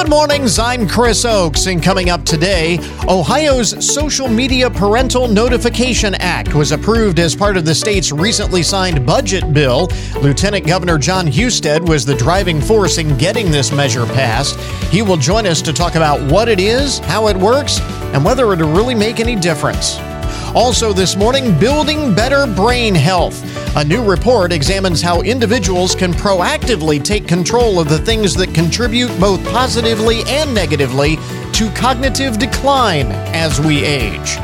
Good 0.00 0.08
mornings, 0.08 0.58
I'm 0.58 0.88
Chris 0.88 1.26
Oakes, 1.26 1.66
and 1.66 1.82
coming 1.82 2.08
up 2.08 2.24
today, 2.24 2.78
Ohio's 3.06 3.86
Social 3.86 4.28
Media 4.28 4.70
Parental 4.70 5.28
Notification 5.28 6.14
Act 6.14 6.54
was 6.54 6.72
approved 6.72 7.18
as 7.18 7.36
part 7.36 7.58
of 7.58 7.66
the 7.66 7.74
state's 7.74 8.10
recently 8.10 8.62
signed 8.62 9.04
budget 9.04 9.52
bill. 9.52 9.90
Lieutenant 10.22 10.66
Governor 10.66 10.96
Jon 10.96 11.26
Husted 11.26 11.86
was 11.86 12.06
the 12.06 12.14
driving 12.14 12.62
force 12.62 12.96
in 12.96 13.14
getting 13.18 13.50
this 13.50 13.72
measure 13.72 14.06
passed. 14.06 14.58
He 14.90 15.02
will 15.02 15.18
join 15.18 15.46
us 15.46 15.60
to 15.60 15.72
talk 15.72 15.96
about 15.96 16.18
what 16.32 16.48
it 16.48 16.60
is, 16.60 17.00
how 17.00 17.28
it 17.28 17.36
works, 17.36 17.78
and 18.14 18.24
whether 18.24 18.50
it'll 18.54 18.72
really 18.72 18.94
make 18.94 19.20
any 19.20 19.36
difference. 19.36 19.98
Also, 20.54 20.92
this 20.92 21.14
morning, 21.14 21.56
building 21.60 22.12
better 22.12 22.44
brain 22.44 22.92
health. 22.92 23.40
A 23.76 23.84
new 23.84 24.02
report 24.02 24.52
examines 24.52 25.00
how 25.00 25.22
individuals 25.22 25.94
can 25.94 26.12
proactively 26.12 27.02
take 27.02 27.28
control 27.28 27.78
of 27.78 27.88
the 27.88 27.98
things 28.00 28.34
that 28.34 28.52
contribute 28.52 29.16
both 29.20 29.44
positively 29.44 30.22
and 30.26 30.52
negatively 30.52 31.16
to 31.52 31.70
cognitive 31.76 32.38
decline 32.38 33.06
as 33.32 33.60
we 33.60 33.84
age. 33.84 34.38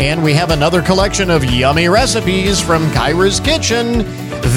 And 0.00 0.24
we 0.24 0.32
have 0.32 0.50
another 0.50 0.80
collection 0.80 1.30
of 1.30 1.44
yummy 1.44 1.88
recipes 1.88 2.58
from 2.58 2.90
Kyra's 2.92 3.38
Kitchen. 3.38 3.98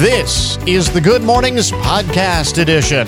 This 0.00 0.56
is 0.66 0.90
the 0.90 1.00
Good 1.00 1.22
Mornings 1.22 1.72
Podcast 1.72 2.56
Edition 2.56 3.06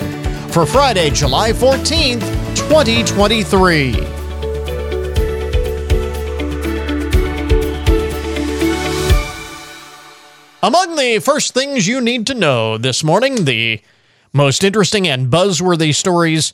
for 0.49 0.67
Friday, 0.67 1.09
July 1.09 1.53
14th, 1.53 2.21
2023. 2.55 4.18
Among 10.61 10.97
the 10.97 11.19
first 11.19 11.53
things 11.53 11.87
you 11.87 12.01
need 12.01 12.27
to 12.27 12.33
know 12.33 12.77
this 12.77 13.01
morning, 13.01 13.45
the 13.45 13.79
most 14.33 14.61
interesting 14.61 15.07
and 15.07 15.31
buzzworthy 15.31 15.95
stories 15.95 16.51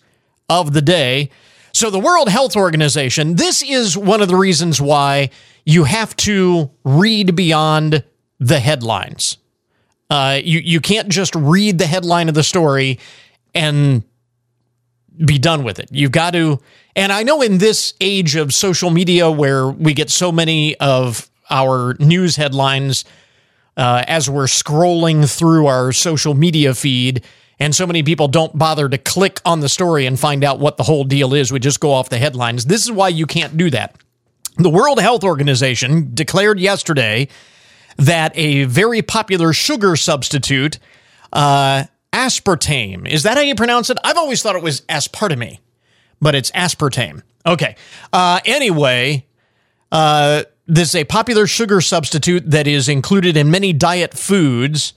of 0.48 0.74
the 0.74 0.82
day. 0.82 1.32
So, 1.74 1.90
the 1.90 2.00
World 2.00 2.30
Health 2.30 2.56
Organization, 2.56 3.36
this 3.36 3.64
is 3.64 3.98
one 3.98 4.22
of 4.22 4.28
the 4.28 4.36
reasons 4.36 4.80
why 4.80 5.32
you 5.66 5.86
have 5.86 6.16
to 6.18 6.70
read 6.84 7.36
beyond 7.36 8.04
the 8.40 8.60
headlines. 8.60 9.38
Uh, 10.12 10.40
you, 10.42 10.60
you 10.60 10.80
can't 10.82 11.10
just 11.10 11.34
read 11.34 11.80
the 11.80 11.88
headline 11.88 12.30
of 12.30 12.36
the 12.36 12.44
story 12.44 13.00
and 13.56 14.04
be 15.18 15.40
done 15.40 15.64
with 15.64 15.80
it. 15.80 15.90
You've 15.92 16.12
got 16.12 16.34
to, 16.34 16.60
and 16.96 17.12
I 17.12 17.24
know 17.24 17.42
in 17.42 17.58
this 17.58 17.96
age 18.00 18.36
of 18.36 18.54
social 18.54 18.92
media 18.92 19.32
where 19.32 19.68
we 19.68 19.96
get 19.96 20.12
so 20.12 20.32
many 20.32 20.76
of 20.76 21.28
our 21.50 21.96
news 22.00 22.36
headlines 22.36 23.04
uh, 23.78 24.04
as 24.08 24.30
we're 24.30 24.46
scrolling 24.46 25.30
through 25.30 25.68
our 25.68 25.92
social 25.92 26.34
media 26.34 26.74
feed. 26.74 27.24
And 27.60 27.74
so 27.74 27.88
many 27.88 28.04
people 28.04 28.28
don't 28.28 28.58
bother 28.58 28.90
to 28.90 28.98
click 28.98 29.40
on 29.46 29.62
the 29.62 29.70
story 29.70 30.06
and 30.06 30.20
find 30.20 30.44
out 30.44 30.60
what 30.60 30.78
the 30.78 30.84
whole 30.84 31.04
deal 31.04 31.34
is. 31.34 31.52
We 31.52 31.60
just 31.60 31.80
go 31.80 31.92
off 31.92 32.10
the 32.10 32.18
headlines. 32.18 32.66
This 32.66 32.84
is 32.84 32.92
why 32.92 33.10
you 33.10 33.26
can't 33.26 33.56
do 33.56 33.70
that. 33.70 33.96
The 34.58 34.70
World 34.70 35.00
Health 35.00 35.24
Organization 35.24 36.12
declared 36.14 36.60
yesterday 36.60 37.28
that 37.98 38.32
a 38.38 38.66
very 38.66 39.02
popular 39.02 39.54
sugar 39.54 39.96
substitute, 39.96 40.80
uh, 41.34 41.86
aspartame, 42.12 43.08
is 43.10 43.24
that 43.24 43.38
how 43.38 43.44
you 43.44 43.56
pronounce 43.56 43.90
it? 43.90 43.98
I've 44.04 44.18
always 44.18 44.42
thought 44.42 44.56
it 44.56 44.64
was 44.64 44.82
aspartame, 44.82 45.60
but 46.22 46.36
it's 46.36 46.52
aspartame. 46.52 47.22
Okay. 47.46 47.76
Uh, 48.12 48.40
anyway, 48.46 49.26
uh, 49.92 50.44
this 50.68 50.90
is 50.90 50.96
a 50.96 51.04
popular 51.04 51.48
sugar 51.48 51.82
substitute 51.82 52.50
that 52.50 52.68
is 52.68 52.90
included 52.90 53.38
in 53.38 53.52
many 53.52 53.72
diet 53.74 54.14
foods, 54.14 54.94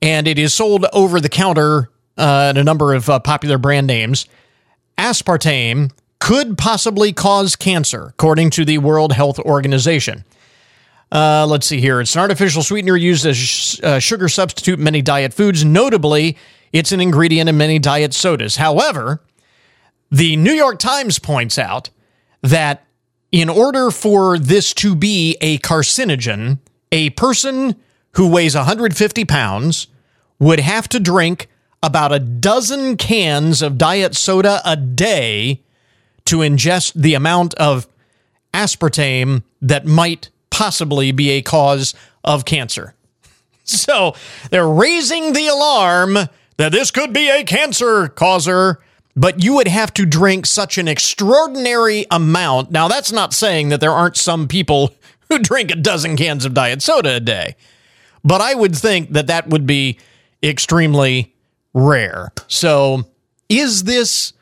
and 0.00 0.28
it 0.28 0.38
is 0.38 0.54
sold 0.54 0.86
over 0.92 1.20
the 1.20 1.28
counter 1.28 1.90
uh, 2.16 2.48
in 2.50 2.56
a 2.56 2.64
number 2.64 2.94
of 2.94 3.08
uh, 3.08 3.18
popular 3.18 3.58
brand 3.58 3.86
names. 3.86 4.26
Aspartame 4.96 5.90
could 6.20 6.56
possibly 6.56 7.12
cause 7.12 7.56
cancer, 7.56 8.08
according 8.08 8.50
to 8.50 8.64
the 8.64 8.78
World 8.78 9.12
Health 9.12 9.38
Organization. 9.38 10.24
Uh, 11.10 11.46
let's 11.48 11.66
see 11.66 11.80
here. 11.80 12.00
It's 12.00 12.14
an 12.14 12.20
artificial 12.20 12.62
sweetener 12.62 12.96
used 12.96 13.26
as 13.26 13.36
sh- 13.36 13.80
uh, 13.82 13.98
sugar 13.98 14.28
substitute 14.28 14.78
in 14.78 14.84
many 14.84 15.02
diet 15.02 15.34
foods. 15.34 15.64
Notably, 15.64 16.36
it's 16.72 16.92
an 16.92 17.00
ingredient 17.00 17.48
in 17.48 17.56
many 17.56 17.80
diet 17.80 18.14
sodas. 18.14 18.56
However, 18.56 19.20
the 20.10 20.36
New 20.36 20.52
York 20.52 20.78
Times 20.78 21.18
points 21.18 21.58
out 21.58 21.90
that 22.42 22.84
in 23.32 23.48
order 23.48 23.90
for 23.90 24.38
this 24.38 24.74
to 24.74 24.94
be 24.94 25.36
a 25.40 25.58
carcinogen, 25.58 26.58
a 26.90 27.10
person 27.10 27.76
who 28.16 28.28
weighs 28.28 28.56
150 28.56 29.24
pounds 29.24 29.86
would 30.38 30.60
have 30.60 30.88
to 30.88 30.98
drink 30.98 31.48
about 31.82 32.12
a 32.12 32.18
dozen 32.18 32.96
cans 32.96 33.62
of 33.62 33.78
diet 33.78 34.16
soda 34.16 34.60
a 34.64 34.76
day 34.76 35.62
to 36.24 36.38
ingest 36.38 36.92
the 36.94 37.14
amount 37.14 37.54
of 37.54 37.86
aspartame 38.52 39.42
that 39.62 39.86
might 39.86 40.30
possibly 40.50 41.12
be 41.12 41.30
a 41.30 41.42
cause 41.42 41.94
of 42.24 42.44
cancer. 42.44 42.94
So 43.64 44.14
they're 44.50 44.68
raising 44.68 45.32
the 45.32 45.46
alarm 45.46 46.18
that 46.56 46.72
this 46.72 46.90
could 46.90 47.12
be 47.12 47.30
a 47.30 47.44
cancer 47.44 48.08
causer 48.08 48.80
but 49.20 49.44
you 49.44 49.54
would 49.56 49.68
have 49.68 49.92
to 49.92 50.06
drink 50.06 50.46
such 50.46 50.78
an 50.78 50.88
extraordinary 50.88 52.06
amount. 52.10 52.70
Now, 52.70 52.88
that's 52.88 53.12
not 53.12 53.34
saying 53.34 53.68
that 53.68 53.78
there 53.78 53.92
aren't 53.92 54.16
some 54.16 54.48
people 54.48 54.94
who 55.28 55.38
drink 55.38 55.70
a 55.70 55.76
dozen 55.76 56.16
cans 56.16 56.46
of 56.46 56.54
diet 56.54 56.80
soda 56.80 57.16
a 57.16 57.20
day, 57.20 57.54
but 58.24 58.40
I 58.40 58.54
would 58.54 58.74
think 58.74 59.10
that 59.10 59.26
that 59.26 59.48
would 59.48 59.66
be 59.66 59.98
extremely 60.42 61.34
rare. 61.74 62.32
So, 62.48 63.04
is 63.50 63.84
this 63.84 64.32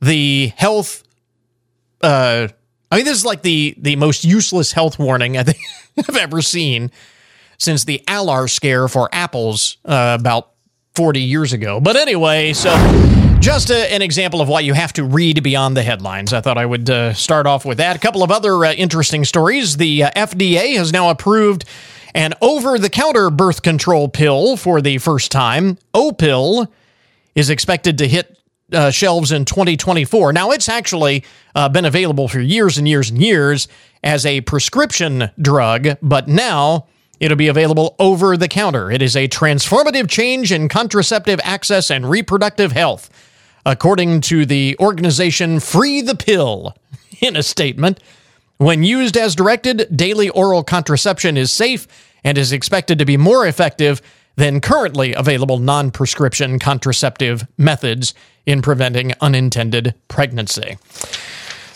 the 0.00 0.50
health? 0.56 1.02
Uh, 2.00 2.48
I 2.90 2.96
mean, 2.96 3.04
this 3.04 3.18
is 3.18 3.26
like 3.26 3.42
the 3.42 3.74
the 3.76 3.96
most 3.96 4.24
useless 4.24 4.72
health 4.72 4.98
warning 4.98 5.36
I 5.36 5.42
think 5.42 5.58
I've 6.08 6.16
ever 6.16 6.40
seen 6.40 6.90
since 7.58 7.84
the 7.84 8.02
Alar 8.08 8.48
scare 8.48 8.88
for 8.88 9.10
apples 9.12 9.76
uh, 9.84 10.16
about 10.18 10.52
40 10.94 11.20
years 11.20 11.52
ago. 11.52 11.80
But 11.80 11.96
anyway, 11.96 12.54
so 12.54 12.70
just 13.42 13.70
a, 13.70 13.92
an 13.92 14.02
example 14.02 14.40
of 14.40 14.48
why 14.48 14.60
you 14.60 14.72
have 14.72 14.92
to 14.92 15.02
read 15.02 15.42
beyond 15.42 15.76
the 15.76 15.82
headlines. 15.82 16.32
I 16.32 16.40
thought 16.40 16.58
I 16.58 16.64
would 16.64 16.88
uh, 16.88 17.12
start 17.12 17.44
off 17.44 17.64
with 17.64 17.78
that. 17.78 17.96
A 17.96 17.98
couple 17.98 18.22
of 18.22 18.30
other 18.30 18.64
uh, 18.64 18.72
interesting 18.72 19.24
stories. 19.24 19.78
The 19.78 20.04
uh, 20.04 20.10
FDA 20.12 20.76
has 20.76 20.92
now 20.92 21.10
approved 21.10 21.64
an 22.14 22.34
over 22.40 22.78
the 22.78 22.88
counter 22.88 23.30
birth 23.30 23.62
control 23.62 24.08
pill 24.08 24.56
for 24.56 24.80
the 24.80 24.98
first 24.98 25.32
time. 25.32 25.76
Opill 25.92 26.68
is 27.34 27.50
expected 27.50 27.98
to 27.98 28.06
hit 28.06 28.38
uh, 28.72 28.92
shelves 28.92 29.32
in 29.32 29.44
2024. 29.44 30.32
Now, 30.32 30.52
it's 30.52 30.68
actually 30.68 31.24
uh, 31.56 31.68
been 31.68 31.84
available 31.84 32.28
for 32.28 32.38
years 32.38 32.78
and 32.78 32.86
years 32.86 33.10
and 33.10 33.20
years 33.20 33.66
as 34.04 34.24
a 34.24 34.42
prescription 34.42 35.30
drug, 35.40 35.88
but 36.00 36.28
now 36.28 36.86
it'll 37.18 37.36
be 37.36 37.48
available 37.48 37.96
over 37.98 38.36
the 38.36 38.48
counter. 38.48 38.88
It 38.88 39.02
is 39.02 39.16
a 39.16 39.26
transformative 39.26 40.08
change 40.08 40.52
in 40.52 40.68
contraceptive 40.68 41.40
access 41.42 41.90
and 41.90 42.08
reproductive 42.08 42.70
health 42.70 43.10
according 43.64 44.20
to 44.22 44.44
the 44.44 44.76
organization 44.80 45.60
Free 45.60 46.02
the 46.02 46.14
Pill 46.14 46.74
in 47.20 47.36
a 47.36 47.42
statement. 47.42 48.00
When 48.58 48.82
used 48.82 49.16
as 49.16 49.34
directed, 49.34 49.88
daily 49.96 50.28
oral 50.28 50.62
contraception 50.62 51.36
is 51.36 51.50
safe 51.50 51.86
and 52.24 52.38
is 52.38 52.52
expected 52.52 52.98
to 52.98 53.04
be 53.04 53.16
more 53.16 53.46
effective 53.46 54.00
than 54.36 54.60
currently 54.60 55.12
available 55.14 55.58
non 55.58 55.90
prescription 55.90 56.58
contraceptive 56.58 57.46
methods 57.58 58.14
in 58.46 58.62
preventing 58.62 59.12
unintended 59.20 59.94
pregnancy. 60.08 60.78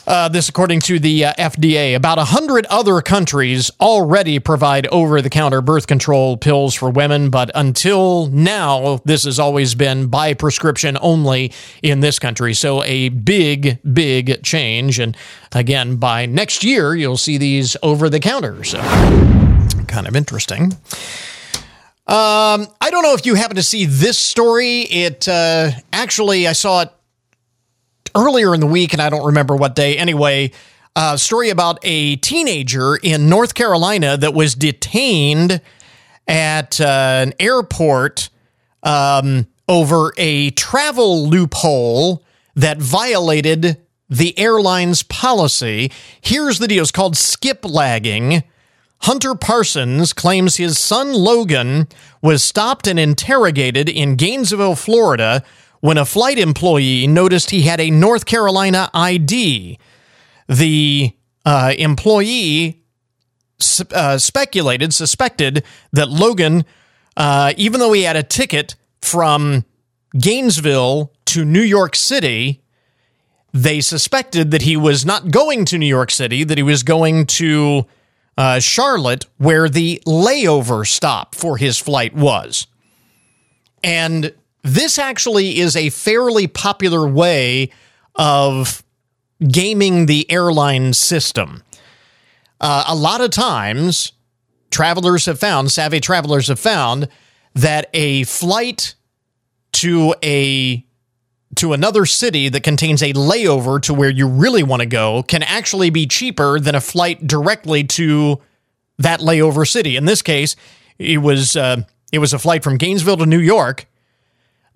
Uh, 0.06 0.28
this, 0.28 0.48
according 0.48 0.78
to 0.78 1.00
the 1.00 1.24
uh, 1.24 1.32
FDA, 1.34 1.96
about 1.96 2.16
100 2.18 2.64
other 2.66 3.00
countries 3.00 3.72
already 3.80 4.38
provide 4.38 4.86
over 4.88 5.20
the 5.20 5.28
counter 5.28 5.60
birth 5.60 5.88
control 5.88 6.36
pills 6.36 6.74
for 6.74 6.90
women, 6.90 7.28
but 7.28 7.50
until 7.56 8.26
now, 8.28 9.00
this 9.04 9.24
has 9.24 9.40
always 9.40 9.74
been 9.74 10.06
by 10.06 10.32
prescription 10.32 10.96
only 11.00 11.52
in 11.82 12.00
this 12.00 12.20
country. 12.20 12.54
So, 12.54 12.84
a 12.84 13.08
big, 13.08 13.80
big 13.92 14.44
change. 14.44 15.00
And 15.00 15.16
again, 15.52 15.96
by 15.96 16.26
next 16.26 16.62
year, 16.62 16.94
you'll 16.94 17.16
see 17.16 17.36
these 17.36 17.76
over 17.82 18.08
the 18.08 18.20
counter. 18.20 18.62
So, 18.62 18.78
kind 19.88 20.06
of 20.06 20.14
interesting. 20.14 20.72
Um, 22.08 22.68
I 22.80 22.90
don't 22.90 23.02
know 23.02 23.14
if 23.14 23.26
you 23.26 23.34
happen 23.34 23.56
to 23.56 23.62
see 23.64 23.86
this 23.86 24.16
story. 24.16 24.82
It 24.82 25.26
uh, 25.26 25.72
actually, 25.92 26.46
I 26.46 26.52
saw 26.52 26.82
it 26.82 26.92
earlier 28.16 28.54
in 28.54 28.60
the 28.60 28.66
week, 28.66 28.92
and 28.92 29.02
I 29.02 29.10
don't 29.10 29.26
remember 29.26 29.54
what 29.54 29.74
day. 29.74 29.96
Anyway, 29.98 30.50
a 30.96 31.18
story 31.18 31.50
about 31.50 31.78
a 31.82 32.16
teenager 32.16 32.96
in 32.96 33.28
North 33.28 33.54
Carolina 33.54 34.16
that 34.16 34.34
was 34.34 34.54
detained 34.54 35.60
at 36.26 36.80
uh, 36.80 37.24
an 37.26 37.34
airport 37.38 38.30
um, 38.82 39.46
over 39.68 40.12
a 40.16 40.50
travel 40.50 41.28
loophole 41.28 42.24
that 42.54 42.78
violated 42.78 43.76
the 44.08 44.38
airline's 44.38 45.02
policy. 45.02 45.90
Here's 46.20 46.58
the 46.58 46.68
deal 46.68 46.82
it's 46.82 46.90
called 46.90 47.16
skip 47.16 47.64
lagging. 47.64 48.42
Hunter 49.00 49.34
Parsons 49.34 50.12
claims 50.12 50.56
his 50.56 50.78
son 50.78 51.12
Logan 51.12 51.86
was 52.22 52.42
stopped 52.42 52.86
and 52.86 52.98
interrogated 52.98 53.88
in 53.88 54.16
Gainesville, 54.16 54.76
Florida 54.76 55.44
when 55.86 55.98
a 55.98 56.04
flight 56.04 56.36
employee 56.36 57.06
noticed 57.06 57.50
he 57.50 57.62
had 57.62 57.80
a 57.80 57.92
North 57.92 58.26
Carolina 58.26 58.90
ID. 58.92 59.78
The 60.48 61.12
uh, 61.44 61.74
employee 61.78 62.82
uh, 63.94 64.18
speculated, 64.18 64.92
suspected 64.92 65.62
that 65.92 66.08
Logan, 66.08 66.64
uh, 67.16 67.52
even 67.56 67.78
though 67.78 67.92
he 67.92 68.02
had 68.02 68.16
a 68.16 68.24
ticket 68.24 68.74
from 69.00 69.64
Gainesville 70.18 71.12
to 71.26 71.44
New 71.44 71.62
York 71.62 71.94
City, 71.94 72.64
they 73.52 73.80
suspected 73.80 74.50
that 74.50 74.62
he 74.62 74.76
was 74.76 75.06
not 75.06 75.30
going 75.30 75.64
to 75.66 75.78
New 75.78 75.86
York 75.86 76.10
City, 76.10 76.42
that 76.42 76.58
he 76.58 76.64
was 76.64 76.82
going 76.82 77.26
to 77.26 77.86
uh, 78.36 78.58
Charlotte, 78.58 79.26
where 79.36 79.68
the 79.68 80.02
layover 80.04 80.84
stop 80.84 81.36
for 81.36 81.58
his 81.58 81.78
flight 81.78 82.12
was. 82.12 82.66
And 83.84 84.34
this 84.66 84.98
actually 84.98 85.58
is 85.58 85.76
a 85.76 85.90
fairly 85.90 86.46
popular 86.48 87.06
way 87.06 87.70
of 88.16 88.82
gaming 89.46 90.06
the 90.06 90.30
airline 90.30 90.92
system. 90.92 91.62
Uh, 92.60 92.84
a 92.88 92.94
lot 92.94 93.20
of 93.20 93.30
times, 93.30 94.12
travelers 94.70 95.26
have 95.26 95.38
found, 95.38 95.70
savvy 95.70 96.00
travelers 96.00 96.48
have 96.48 96.58
found, 96.58 97.08
that 97.54 97.88
a 97.94 98.24
flight 98.24 98.94
to 99.72 100.14
a 100.22 100.84
to 101.54 101.72
another 101.72 102.04
city 102.04 102.48
that 102.48 102.62
contains 102.62 103.02
a 103.02 103.12
layover 103.12 103.80
to 103.80 103.94
where 103.94 104.10
you 104.10 104.26
really 104.26 104.62
want 104.62 104.80
to 104.80 104.86
go 104.86 105.22
can 105.22 105.42
actually 105.44 105.90
be 105.90 106.06
cheaper 106.06 106.58
than 106.58 106.74
a 106.74 106.80
flight 106.80 107.26
directly 107.26 107.84
to 107.84 108.40
that 108.98 109.20
layover 109.20 109.66
city. 109.66 109.96
In 109.96 110.06
this 110.06 110.22
case, 110.22 110.56
it 110.98 111.18
was 111.18 111.56
uh, 111.56 111.82
it 112.10 112.18
was 112.18 112.32
a 112.32 112.38
flight 112.38 112.64
from 112.64 112.78
Gainesville 112.78 113.18
to 113.18 113.26
New 113.26 113.38
York 113.38 113.86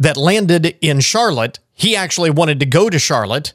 that 0.00 0.17
landed 0.17 0.76
in 0.81 0.99
Charlotte. 0.99 1.61
He 1.73 1.94
actually 1.94 2.31
wanted 2.31 2.58
to 2.58 2.67
go 2.67 2.91
to 2.91 2.99
Charlotte, 2.99 3.52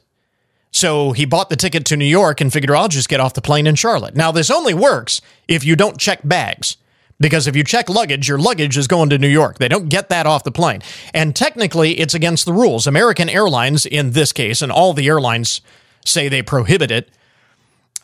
so 0.70 1.12
he 1.12 1.26
bought 1.26 1.50
the 1.50 1.56
ticket 1.56 1.84
to 1.86 1.96
New 1.96 2.06
York 2.06 2.40
and 2.40 2.50
figured 2.50 2.70
I'll 2.74 2.88
just 2.88 3.10
get 3.10 3.20
off 3.20 3.34
the 3.34 3.42
plane 3.42 3.66
in 3.66 3.74
Charlotte. 3.74 4.16
Now 4.16 4.32
this 4.32 4.50
only 4.50 4.72
works 4.72 5.20
if 5.46 5.64
you 5.64 5.76
don't 5.76 5.98
check 5.98 6.20
bags. 6.24 6.78
Because 7.18 7.46
if 7.46 7.56
you 7.56 7.64
check 7.64 7.88
luggage, 7.88 8.28
your 8.28 8.38
luggage 8.38 8.76
is 8.76 8.86
going 8.86 9.08
to 9.08 9.16
New 9.16 9.28
York. 9.28 9.58
They 9.58 9.68
don't 9.68 9.88
get 9.88 10.10
that 10.10 10.26
off 10.26 10.44
the 10.44 10.52
plane. 10.52 10.82
And 11.14 11.34
technically, 11.34 11.92
it's 11.98 12.12
against 12.12 12.44
the 12.44 12.52
rules. 12.52 12.86
American 12.86 13.30
Airlines, 13.30 13.86
in 13.86 14.10
this 14.10 14.32
case, 14.34 14.60
and 14.60 14.70
all 14.70 14.92
the 14.92 15.06
airlines 15.06 15.62
say 16.04 16.28
they 16.28 16.42
prohibit 16.42 16.90
it. 16.90 17.08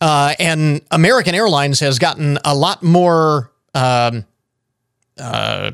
Uh, 0.01 0.35
and 0.39 0.81
American 0.91 1.35
Airlines 1.35 1.81
has 1.81 1.99
gotten 1.99 2.39
a 2.45 2.55
lot 2.55 2.83
more, 2.83 3.53
um, 3.75 4.25
uh, 5.19 5.73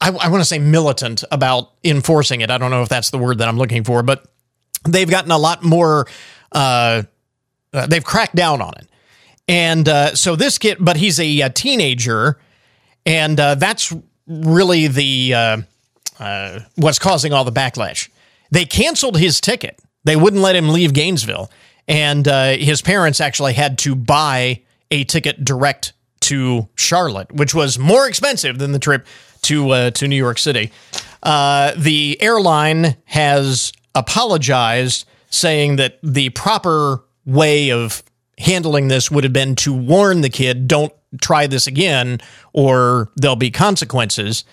I, 0.00 0.08
I 0.08 0.28
want 0.28 0.40
to 0.40 0.44
say 0.44 0.58
militant 0.58 1.24
about 1.30 1.72
enforcing 1.84 2.40
it. 2.40 2.50
I 2.50 2.58
don't 2.58 2.70
know 2.70 2.82
if 2.82 2.88
that's 2.88 3.10
the 3.10 3.18
word 3.18 3.38
that 3.38 3.48
I'm 3.48 3.58
looking 3.58 3.84
for, 3.84 4.02
but 4.02 4.24
they've 4.88 5.10
gotten 5.10 5.30
a 5.30 5.38
lot 5.38 5.62
more, 5.62 6.06
uh, 6.52 7.02
uh 7.72 7.86
they've 7.86 8.04
cracked 8.04 8.34
down 8.34 8.62
on 8.62 8.72
it. 8.78 8.88
And 9.46 9.88
uh, 9.88 10.14
so 10.14 10.36
this 10.36 10.58
kid, 10.58 10.78
but 10.80 10.96
he's 10.96 11.18
a, 11.18 11.40
a 11.40 11.50
teenager 11.50 12.38
and 13.04 13.38
uh, 13.38 13.54
that's 13.56 13.92
really 14.26 14.86
the 14.86 15.34
uh, 15.34 15.62
uh, 16.18 16.60
what's 16.76 16.98
causing 16.98 17.32
all 17.32 17.44
the 17.44 17.52
backlash. 17.52 18.08
They 18.50 18.64
canceled 18.64 19.18
his 19.18 19.40
ticket. 19.40 19.80
They 20.04 20.16
wouldn't 20.16 20.42
let 20.42 20.56
him 20.56 20.68
leave 20.68 20.92
Gainesville, 20.92 21.50
and 21.88 22.26
his 22.26 22.82
parents 22.82 23.20
actually 23.20 23.54
had 23.54 23.78
to 23.78 23.94
buy 23.94 24.62
a 24.90 25.04
ticket 25.04 25.44
direct 25.44 25.92
to 26.20 26.68
Charlotte, 26.74 27.32
which 27.32 27.54
was 27.54 27.78
more 27.78 28.06
expensive 28.06 28.58
than 28.58 28.72
the 28.72 28.78
trip 28.78 29.06
to 29.42 29.70
uh, 29.70 29.90
to 29.92 30.08
New 30.08 30.16
York 30.16 30.38
City. 30.38 30.70
Uh, 31.22 31.72
the 31.76 32.20
airline 32.20 32.96
has 33.04 33.72
apologized, 33.94 35.06
saying 35.28 35.76
that 35.76 35.98
the 36.02 36.30
proper 36.30 37.02
way 37.26 37.70
of 37.70 38.02
handling 38.38 38.88
this 38.88 39.10
would 39.10 39.24
have 39.24 39.32
been 39.32 39.54
to 39.54 39.72
warn 39.72 40.22
the 40.22 40.30
kid, 40.30 40.66
don't 40.66 40.92
try 41.20 41.46
this 41.46 41.66
again 41.66 42.20
or 42.52 43.10
there'll 43.16 43.36
be 43.36 43.50
consequences. 43.50 44.44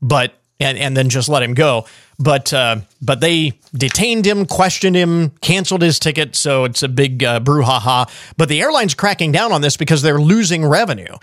But 0.00 0.34
and 0.60 0.78
and 0.78 0.96
then 0.96 1.08
just 1.08 1.28
let 1.28 1.42
him 1.42 1.54
go. 1.54 1.86
But 2.18 2.52
uh, 2.52 2.76
but 3.02 3.20
they 3.20 3.58
detained 3.74 4.26
him 4.26 4.46
questioned 4.46 4.96
him 4.96 5.30
canceled 5.40 5.82
his 5.82 5.98
ticket 5.98 6.36
so 6.36 6.64
it's 6.64 6.82
a 6.82 6.88
big 6.88 7.24
uh, 7.24 7.40
brouhaha. 7.40 8.08
But 8.36 8.48
the 8.48 8.62
airline's 8.62 8.94
cracking 8.94 9.32
down 9.32 9.52
on 9.52 9.62
this 9.62 9.76
because 9.76 10.02
they're 10.02 10.20
losing 10.20 10.64
revenue. 10.64 11.16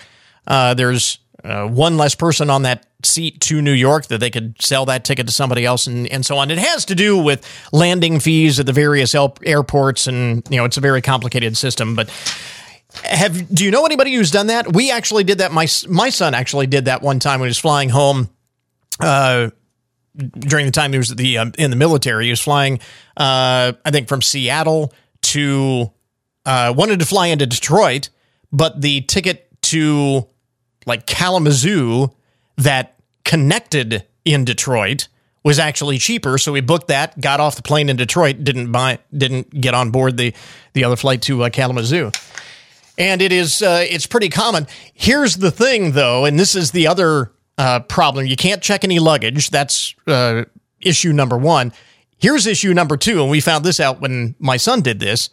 Uh, 0.46 0.74
there's 0.74 1.20
uh, 1.44 1.68
one 1.68 1.98
less 1.98 2.16
person 2.16 2.50
on 2.50 2.63
that 2.63 2.86
seat 3.04 3.42
to 3.42 3.62
New 3.62 3.72
York 3.74 4.07
that 4.07 4.19
they 4.19 4.30
could 4.30 4.62
sell 4.62 4.86
that 4.86 5.04
ticket 5.04 5.25
to 5.28 5.33
somebody 5.33 5.66
else 5.66 5.88
and, 5.88 6.07
and 6.07 6.25
so 6.25 6.38
on. 6.38 6.51
It 6.51 6.60
has 6.60 6.86
to 6.86 6.95
do 6.95 7.18
with 7.18 7.48
landing 7.72 8.19
fees 8.19 8.60
at 8.60 8.66
the 8.66 8.74
various 8.74 9.16
el- 9.16 9.38
airports 9.44 10.07
and 10.07 10.44
you 10.50 10.57
know 10.57 10.66
it's 10.66 10.78
a 10.78 10.81
very 10.81 11.01
complicated 11.01 11.57
system 11.57 11.95
but 11.95 12.10
have 13.04 13.54
do 13.54 13.63
you 13.63 13.72
know 13.72 13.86
anybody 13.86 14.13
who's 14.13 14.31
done 14.31 14.48
that? 14.48 14.74
We 14.74 14.92
actually 14.92 15.24
did 15.24 15.39
that. 15.39 15.51
My 15.51 15.68
my 15.88 16.10
son 16.10 16.33
actually 16.33 16.68
did 16.68 16.86
that 16.86 17.01
one 17.01 17.19
time 17.19 17.39
when 17.39 17.48
he 17.48 17.51
was 17.51 17.60
flying 17.60 17.89
home. 17.89 18.30
Uh, 19.00 19.50
during 20.16 20.66
the 20.66 20.72
time 20.72 20.92
he 20.92 20.98
was 20.98 21.10
the 21.16 21.38
um, 21.38 21.54
in 21.57 21.69
the 21.69 21.77
military, 21.77 22.25
he 22.25 22.30
was 22.31 22.42
flying. 22.42 22.80
Uh, 23.16 23.74
I 23.86 23.92
think 23.92 24.07
from 24.07 24.22
Seattle 24.22 24.94
to 25.24 25.92
uh, 26.45 26.74
wanted 26.75 27.00
to 27.00 27.06
fly 27.06 27.27
into 27.27 27.45
Detroit, 27.45 28.10
but 28.51 28.81
the 28.81 29.01
ticket 29.01 29.48
to 29.63 30.27
like 30.86 31.06
Kalamazoo 31.06 32.12
that 32.57 32.95
connected 33.24 34.06
in 34.25 34.45
Detroit 34.45 35.07
was 35.44 35.57
actually 35.57 35.98
cheaper. 35.98 36.38
So 36.38 36.51
we 36.51 36.62
booked 36.62 36.88
that, 36.88 37.19
got 37.19 37.39
off 37.39 37.56
the 37.56 37.63
plane 37.63 37.89
in 37.89 37.95
Detroit, 37.95 38.44
didn't 38.44 38.72
buy, 38.72 39.00
didn't 39.16 39.50
get 39.50 39.74
on 39.74 39.92
board 39.92 40.18
the 40.18 40.33
the 40.74 40.83
other 40.83 40.95
flight 40.95 41.22
to 41.24 41.44
uh, 41.44 41.50
Kalamazoo 41.50 42.12
and 42.98 43.22
it 43.22 43.31
is 43.31 43.62
uh, 43.62 43.83
it's 43.89 44.06
pretty 44.06 44.30
common. 44.30 44.68
Here's 44.94 45.38
the 45.38 45.51
thing, 45.51 45.94
though, 45.94 46.25
and 46.25 46.39
this 46.39 46.56
is 46.56 46.72
the 46.72 46.88
other 46.88 47.31
uh, 47.57 47.81
problem: 47.81 48.25
you 48.25 48.36
can't 48.36 48.62
check 48.62 48.84
any 48.84 49.00
luggage. 49.00 49.50
That's 49.50 49.95
uh, 50.07 50.45
issue 50.80 51.12
number 51.12 51.38
one. 51.38 51.74
Here's 52.18 52.45
issue 52.45 52.74
number 52.74 52.98
two, 52.98 53.22
and 53.22 53.31
we 53.31 53.42
found 53.42 53.66
this 53.66 53.80
out 53.80 54.01
when 54.01 54.36
my 54.38 54.57
son 54.57 54.81
did 54.81 55.00
this. 55.00 55.31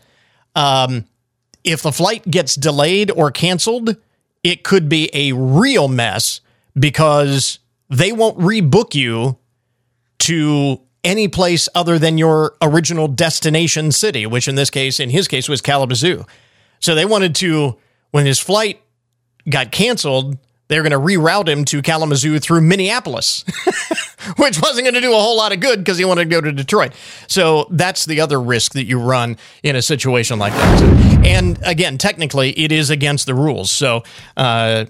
Um, 0.54 1.04
if 1.62 1.82
the 1.82 1.92
flight 1.92 2.28
gets 2.28 2.54
delayed 2.54 3.10
or 3.10 3.30
canceled, 3.30 3.96
it 4.42 4.64
could 4.64 4.88
be 4.88 5.10
a 5.12 5.32
real 5.32 5.88
mess 5.88 6.40
because 6.78 7.58
they 7.90 8.12
won't 8.12 8.38
rebook 8.38 8.94
you 8.94 9.38
to 10.20 10.80
any 11.04 11.28
place 11.28 11.68
other 11.74 11.98
than 11.98 12.18
your 12.18 12.54
original 12.60 13.08
destination 13.08 13.92
city, 13.92 14.26
which 14.26 14.48
in 14.48 14.54
this 14.54 14.70
case, 14.70 15.00
in 15.00 15.10
his 15.10 15.28
case, 15.28 15.48
was 15.48 15.60
Kalamazoo. 15.60 16.24
So 16.80 16.94
they 16.94 17.04
wanted 17.04 17.34
to, 17.36 17.76
when 18.10 18.26
his 18.26 18.38
flight 18.38 18.80
got 19.48 19.72
canceled, 19.72 20.38
they 20.68 20.78
were 20.78 20.88
going 20.88 20.92
to 20.92 20.98
reroute 20.98 21.48
him 21.48 21.64
to 21.66 21.82
Kalamazoo 21.82 22.38
through 22.38 22.60
Minneapolis, 22.60 23.44
which 24.36 24.60
wasn't 24.60 24.84
going 24.84 24.94
to 24.94 25.00
do 25.00 25.12
a 25.12 25.18
whole 25.18 25.36
lot 25.36 25.52
of 25.52 25.60
good 25.60 25.78
because 25.80 25.98
he 25.98 26.04
wanted 26.04 26.24
to 26.24 26.30
go 26.30 26.40
to 26.40 26.52
Detroit. 26.52 26.92
So 27.26 27.66
that's 27.70 28.04
the 28.04 28.20
other 28.20 28.40
risk 28.40 28.72
that 28.74 28.84
you 28.84 29.00
run 29.00 29.36
in 29.62 29.76
a 29.76 29.82
situation 29.82 30.38
like 30.38 30.52
that. 30.52 31.24
And 31.26 31.58
again, 31.64 31.98
technically, 31.98 32.58
it 32.58 32.70
is 32.70 32.90
against 32.90 33.26
the 33.26 33.34
rules. 33.34 33.70
So, 33.70 34.04
uh, 34.36 34.86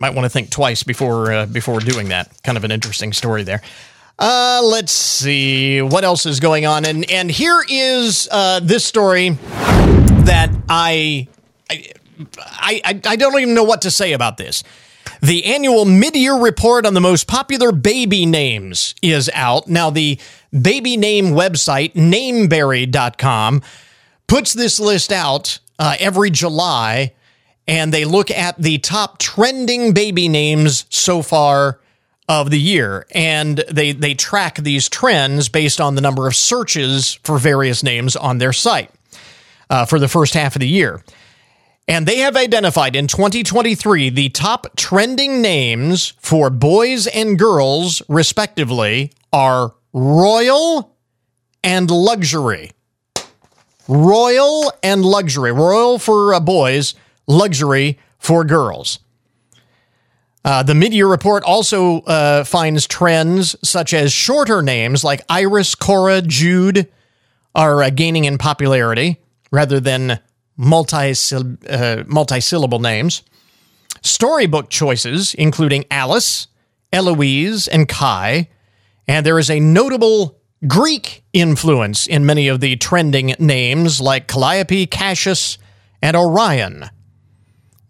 might 0.00 0.14
want 0.14 0.24
to 0.24 0.28
think 0.28 0.50
twice 0.50 0.82
before 0.82 1.32
uh, 1.32 1.46
before 1.46 1.80
doing 1.80 2.08
that. 2.08 2.42
Kind 2.42 2.58
of 2.58 2.64
an 2.64 2.70
interesting 2.70 3.12
story 3.12 3.42
there. 3.42 3.62
Uh, 4.18 4.60
let's 4.62 4.92
see 4.92 5.82
what 5.82 6.04
else 6.04 6.26
is 6.26 6.40
going 6.40 6.66
on, 6.66 6.84
and 6.84 7.10
and 7.10 7.30
here 7.30 7.64
is 7.68 8.28
uh, 8.30 8.60
this 8.60 8.84
story 8.84 9.30
that 9.30 10.50
I, 10.68 11.28
I, 11.70 11.92
I, 12.38 13.00
I 13.06 13.16
don't 13.16 13.38
even 13.40 13.54
know 13.54 13.64
what 13.64 13.82
to 13.82 13.90
say 13.90 14.12
about 14.12 14.36
this. 14.36 14.62
The 15.24 15.46
annual 15.46 15.86
mid-year 15.86 16.34
report 16.38 16.84
on 16.84 16.92
the 16.92 17.00
most 17.00 17.26
popular 17.26 17.72
baby 17.72 18.26
names 18.26 18.94
is 19.00 19.30
out. 19.32 19.66
Now, 19.66 19.88
the 19.88 20.18
baby 20.52 20.98
name 20.98 21.28
website, 21.28 21.94
nameberry.com, 21.94 23.62
puts 24.26 24.52
this 24.52 24.78
list 24.78 25.10
out 25.10 25.60
uh, 25.78 25.96
every 25.98 26.28
July, 26.28 27.14
and 27.66 27.90
they 27.90 28.04
look 28.04 28.30
at 28.30 28.58
the 28.58 28.76
top 28.76 29.16
trending 29.16 29.94
baby 29.94 30.28
names 30.28 30.84
so 30.90 31.22
far 31.22 31.80
of 32.28 32.50
the 32.50 32.60
year. 32.60 33.06
And 33.12 33.64
they, 33.70 33.92
they 33.92 34.12
track 34.12 34.56
these 34.56 34.90
trends 34.90 35.48
based 35.48 35.80
on 35.80 35.94
the 35.94 36.02
number 36.02 36.26
of 36.26 36.36
searches 36.36 37.14
for 37.24 37.38
various 37.38 37.82
names 37.82 38.14
on 38.14 38.36
their 38.36 38.52
site 38.52 38.90
uh, 39.70 39.86
for 39.86 39.98
the 39.98 40.06
first 40.06 40.34
half 40.34 40.54
of 40.54 40.60
the 40.60 40.68
year. 40.68 41.02
And 41.86 42.06
they 42.06 42.18
have 42.18 42.36
identified 42.36 42.96
in 42.96 43.06
2023 43.06 44.08
the 44.08 44.30
top 44.30 44.68
trending 44.76 45.42
names 45.42 46.14
for 46.18 46.48
boys 46.48 47.06
and 47.06 47.38
girls, 47.38 48.00
respectively, 48.08 49.12
are 49.32 49.74
royal 49.92 50.96
and 51.62 51.90
luxury. 51.90 52.72
Royal 53.86 54.72
and 54.82 55.04
luxury. 55.04 55.52
Royal 55.52 55.98
for 55.98 56.32
uh, 56.32 56.40
boys, 56.40 56.94
luxury 57.26 57.98
for 58.18 58.44
girls. 58.44 58.98
Uh, 60.42 60.62
the 60.62 60.74
mid-year 60.74 61.06
report 61.06 61.42
also 61.44 62.00
uh, 62.02 62.44
finds 62.44 62.86
trends 62.86 63.56
such 63.66 63.94
as 63.94 64.12
shorter 64.12 64.62
names 64.62 65.02
like 65.02 65.22
Iris, 65.28 65.74
Cora, 65.74 66.20
Jude 66.22 66.90
are 67.54 67.82
uh, 67.82 67.90
gaining 67.90 68.24
in 68.24 68.36
popularity 68.36 69.20
rather 69.50 69.80
than 69.80 70.20
uh, 70.58 72.04
multi-syllable 72.06 72.78
names. 72.78 73.22
Storybook 74.02 74.70
choices, 74.70 75.34
including 75.34 75.84
Alice, 75.90 76.48
Eloise, 76.92 77.68
and 77.68 77.88
Kai, 77.88 78.48
and 79.08 79.24
there 79.24 79.38
is 79.38 79.50
a 79.50 79.60
notable 79.60 80.38
Greek 80.66 81.24
influence 81.32 82.06
in 82.06 82.24
many 82.24 82.48
of 82.48 82.60
the 82.60 82.76
trending 82.76 83.34
names 83.38 84.00
like 84.00 84.28
Calliope, 84.28 84.86
Cassius, 84.86 85.58
and 86.00 86.16
Orion. 86.16 86.90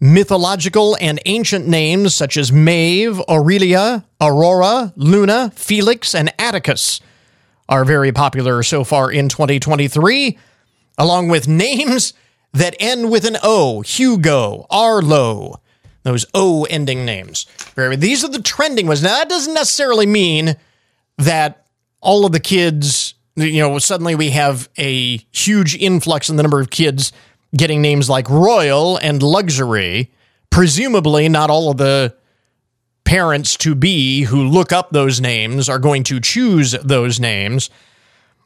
Mythological 0.01 0.97
and 1.01 1.21
ancient 1.25 1.67
names 1.67 2.15
such 2.15 2.37
as 2.37 2.53
Maeve, 2.53 3.21
Aurelia, 3.29 4.05
Aurora, 4.21 4.93
Luna, 4.97 5.51
Felix, 5.55 6.15
and 6.15 6.33
Atticus 6.39 7.01
are 7.69 7.85
very 7.85 8.13
popular 8.13 8.63
so 8.63 8.85
far 8.85 9.11
in 9.11 9.29
2023, 9.29 10.39
along 10.99 11.29
with 11.29 11.49
names 11.49 12.13
that 12.55 12.75
end 12.81 13.11
with 13.11 13.25
an 13.25 13.37
O 13.43 13.83
Hugo, 13.83 14.67
Arlo, 14.71 15.61
those 16.05 16.25
O 16.35 16.65
ending 16.71 17.05
names. 17.05 17.47
These 17.77 18.25
are 18.25 18.31
the 18.31 18.41
trending 18.41 18.87
ones. 18.87 19.03
Now, 19.03 19.19
that 19.19 19.29
doesn't 19.29 19.55
necessarily 19.55 20.07
mean 20.07 20.57
that 21.19 21.67
all 22.01 22.25
of 22.25 22.33
the 22.33 22.41
kids, 22.41 23.15
you 23.37 23.61
know, 23.61 23.79
suddenly 23.79 24.15
we 24.15 24.31
have 24.31 24.69
a 24.79 25.19
huge 25.33 25.77
influx 25.77 26.29
in 26.29 26.37
the 26.37 26.43
number 26.43 26.61
of 26.61 26.71
kids 26.71 27.13
getting 27.57 27.83
names 27.83 28.09
like 28.09 28.29
royal 28.29 28.97
and 28.99 29.23
luxury. 29.23 30.13
Presumably, 30.51 31.29
not 31.29 31.51
all 31.51 31.71
of 31.71 31.77
the 31.77 32.15
parents 33.05 33.57
to 33.59 33.75
be 33.75 34.23
who 34.23 34.45
look 34.45 34.73
up 34.73 34.91
those 34.91 35.21
names 35.21 35.69
are 35.69 35.79
going 35.79 36.05
to 36.05 36.21
choose 36.21 36.73
those 36.83 37.19
names. 37.19 37.69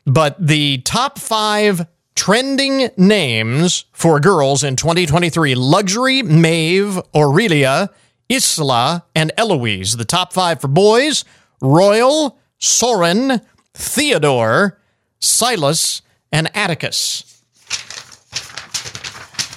But 0.07 0.37
the 0.38 0.79
top 0.79 1.19
five 1.19 1.87
trending 2.19 2.91
names 2.97 3.85
for 3.93 4.19
girls 4.19 4.65
in 4.65 4.75
2023 4.75 5.55
Luxury, 5.55 6.21
Maeve, 6.21 6.99
Aurelia, 7.15 7.91
Isla, 8.29 9.05
and 9.15 9.31
Eloise. 9.37 9.97
The 9.97 10.05
top 10.05 10.33
five 10.33 10.61
for 10.61 10.67
boys 10.67 11.25
Royal, 11.63 12.37
Soren, 12.59 13.41
Theodore, 13.73 14.81
Silas, 15.21 16.03
and 16.33 16.51
Atticus. 16.57 17.41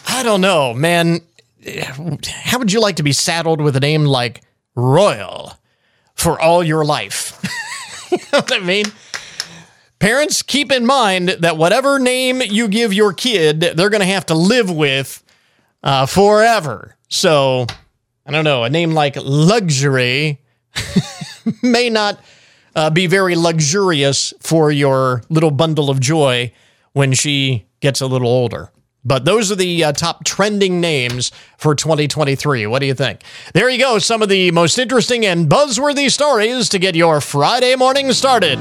I 0.08 0.22
don't 0.22 0.42
know, 0.42 0.76
man. 0.76 1.22
How 1.66 2.60
would 2.60 2.72
you 2.72 2.80
like 2.80 2.98
to 2.98 3.04
be 3.04 3.12
saddled 3.12 3.60
with 3.60 3.76
a 3.76 3.80
name 3.80 4.06
like 4.06 4.44
Royal 4.76 5.54
for 6.14 6.40
all 6.40 6.64
your 6.64 6.86
life? 6.86 7.40
you 8.12 8.20
know 8.32 8.42
what 8.42 8.54
I 8.54 8.60
mean? 8.60 8.86
Parents, 10.02 10.42
keep 10.42 10.72
in 10.72 10.84
mind 10.84 11.30
that 11.30 11.58
whatever 11.58 12.00
name 12.00 12.42
you 12.42 12.68
give 12.68 12.92
your 12.92 13.14
kid, 13.14 13.60
they're 13.60 13.92
going 13.92 14.02
to 14.02 14.08
have 14.08 14.26
to 14.26 14.34
live 14.34 14.72
with 14.72 15.24
uh, 15.84 16.08
forever. 16.08 16.98
So, 17.08 17.68
I 18.26 18.32
don't 18.32 18.44
know, 18.44 18.64
a 18.64 18.70
name 18.72 18.94
like 18.94 19.16
Luxury 19.16 20.42
may 21.62 21.92
not 21.92 22.20
uh, 22.76 22.90
be 22.90 23.06
very 23.06 23.36
luxurious 23.36 24.34
for 24.40 24.72
your 24.72 25.22
little 25.30 25.52
bundle 25.52 25.92
of 25.92 26.00
joy 26.00 26.52
when 26.94 27.14
she 27.14 27.68
gets 27.80 28.02
a 28.02 28.08
little 28.08 28.28
older. 28.28 28.72
But 29.06 29.26
those 29.26 29.52
are 29.52 29.56
the 29.56 29.84
uh, 29.84 29.92
top 29.92 30.24
trending 30.24 30.82
names 30.82 31.32
for 31.60 31.76
2023. 31.76 32.66
What 32.66 32.80
do 32.80 32.88
you 32.88 32.96
think? 32.96 33.22
There 33.54 33.70
you 33.70 33.78
go. 33.78 34.00
Some 34.00 34.24
of 34.24 34.30
the 34.30 34.50
most 34.50 34.80
interesting 34.80 35.28
and 35.28 35.48
buzzworthy 35.48 36.10
stories 36.10 36.70
to 36.70 36.80
get 36.80 36.96
your 36.96 37.22
Friday 37.22 37.76
morning 37.76 38.12
started. 38.14 38.58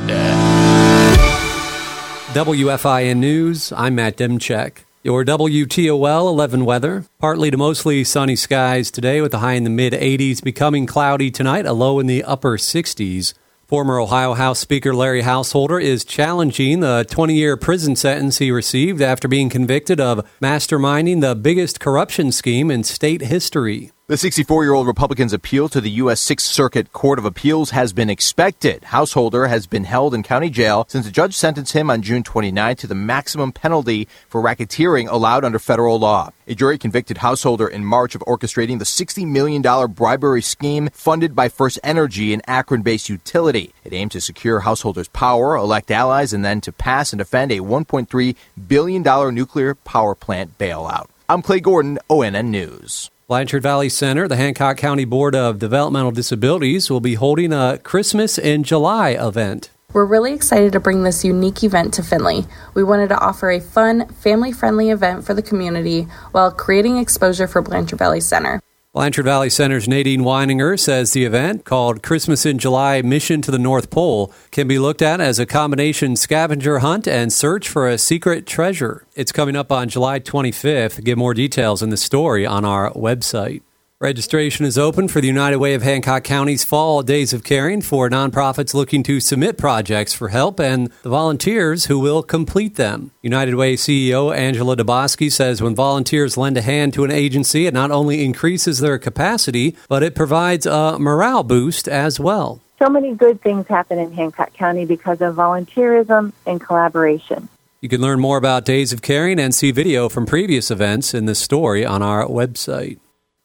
WFIN 2.32 3.16
News, 3.16 3.72
I'm 3.72 3.96
Matt 3.96 4.16
Demchek. 4.16 4.84
Your 5.02 5.25
WTOL 5.25 6.28
11 6.28 6.64
weather. 6.64 7.04
Partly 7.18 7.50
to 7.50 7.56
mostly 7.56 8.04
sunny 8.04 8.37
skies 8.37 8.92
today 8.92 9.20
with 9.20 9.34
a 9.34 9.38
high 9.38 9.54
in 9.54 9.64
the 9.64 9.70
mid 9.70 9.94
80s, 9.94 10.40
becoming 10.40 10.87
cloudy 10.87 11.32
tonight, 11.32 11.66
a 11.66 11.72
low 11.72 11.99
in 11.99 12.06
the 12.06 12.22
upper 12.22 12.56
60s. 12.56 13.34
Former 13.66 13.99
Ohio 13.99 14.34
House 14.34 14.60
Speaker 14.60 14.94
Larry 14.94 15.22
Householder 15.22 15.80
is 15.80 16.04
challenging 16.04 16.78
the 16.78 17.04
20 17.10 17.34
year 17.34 17.56
prison 17.56 17.96
sentence 17.96 18.38
he 18.38 18.52
received 18.52 19.02
after 19.02 19.26
being 19.26 19.49
convicted 19.49 19.99
of 19.99 20.25
masterminding 20.40 21.22
the 21.22 21.34
biggest 21.34 21.80
corruption 21.80 22.30
scheme 22.30 22.70
in 22.70 22.84
state 22.84 23.22
history. 23.22 23.90
The 24.10 24.16
64 24.16 24.64
year 24.64 24.74
old 24.74 24.88
Republican's 24.88 25.32
appeal 25.32 25.68
to 25.68 25.80
the 25.80 26.02
U.S. 26.02 26.20
Sixth 26.20 26.48
Circuit 26.48 26.92
Court 26.92 27.20
of 27.20 27.24
Appeals 27.24 27.70
has 27.70 27.92
been 27.92 28.10
expected. 28.10 28.82
Householder 28.82 29.46
has 29.46 29.68
been 29.68 29.84
held 29.84 30.14
in 30.14 30.24
county 30.24 30.50
jail 30.50 30.84
since 30.88 31.06
a 31.06 31.12
judge 31.12 31.36
sentenced 31.36 31.74
him 31.74 31.88
on 31.92 32.02
June 32.02 32.24
29 32.24 32.74
to 32.74 32.88
the 32.88 32.96
maximum 32.96 33.52
penalty 33.52 34.08
for 34.28 34.42
racketeering 34.42 35.08
allowed 35.08 35.44
under 35.44 35.60
federal 35.60 35.96
law. 35.96 36.32
A 36.48 36.56
jury 36.56 36.76
convicted 36.76 37.18
Householder 37.18 37.68
in 37.68 37.84
March 37.84 38.16
of 38.16 38.22
orchestrating 38.22 38.80
the 38.80 38.84
$60 38.84 39.24
million 39.28 39.62
bribery 39.92 40.42
scheme 40.42 40.88
funded 40.92 41.36
by 41.36 41.48
First 41.48 41.78
Energy, 41.84 42.34
an 42.34 42.42
Akron 42.48 42.82
based 42.82 43.08
utility. 43.08 43.72
It 43.84 43.92
aimed 43.92 44.10
to 44.10 44.20
secure 44.20 44.58
Householder's 44.58 45.06
power, 45.06 45.54
elect 45.54 45.92
allies, 45.92 46.32
and 46.32 46.44
then 46.44 46.60
to 46.62 46.72
pass 46.72 47.12
and 47.12 47.18
defend 47.18 47.52
a 47.52 47.60
$1.3 47.60 48.34
billion 48.66 49.34
nuclear 49.36 49.76
power 49.76 50.16
plant 50.16 50.58
bailout. 50.58 51.06
I'm 51.28 51.42
Clay 51.42 51.60
Gordon, 51.60 52.00
ONN 52.10 52.46
News. 52.46 53.08
Blanchard 53.30 53.62
Valley 53.62 53.88
Center, 53.88 54.26
the 54.26 54.34
Hancock 54.34 54.76
County 54.76 55.04
Board 55.04 55.37
of 55.37 55.60
Developmental 55.60 56.10
Disabilities, 56.10 56.90
will 56.90 56.99
be 56.99 57.14
holding 57.14 57.52
a 57.52 57.78
Christmas 57.78 58.37
in 58.38 58.64
July 58.64 59.10
event. 59.10 59.70
We're 59.92 60.04
really 60.04 60.32
excited 60.32 60.72
to 60.72 60.80
bring 60.80 61.04
this 61.04 61.25
unique 61.25 61.62
event 61.62 61.94
to 61.94 62.02
Findlay. 62.02 62.46
We 62.75 62.82
wanted 62.82 63.10
to 63.10 63.20
offer 63.20 63.52
a 63.52 63.60
fun, 63.60 64.08
family 64.08 64.50
friendly 64.50 64.90
event 64.90 65.25
for 65.25 65.32
the 65.32 65.42
community 65.42 66.08
while 66.32 66.50
creating 66.50 66.99
exposure 66.99 67.46
for 67.46 67.62
Blanchard 67.62 68.00
Valley 68.00 68.18
Center. 68.18 68.60
Blanchard 68.92 69.25
Valley 69.25 69.50
Center's 69.50 69.87
Nadine 69.87 70.23
Weininger 70.23 70.76
says 70.76 71.12
the 71.12 71.25
event, 71.25 71.64
called 71.64 72.02
Christmas 72.02 72.44
in 72.44 72.59
July 72.59 73.02
Mission 73.02 73.40
to 73.42 73.52
the 73.52 73.59
North 73.59 73.88
Pole, 73.88 74.32
can 74.50 74.66
be 74.66 74.80
looked 74.80 75.00
at 75.00 75.20
as 75.20 75.38
a 75.38 75.47
combination 75.47 76.16
scavenger 76.16 76.80
hunt 76.80 77.06
and 77.06 77.32
search 77.32 77.68
for 77.68 77.88
a 77.88 77.97
secret 77.97 78.49
treasure. 78.49 79.06
It's 79.14 79.30
coming 79.30 79.54
up 79.54 79.70
on 79.70 79.90
July 79.90 80.18
25th. 80.18 81.04
Get 81.04 81.16
more 81.16 81.35
details 81.35 81.85
in 81.85 81.90
the 81.90 81.97
story 81.97 82.44
on 82.44 82.64
our 82.64 82.90
website. 82.90 83.62
Registration 84.02 84.64
is 84.64 84.78
open 84.78 85.09
for 85.09 85.21
the 85.21 85.26
United 85.26 85.59
Way 85.59 85.75
of 85.75 85.83
Hancock 85.83 86.25
County's 86.25 86.64
Fall 86.64 87.02
Days 87.02 87.35
of 87.35 87.45
Caring 87.45 87.83
for 87.83 88.09
nonprofits 88.09 88.73
looking 88.73 89.02
to 89.02 89.21
submit 89.21 89.59
projects 89.59 90.14
for 90.14 90.28
help 90.28 90.59
and 90.59 90.90
the 91.02 91.11
volunteers 91.11 91.85
who 91.85 91.99
will 91.99 92.23
complete 92.23 92.76
them. 92.76 93.11
United 93.21 93.57
Way 93.57 93.76
CEO 93.76 94.35
Angela 94.35 94.75
Dubosky 94.75 95.30
says 95.30 95.61
when 95.61 95.75
volunteers 95.75 96.38
lend 96.38 96.57
a 96.57 96.62
hand 96.62 96.95
to 96.95 97.04
an 97.04 97.11
agency, 97.11 97.66
it 97.66 97.75
not 97.75 97.90
only 97.90 98.25
increases 98.25 98.78
their 98.78 98.99
capacity, 98.99 99.76
but 99.87 100.02
it 100.02 100.14
provides 100.14 100.64
a 100.64 100.99
morale 100.99 101.42
boost 101.42 101.87
as 101.87 102.19
well. 102.19 102.62
So 102.78 102.88
many 102.88 103.14
good 103.14 103.42
things 103.42 103.66
happen 103.66 103.99
in 103.99 104.14
Hancock 104.14 104.54
County 104.54 104.87
because 104.87 105.21
of 105.21 105.35
volunteerism 105.35 106.33
and 106.47 106.59
collaboration. 106.59 107.50
You 107.83 107.90
can 107.90 108.00
learn 108.00 108.19
more 108.19 108.38
about 108.38 108.64
Days 108.64 108.95
of 108.95 109.02
Caring 109.02 109.38
and 109.38 109.54
see 109.54 109.73
video 109.73 110.09
from 110.09 110.25
previous 110.25 110.71
events 110.71 111.12
in 111.12 111.26
this 111.26 111.38
story 111.38 111.85
on 111.85 112.00
our 112.00 112.25
website. 112.25 112.99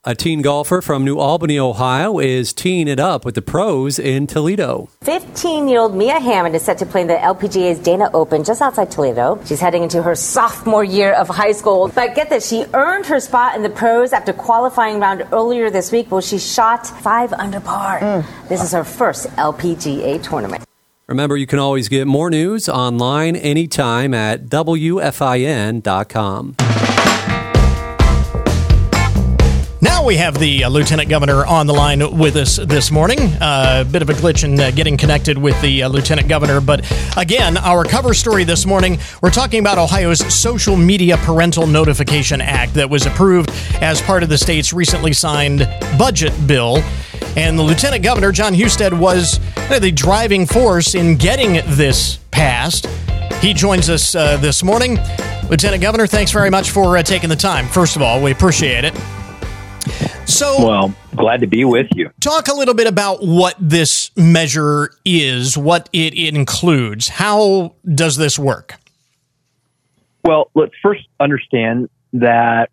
A 0.08 0.14
teen 0.14 0.44
golfer 0.44 0.84
from 0.84 1.04
New 1.04 1.18
Albany, 1.18 1.58
Ohio, 1.58 2.20
is 2.20 2.54
teeing 2.54 2.88
it 2.88 3.00
up 3.00 3.26
with 3.26 3.34
the 3.34 3.42
pros 3.42 3.98
in 3.98 4.28
Toledo. 4.28 4.88
15 5.02 5.68
year 5.68 5.80
old 5.80 5.96
Mia 5.96 6.20
Hammond 6.20 6.56
is 6.56 6.62
set 6.62 6.78
to 6.78 6.86
play 6.86 7.02
in 7.02 7.08
the 7.08 7.16
LPGA's 7.16 7.80
Dana 7.80 8.12
Open 8.14 8.44
just 8.44 8.62
outside 8.62 8.92
Toledo. 8.92 9.42
She's 9.46 9.60
heading 9.60 9.82
into 9.82 10.04
her 10.04 10.14
sophomore 10.14 10.84
year 10.84 11.14
of 11.14 11.28
high 11.28 11.54
school. 11.54 11.88
But 11.88 12.14
get 12.14 12.30
this, 12.30 12.48
she 12.48 12.68
earned 12.76 13.08
her 13.08 13.20
spot 13.20 13.56
in 13.56 13.64
the 13.64 13.70
pros 13.72 14.14
after 14.14 14.32
qualifying 14.32 15.00
round 15.00 15.26
earlier 15.32 15.72
this 15.72 15.92
week, 15.92 16.12
where 16.12 16.22
she 16.22 16.38
shot 16.38 16.86
five 16.86 17.34
under 17.34 17.60
par. 17.60 18.00
Mm. 18.00 18.48
This 18.48 18.62
is 18.62 18.74
her 18.74 18.84
first 18.84 19.26
LPGA 19.38 20.22
tournament. 20.22 20.64
Remember, 21.08 21.36
you 21.36 21.48
can 21.48 21.58
always 21.58 21.90
get 21.90 22.06
more 22.06 22.30
news 22.30 22.70
online 22.70 23.36
anytime 23.36 24.14
at 24.14 24.46
WFIN.com. 24.46 25.86
we 30.06 30.18
have 30.18 30.38
the 30.38 30.64
uh, 30.64 30.70
Lieutenant 30.70 31.10
Governor 31.10 31.48
on 31.48 31.66
the 31.66 31.74
line 31.74 32.16
with 32.16 32.36
us 32.36 32.58
this 32.58 32.92
morning. 32.92 33.18
A 33.20 33.40
uh, 33.42 33.84
bit 33.86 34.04
of 34.04 34.10
a 34.10 34.14
glitch 34.14 34.44
in 34.44 34.60
uh, 34.60 34.70
getting 34.70 34.98
connected 34.98 35.36
with 35.36 35.60
the 35.64 35.82
uh, 35.82 35.90
Lieutenant 35.90 36.28
Governor, 36.28 36.62
but 36.62 36.86
again, 37.18 37.58
our 37.58 37.84
cover 37.84 38.14
story 38.14 38.44
this 38.44 38.68
morning, 38.68 39.00
we're 39.24 39.32
talking 39.32 39.60
about 39.60 39.80
Ohio's 39.80 40.20
Social 40.32 40.78
Media 40.78 41.18
Parental 41.18 41.66
Notification 41.66 42.40
Act 42.40 42.76
that 42.76 42.88
was 42.88 43.08
approved 43.08 43.50
as 43.82 44.00
part 44.04 44.22
of 44.22 44.30
the 44.30 44.38
state's 44.38 44.72
recently 44.74 45.12
signed 45.12 45.68
budget 45.98 46.34
bill. 46.46 46.78
And 47.36 47.58
the 47.58 47.64
Lieutenant 47.64 48.04
Governor, 48.04 48.32
Jon 48.32 48.54
Husted, 48.54 48.94
was 48.94 49.40
the 49.80 49.92
driving 49.92 50.46
force 50.46 50.94
in 50.94 51.16
getting 51.16 51.54
this 51.76 52.18
passed. 52.30 52.86
He 53.42 53.56
joins 53.56 53.90
us 53.90 54.14
uh, 54.14 54.38
this 54.38 54.62
morning. 54.62 55.00
Lieutenant 55.50 55.82
Governor, 55.82 56.06
thanks 56.06 56.32
very 56.32 56.52
much 56.52 56.70
for 56.70 56.96
uh, 56.96 57.02
taking 57.02 57.30
the 57.30 57.36
time. 57.36 57.68
First 57.68 57.96
of 57.96 58.04
all, 58.04 58.22
we 58.22 58.32
appreciate 58.32 58.84
it. 58.84 58.94
So, 60.26 60.66
well, 60.66 60.94
glad 61.16 61.42
to 61.42 61.48
be 61.48 61.66
with 61.66 61.88
you. 61.96 62.10
Talk 62.20 62.48
a 62.48 62.54
little 62.54 62.74
bit 62.74 62.88
about 62.88 63.26
what 63.26 63.56
this 63.60 64.12
measure 64.18 64.92
is, 65.06 65.58
what 65.58 65.90
it 65.94 66.14
includes. 66.14 67.08
How 67.08 67.76
does 67.94 68.18
this 68.18 68.38
work? 68.40 68.76
Well, 70.24 70.50
let's 70.56 70.74
first 70.82 71.08
understand 71.20 71.90
that 72.14 72.70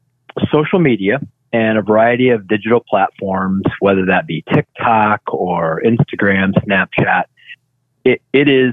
social 0.50 0.78
media 0.78 1.21
and 1.52 1.76
a 1.76 1.83
variety 1.83 2.31
of 2.31 2.49
digital 2.49 2.81
platforms, 2.81 3.64
whether 3.81 4.07
that 4.07 4.26
be 4.26 4.42
TikTok 4.52 5.21
or 5.28 5.83
Instagram, 5.85 6.54
Snapchat, 6.64 7.25
it, 8.04 8.23
it 8.33 8.49
is 8.49 8.73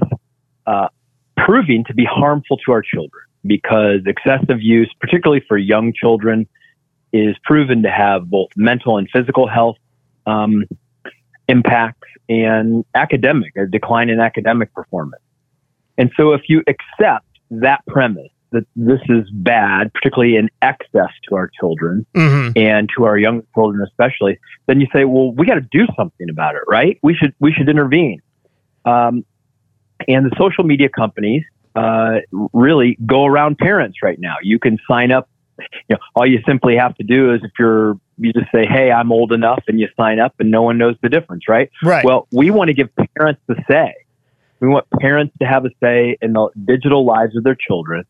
uh, 0.66 0.88
proving 1.36 1.84
to 1.84 1.94
be 1.94 2.06
harmful 2.06 2.56
to 2.64 2.72
our 2.72 2.82
children 2.82 3.22
because 3.44 4.00
excessive 4.06 4.62
use, 4.62 4.90
particularly 5.00 5.42
for 5.46 5.58
young 5.58 5.92
children, 5.92 6.46
is 7.12 7.36
proven 7.44 7.82
to 7.82 7.90
have 7.90 8.30
both 8.30 8.48
mental 8.56 8.98
and 8.98 9.08
physical 9.10 9.48
health 9.48 9.76
um, 10.26 10.64
impacts 11.48 12.08
and 12.28 12.84
academic, 12.94 13.56
a 13.56 13.66
decline 13.66 14.08
in 14.08 14.20
academic 14.20 14.72
performance. 14.74 15.22
And 15.98 16.10
so 16.16 16.32
if 16.32 16.42
you 16.48 16.62
accept 16.66 17.26
that 17.50 17.84
premise, 17.86 18.30
that 18.52 18.66
this 18.74 19.00
is 19.08 19.28
bad, 19.30 19.92
particularly 19.92 20.36
in 20.36 20.48
excess 20.62 21.10
to 21.28 21.36
our 21.36 21.50
children 21.60 22.04
mm-hmm. 22.14 22.50
and 22.56 22.88
to 22.96 23.04
our 23.04 23.16
young 23.16 23.42
children 23.54 23.84
especially, 23.86 24.38
then 24.66 24.80
you 24.80 24.86
say, 24.92 25.04
well, 25.04 25.32
we 25.32 25.46
got 25.46 25.54
to 25.54 25.66
do 25.70 25.86
something 25.96 26.28
about 26.30 26.54
it, 26.54 26.62
right? 26.68 26.98
We 27.02 27.14
should 27.14 27.34
we 27.38 27.52
should 27.52 27.68
intervene. 27.68 28.20
Um, 28.84 29.24
and 30.08 30.26
the 30.26 30.34
social 30.38 30.64
media 30.64 30.88
companies 30.88 31.44
uh, 31.74 32.18
really 32.52 32.98
go 33.06 33.24
around 33.24 33.58
parents 33.58 33.98
right 34.02 34.18
now. 34.18 34.36
You 34.42 34.58
can 34.58 34.78
sign 34.88 35.12
up. 35.12 35.28
You 35.88 35.96
know, 35.96 35.98
all 36.14 36.26
you 36.26 36.40
simply 36.46 36.76
have 36.76 36.94
to 36.96 37.04
do 37.04 37.34
is 37.34 37.40
if 37.42 37.52
you're 37.58 37.98
you 38.18 38.32
just 38.32 38.50
say, 38.52 38.66
"Hey, 38.66 38.90
I'm 38.90 39.12
old 39.12 39.32
enough," 39.32 39.62
and 39.68 39.80
you 39.80 39.88
sign 39.96 40.20
up, 40.20 40.34
and 40.38 40.50
no 40.50 40.62
one 40.62 40.78
knows 40.78 40.96
the 41.02 41.08
difference, 41.08 41.44
right? 41.48 41.70
Right. 41.82 42.04
Well, 42.04 42.26
we 42.32 42.50
want 42.50 42.68
to 42.68 42.74
give 42.74 42.88
parents 43.16 43.40
the 43.46 43.56
say. 43.70 43.94
We 44.60 44.68
want 44.68 44.86
parents 45.00 45.34
to 45.40 45.46
have 45.46 45.64
a 45.64 45.70
say 45.82 46.16
in 46.20 46.34
the 46.34 46.48
digital 46.66 47.06
lives 47.06 47.36
of 47.36 47.44
their 47.44 47.56
children. 47.56 48.04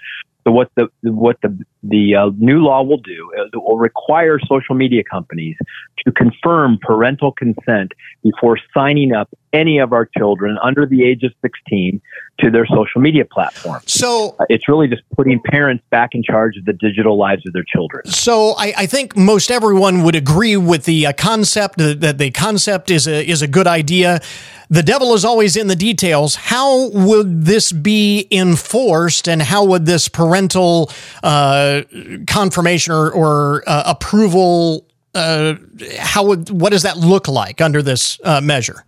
So 0.45 0.53
what 0.53 0.71
the 0.75 0.89
what 1.03 1.37
the 1.43 1.57
the 1.83 2.17
uh, 2.17 2.31
new 2.39 2.63
law 2.63 2.83
will 2.83 2.99
do 2.99 3.31
is 3.37 3.51
it 3.53 3.59
will 3.59 3.79
require 3.79 4.39
social 4.41 4.75
media 4.75 5.03
companies 5.05 5.57
to 6.05 6.13
confirm 6.13 6.79
parental 6.81 7.33
consent 7.33 7.93
before 8.23 8.59
signing 8.75 9.13
up 9.13 9.29
any 9.53 9.79
of 9.79 9.93
our 9.93 10.09
children 10.17 10.59
under 10.63 10.87
the 10.87 11.05
age 11.05 11.23
of 11.23 11.33
16 11.43 12.01
to 12.41 12.51
their 12.51 12.67
social 12.67 13.01
media 13.01 13.25
platform. 13.25 13.83
So 13.87 14.37
uh, 14.39 14.45
it's 14.49 14.69
really 14.69 14.89
just 14.89 15.03
putting 15.17 15.41
parents 15.41 15.85
back 15.91 16.11
in 16.15 16.23
charge 16.23 16.57
of 16.57 16.65
the 16.65 16.73
digital 16.73 17.19
lives 17.19 17.47
of 17.47 17.53
their 17.53 17.65
children. 17.65 18.07
So 18.07 18.55
I, 18.57 18.73
I 18.79 18.87
think 18.87 19.17
most 19.17 19.51
everyone 19.51 20.03
would 20.05 20.15
agree 20.15 20.57
with 20.57 20.85
the 20.85 21.07
uh, 21.07 21.13
concept 21.13 21.79
that 21.79 22.19
the 22.19 22.31
concept 22.31 22.91
is 22.91 23.07
a 23.07 23.27
is 23.27 23.43
a 23.43 23.49
good 23.49 23.67
idea. 23.67 24.21
The 24.69 24.85
devil 24.85 25.15
is 25.15 25.25
always 25.25 25.57
in 25.57 25.67
the 25.67 25.77
details. 25.77 26.37
How 26.37 26.91
would 26.91 27.45
this 27.45 27.73
be 27.73 28.29
enforced, 28.31 29.29
and 29.29 29.43
how 29.43 29.65
would 29.65 29.85
this 29.85 30.09
parental 30.09 30.91
uh, 31.25 31.83
confirmation 32.29 32.93
or, 32.93 33.11
or 33.11 33.65
uh, 33.67 33.83
approval? 33.87 34.87
Uh, 35.13 35.57
how 35.99 36.25
would 36.25 36.51
what 36.51 36.71
does 36.71 36.83
that 36.85 36.97
look 36.97 37.27
like 37.27 37.61
under 37.61 37.83
this 37.83 38.21
uh, 38.23 38.41
measure? 38.41 38.85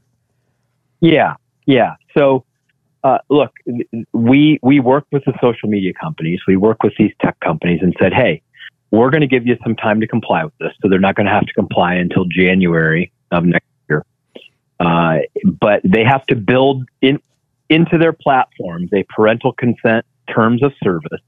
Yeah, 1.03 1.35
yeah. 1.67 1.97
So, 2.17 2.45
uh, 3.03 3.19
look, 3.29 3.51
we 4.13 4.61
we 4.63 4.79
work 4.81 5.05
with 5.11 5.25
the 5.25 5.33
social 5.43 5.69
media 5.69 5.93
companies. 5.93 6.41
We 6.47 6.57
work 6.57 6.83
with 6.85 6.93
these 6.97 7.11
tech 7.21 7.39
companies 7.41 7.81
and 7.83 7.95
said, 8.01 8.13
hey, 8.15 8.41
we're 8.93 9.11
going 9.11 9.23
to 9.23 9.27
give 9.27 9.45
you 9.45 9.57
some 9.65 9.75
time 9.75 10.01
to 10.01 10.07
comply 10.07 10.45
with 10.45 10.57
this. 10.61 10.73
So 10.81 10.89
they're 10.89 11.01
not 11.01 11.17
going 11.17 11.27
to 11.27 11.33
have 11.33 11.45
to 11.47 11.53
comply 11.55 11.95
until 11.95 12.25
January 12.27 13.13
of 13.33 13.45
next 13.45 13.67
year. 13.91 14.05
Uh, 14.79 15.19
but 15.61 15.81
they 15.83 16.05
have 16.05 16.25
to 16.27 16.37
build 16.37 16.85
in 17.01 17.19
into 17.69 17.99
their 17.99 18.13
platforms 18.13 18.91
a 18.95 19.05
parental 19.09 19.53
consent 19.55 20.07
terms 20.33 20.63
of 20.63 20.73
service 20.85 21.21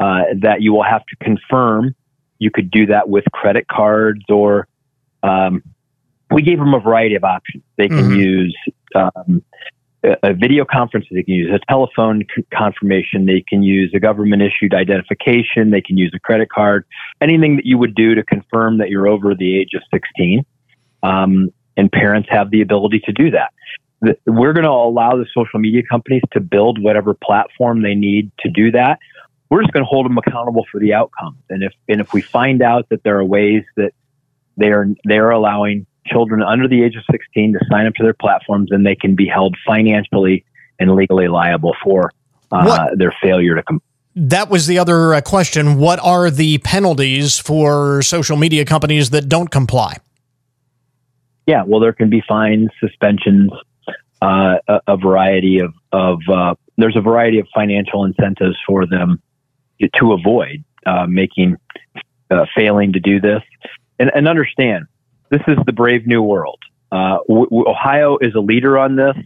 uh, 0.00 0.22
that 0.40 0.60
you 0.60 0.72
will 0.72 0.82
have 0.82 1.04
to 1.06 1.16
confirm. 1.22 1.94
You 2.40 2.50
could 2.50 2.70
do 2.70 2.86
that 2.86 3.08
with 3.08 3.24
credit 3.32 3.68
cards 3.68 4.24
or 4.28 4.66
um, 5.22 5.62
we 6.30 6.42
gave 6.42 6.58
them 6.58 6.74
a 6.74 6.80
variety 6.80 7.14
of 7.14 7.24
options. 7.24 7.62
They 7.76 7.88
can 7.88 7.98
mm-hmm. 7.98 8.14
use 8.14 8.56
um, 8.94 9.42
a 10.22 10.32
video 10.32 10.64
conference. 10.64 11.06
They 11.10 11.22
can 11.22 11.34
use 11.34 11.50
a 11.52 11.58
telephone 11.66 12.24
confirmation. 12.54 13.26
They 13.26 13.44
can 13.46 13.62
use 13.62 13.92
a 13.94 14.00
government 14.00 14.42
issued 14.42 14.72
identification. 14.74 15.70
They 15.70 15.80
can 15.80 15.98
use 15.98 16.12
a 16.14 16.20
credit 16.20 16.50
card. 16.50 16.84
Anything 17.20 17.56
that 17.56 17.66
you 17.66 17.78
would 17.78 17.94
do 17.94 18.14
to 18.14 18.22
confirm 18.22 18.78
that 18.78 18.90
you're 18.90 19.08
over 19.08 19.34
the 19.34 19.58
age 19.58 19.70
of 19.74 19.82
16. 19.92 20.44
Um, 21.02 21.52
and 21.76 21.90
parents 21.90 22.28
have 22.30 22.50
the 22.50 22.60
ability 22.60 23.00
to 23.04 23.12
do 23.12 23.30
that. 23.30 23.52
We're 24.26 24.52
going 24.52 24.64
to 24.64 24.70
allow 24.70 25.16
the 25.16 25.26
social 25.34 25.58
media 25.58 25.82
companies 25.88 26.22
to 26.32 26.40
build 26.40 26.80
whatever 26.82 27.14
platform 27.14 27.82
they 27.82 27.94
need 27.94 28.30
to 28.40 28.50
do 28.50 28.70
that. 28.72 28.98
We're 29.50 29.62
just 29.62 29.72
going 29.72 29.84
to 29.84 29.88
hold 29.88 30.06
them 30.06 30.18
accountable 30.18 30.66
for 30.70 30.78
the 30.78 30.94
outcomes. 30.94 31.38
And 31.48 31.62
if 31.62 31.72
and 31.88 32.00
if 32.00 32.12
we 32.12 32.20
find 32.20 32.62
out 32.62 32.88
that 32.90 33.02
there 33.02 33.18
are 33.18 33.24
ways 33.24 33.64
that 33.76 33.92
they 34.56 34.68
are 34.68 34.86
they 35.06 35.18
are 35.18 35.30
allowing 35.30 35.86
children 36.10 36.42
under 36.42 36.68
the 36.68 36.82
age 36.82 36.96
of 36.96 37.04
16 37.10 37.52
to 37.52 37.58
sign 37.70 37.86
up 37.86 37.94
to 37.94 38.02
their 38.02 38.14
platforms 38.14 38.70
and 38.70 38.86
they 38.86 38.94
can 38.94 39.14
be 39.14 39.26
held 39.26 39.56
financially 39.66 40.44
and 40.78 40.94
legally 40.94 41.28
liable 41.28 41.74
for 41.82 42.10
uh, 42.50 42.88
their 42.96 43.14
failure 43.22 43.54
to 43.54 43.62
comply 43.62 43.84
that 44.20 44.50
was 44.50 44.66
the 44.66 44.78
other 44.78 45.14
uh, 45.14 45.20
question. 45.20 45.78
What 45.78 46.00
are 46.00 46.28
the 46.28 46.58
penalties 46.58 47.38
for 47.38 48.02
social 48.02 48.36
media 48.36 48.64
companies 48.64 49.10
that 49.10 49.28
don't 49.28 49.48
comply? 49.48 49.98
Yeah, 51.46 51.62
well, 51.64 51.80
there 51.80 51.92
can 51.92 52.10
be 52.10 52.22
fines, 52.28 52.68
suspensions, 52.80 53.52
uh, 54.20 54.56
a, 54.66 54.80
a, 54.88 54.96
variety 54.96 55.60
of, 55.60 55.72
of 55.92 56.18
uh, 56.28 56.54
there's 56.76 56.96
a 56.96 57.00
variety 57.00 57.38
of 57.38 57.46
financial 57.54 58.04
incentives 58.04 58.56
for 58.66 58.86
them 58.86 59.22
to 59.96 60.12
avoid 60.12 60.64
uh, 60.84 61.06
making 61.06 61.56
uh, 62.30 62.44
failing 62.56 62.92
to 62.94 63.00
do 63.00 63.20
this. 63.20 63.42
And, 64.00 64.10
and 64.14 64.28
understand, 64.28 64.86
this 65.30 65.42
is 65.48 65.56
the 65.66 65.72
brave 65.72 66.06
new 66.06 66.22
world. 66.22 66.58
Uh, 66.90 67.18
w- 67.28 67.48
Ohio 67.66 68.18
is 68.18 68.34
a 68.34 68.40
leader 68.40 68.78
on 68.78 68.96
this, 68.96 69.16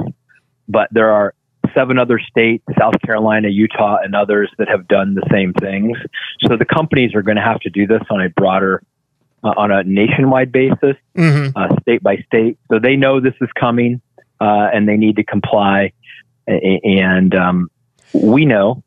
but 0.69 0.89
there 0.93 1.13
are 1.13 1.35
seven 1.75 1.99
other 1.99 2.19
states, 2.19 2.65
South 2.79 2.95
Carolina, 3.05 3.49
Utah, 3.49 3.99
and 4.03 4.15
others 4.15 4.51
that 4.59 4.69
have 4.69 4.89
done 4.89 5.15
the 5.15 5.27
same 5.31 5.53
things. 5.55 5.97
So 6.47 6.57
the 6.57 6.65
companies 6.65 7.15
are 7.15 7.23
going 7.23 7.37
to 7.37 7.43
have 7.43 7.61
to 7.61 7.71
do 7.71 7.87
this 7.87 8.03
on 8.11 8.21
a 8.21 8.29
broader, 8.29 8.83
uh, 9.45 9.55
on 9.57 9.71
a 9.71 9.83
nationwide 9.85 10.53
basis, 10.53 10.97
mm-hmm. 11.17 11.57
uh, 11.57 11.81
state 11.81 12.03
by 12.03 12.17
state. 12.27 12.59
So 12.71 12.79
they 12.79 12.97
know 12.97 13.21
this 13.21 13.35
is 13.41 13.49
coming, 13.59 14.01
uh, 14.41 14.69
and 14.73 14.89
they 14.89 14.97
need 14.97 15.17
to 15.17 15.25
comply. 15.25 15.93
And 16.47 17.35
um, 17.35 17.71
we 18.13 18.45
know, 18.45 18.83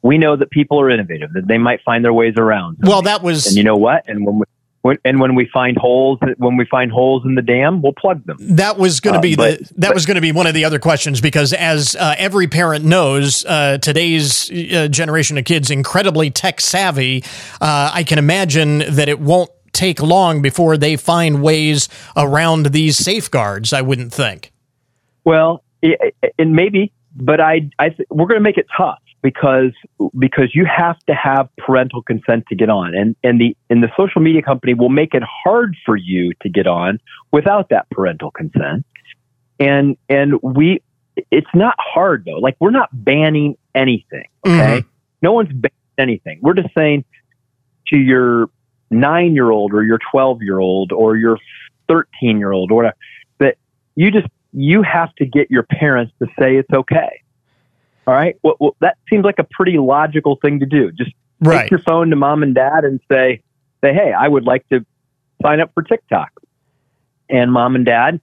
we 0.00 0.18
know 0.18 0.36
that 0.36 0.50
people 0.50 0.80
are 0.80 0.90
innovative; 0.90 1.32
that 1.34 1.46
they 1.46 1.58
might 1.58 1.82
find 1.82 2.04
their 2.04 2.12
ways 2.12 2.34
around. 2.36 2.78
Well, 2.80 3.02
that 3.02 3.22
was, 3.22 3.46
and 3.46 3.56
you 3.56 3.62
know 3.62 3.76
what? 3.76 4.08
And 4.08 4.26
when 4.26 4.38
we, 4.38 4.44
when, 4.46 4.46
and 5.04 5.20
when 5.20 5.34
we 5.34 5.48
find 5.52 5.76
holes, 5.76 6.18
when 6.38 6.56
we 6.56 6.64
find 6.64 6.90
holes 6.90 7.22
in 7.24 7.34
the 7.34 7.42
dam, 7.42 7.82
we'll 7.82 7.92
plug 7.92 8.24
them. 8.24 8.36
That 8.56 8.78
was 8.78 9.00
going 9.00 9.14
to 9.14 9.20
be 9.20 9.34
uh, 9.34 9.36
but, 9.36 9.58
the 9.58 9.64
that 9.64 9.88
but, 9.88 9.94
was 9.94 10.06
going 10.06 10.16
to 10.16 10.20
be 10.20 10.32
one 10.32 10.46
of 10.46 10.54
the 10.54 10.64
other 10.64 10.78
questions 10.78 11.20
because, 11.20 11.52
as 11.52 11.94
uh, 11.94 12.14
every 12.18 12.48
parent 12.48 12.84
knows, 12.84 13.44
uh, 13.44 13.78
today's 13.78 14.50
uh, 14.50 14.88
generation 14.88 15.38
of 15.38 15.44
kids 15.44 15.70
incredibly 15.70 16.30
tech 16.30 16.60
savvy. 16.60 17.22
Uh, 17.60 17.90
I 17.94 18.02
can 18.02 18.18
imagine 18.18 18.78
that 18.78 19.08
it 19.08 19.20
won't 19.20 19.50
take 19.72 20.02
long 20.02 20.42
before 20.42 20.76
they 20.76 20.96
find 20.96 21.42
ways 21.42 21.88
around 22.16 22.66
these 22.66 22.96
safeguards. 22.96 23.72
I 23.72 23.82
wouldn't 23.82 24.12
think. 24.12 24.52
Well, 25.24 25.62
and 26.38 26.54
maybe, 26.54 26.92
but 27.14 27.40
I, 27.40 27.70
I 27.78 27.90
th- 27.90 28.08
we're 28.10 28.26
going 28.26 28.40
to 28.40 28.40
make 28.40 28.58
it 28.58 28.66
tough 28.76 28.98
because 29.22 29.72
because 30.18 30.54
you 30.54 30.66
have 30.66 30.98
to 31.06 31.14
have 31.14 31.48
parental 31.56 32.02
consent 32.02 32.44
to 32.48 32.56
get 32.56 32.68
on. 32.68 32.94
And 32.94 33.16
and 33.22 33.40
the 33.40 33.56
and 33.70 33.82
the 33.82 33.88
social 33.96 34.20
media 34.20 34.42
company 34.42 34.74
will 34.74 34.88
make 34.88 35.14
it 35.14 35.22
hard 35.22 35.76
for 35.86 35.96
you 35.96 36.32
to 36.42 36.48
get 36.48 36.66
on 36.66 36.98
without 37.30 37.68
that 37.70 37.88
parental 37.90 38.30
consent. 38.30 38.84
And 39.58 39.96
and 40.08 40.40
we 40.42 40.82
it's 41.30 41.54
not 41.54 41.76
hard 41.78 42.24
though. 42.24 42.38
Like 42.38 42.56
we're 42.58 42.70
not 42.70 42.88
banning 42.92 43.56
anything 43.74 44.24
okay? 44.46 44.78
Mm-hmm. 44.78 44.88
no 45.22 45.32
one's 45.32 45.52
banning 45.52 45.72
anything. 45.98 46.40
We're 46.42 46.54
just 46.54 46.74
saying 46.76 47.04
to 47.88 47.96
your 47.96 48.50
9 48.90 49.34
year 49.34 49.50
old 49.50 49.72
or 49.72 49.84
your 49.84 49.98
12 50.10 50.42
year 50.42 50.58
old 50.58 50.92
or 50.92 51.16
your 51.16 51.38
13 51.88 52.38
year 52.38 52.52
old 52.52 52.70
or 52.70 52.76
whatever 52.76 52.96
that 53.38 53.56
you 53.94 54.10
just 54.10 54.26
you 54.52 54.82
have 54.82 55.14
to 55.14 55.24
get 55.26 55.50
your 55.50 55.62
parents 55.62 56.12
to 56.20 56.26
say 56.38 56.56
it's 56.56 56.70
okay 56.72 57.21
all 58.06 58.14
right. 58.14 58.36
Well, 58.42 58.56
well, 58.58 58.76
that 58.80 58.98
seems 59.08 59.24
like 59.24 59.38
a 59.38 59.44
pretty 59.44 59.78
logical 59.78 60.36
thing 60.36 60.60
to 60.60 60.66
do. 60.66 60.90
Just 60.92 61.12
right. 61.40 61.62
take 61.62 61.70
your 61.70 61.80
phone 61.80 62.10
to 62.10 62.16
mom 62.16 62.42
and 62.42 62.54
dad 62.54 62.84
and 62.84 63.00
say, 63.10 63.42
say, 63.82 63.92
hey, 63.92 64.12
I 64.12 64.26
would 64.28 64.44
like 64.44 64.68
to 64.70 64.84
sign 65.42 65.60
up 65.60 65.72
for 65.74 65.82
TikTok. 65.82 66.30
And 67.28 67.52
mom 67.52 67.76
and 67.76 67.84
dad, 67.84 68.20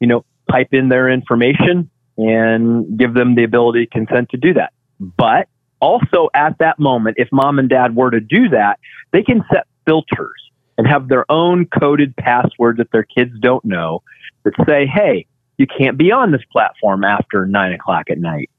you 0.00 0.06
know, 0.06 0.24
pipe 0.48 0.68
in 0.72 0.88
their 0.88 1.08
information 1.08 1.90
and 2.16 2.98
give 2.98 3.14
them 3.14 3.34
the 3.34 3.44
ability 3.44 3.86
to 3.86 3.90
consent 3.90 4.30
to 4.30 4.36
do 4.36 4.54
that. 4.54 4.72
But 5.00 5.48
also 5.80 6.28
at 6.34 6.58
that 6.58 6.78
moment, 6.78 7.16
if 7.18 7.28
mom 7.32 7.58
and 7.58 7.68
dad 7.68 7.94
were 7.94 8.10
to 8.10 8.20
do 8.20 8.48
that, 8.50 8.78
they 9.12 9.22
can 9.22 9.44
set 9.52 9.66
filters 9.84 10.50
and 10.78 10.86
have 10.86 11.08
their 11.08 11.30
own 11.30 11.66
coded 11.66 12.16
password 12.16 12.78
that 12.78 12.90
their 12.92 13.02
kids 13.02 13.32
don't 13.40 13.64
know 13.64 14.02
that 14.44 14.54
say, 14.66 14.86
hey, 14.86 15.26
you 15.58 15.66
can't 15.66 15.96
be 15.96 16.12
on 16.12 16.32
this 16.32 16.42
platform 16.52 17.04
after 17.04 17.46
nine 17.46 17.72
o'clock 17.72 18.10
at 18.10 18.18
night. 18.18 18.50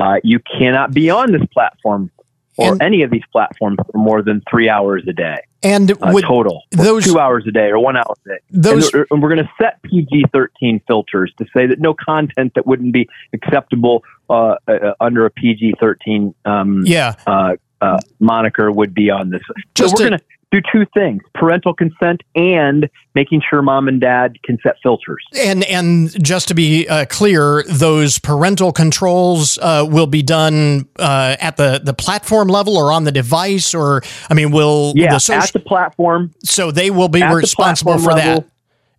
Uh, 0.00 0.18
you 0.24 0.38
cannot 0.58 0.92
be 0.94 1.10
on 1.10 1.30
this 1.30 1.44
platform 1.52 2.10
or 2.56 2.72
And- 2.72 2.82
any 2.82 3.02
of 3.02 3.10
these 3.10 3.22
platforms 3.30 3.78
for 3.92 3.98
more 3.98 4.22
than 4.22 4.42
three 4.50 4.68
hours 4.68 5.02
a 5.06 5.12
day 5.12 5.36
And 5.62 5.90
uh, 5.92 5.96
would 6.12 6.24
total, 6.24 6.62
those- 6.70 7.04
two 7.04 7.18
hours 7.18 7.44
a 7.46 7.50
day 7.52 7.68
or 7.68 7.78
one 7.78 7.96
hour 7.96 8.14
a 8.26 8.28
day. 8.30 8.38
those 8.50 8.86
and, 8.86 8.94
we're- 8.94 9.06
and 9.10 9.22
we're 9.22 9.28
going 9.28 9.44
to 9.44 9.50
set 9.60 9.80
PG 9.82 10.24
13 10.32 10.80
filters 10.86 11.32
to 11.38 11.44
say 11.54 11.66
that 11.66 11.80
no 11.80 11.92
content 11.94 12.52
that 12.54 12.66
wouldn't 12.66 12.92
be 12.94 13.08
acceptable 13.34 14.02
uh, 14.30 14.56
uh, 14.66 14.94
under 15.00 15.26
a 15.26 15.30
PG 15.30 15.74
13 15.80 16.34
um, 16.46 16.82
yeah 16.86 17.14
uh, 17.26 17.56
uh, 17.82 17.98
moniker 18.20 18.70
would 18.70 18.92
be 18.94 19.08
on 19.10 19.30
this. 19.30 19.42
Just 19.74 19.96
so 19.96 20.02
we're 20.04 20.10
going 20.10 20.18
to 20.20 20.24
do 20.50 20.60
two 20.72 20.84
things 20.92 21.22
parental 21.34 21.72
consent 21.72 22.22
and 22.34 22.88
making 23.14 23.40
sure 23.48 23.62
mom 23.62 23.88
and 23.88 24.00
dad 24.00 24.36
can 24.42 24.58
set 24.62 24.76
filters. 24.82 25.24
And 25.36 25.64
and 25.64 26.22
just 26.24 26.48
to 26.48 26.54
be 26.54 26.88
uh, 26.88 27.06
clear, 27.06 27.64
those 27.68 28.18
parental 28.18 28.72
controls 28.72 29.58
uh, 29.58 29.86
will 29.88 30.06
be 30.06 30.22
done 30.22 30.88
uh, 30.98 31.36
at 31.40 31.56
the, 31.56 31.80
the 31.82 31.94
platform 31.94 32.48
level 32.48 32.76
or 32.76 32.92
on 32.92 33.04
the 33.04 33.12
device, 33.12 33.74
or 33.74 34.02
I 34.28 34.34
mean, 34.34 34.50
will 34.50 34.92
Yeah, 34.96 35.12
the 35.12 35.18
social, 35.20 35.42
at 35.42 35.52
the 35.52 35.60
platform. 35.60 36.34
so 36.42 36.70
they 36.70 36.90
will 36.90 37.08
be 37.08 37.22
responsible 37.22 37.98
for 37.98 38.10
platform 38.10 38.44
that 38.44 38.50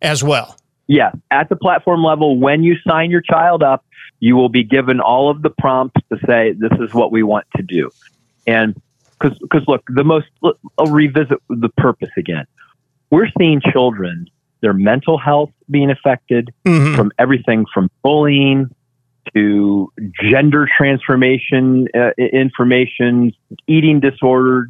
as 0.02 0.24
well. 0.24 0.58
Yeah, 0.88 1.12
at 1.30 1.50
the 1.50 1.56
platform 1.56 2.04
level, 2.04 2.38
when 2.38 2.64
you 2.64 2.76
sign 2.88 3.12
your 3.12 3.22
child 3.22 3.64
up, 3.64 3.86
you 4.20 4.36
will 4.36 4.50
be 4.50 4.64
given 4.64 5.00
all 5.00 5.30
of 5.30 5.42
the 5.42 5.50
prompts 5.50 6.02
to 6.12 6.20
say, 6.26 6.54
this 6.54 6.72
is 6.80 6.94
what 6.94 7.12
we 7.12 7.24
want 7.24 7.48
to 7.56 7.64
do. 7.64 7.90
And 8.46 8.80
because, 9.22 9.38
because 9.40 9.64
look, 9.68 9.84
the 9.88 10.04
most, 10.04 10.28
I'll 10.78 10.86
revisit 10.88 11.40
the 11.50 11.70
purpose 11.78 12.10
again. 12.18 12.46
We're 13.12 13.30
seeing 13.38 13.62
children, 13.72 14.28
their 14.62 14.74
mental 14.74 15.18
health 15.18 15.52
being 15.70 15.90
affected 15.92 16.54
Mhm. 16.66 16.96
from 16.96 17.12
everything 17.20 17.66
from 17.74 17.90
bullying 18.04 18.70
to 19.36 19.92
gender 20.22 20.68
transformation 20.78 21.88
uh, 21.94 22.12
information, 22.18 23.32
eating 23.68 24.00
disorders 24.00 24.70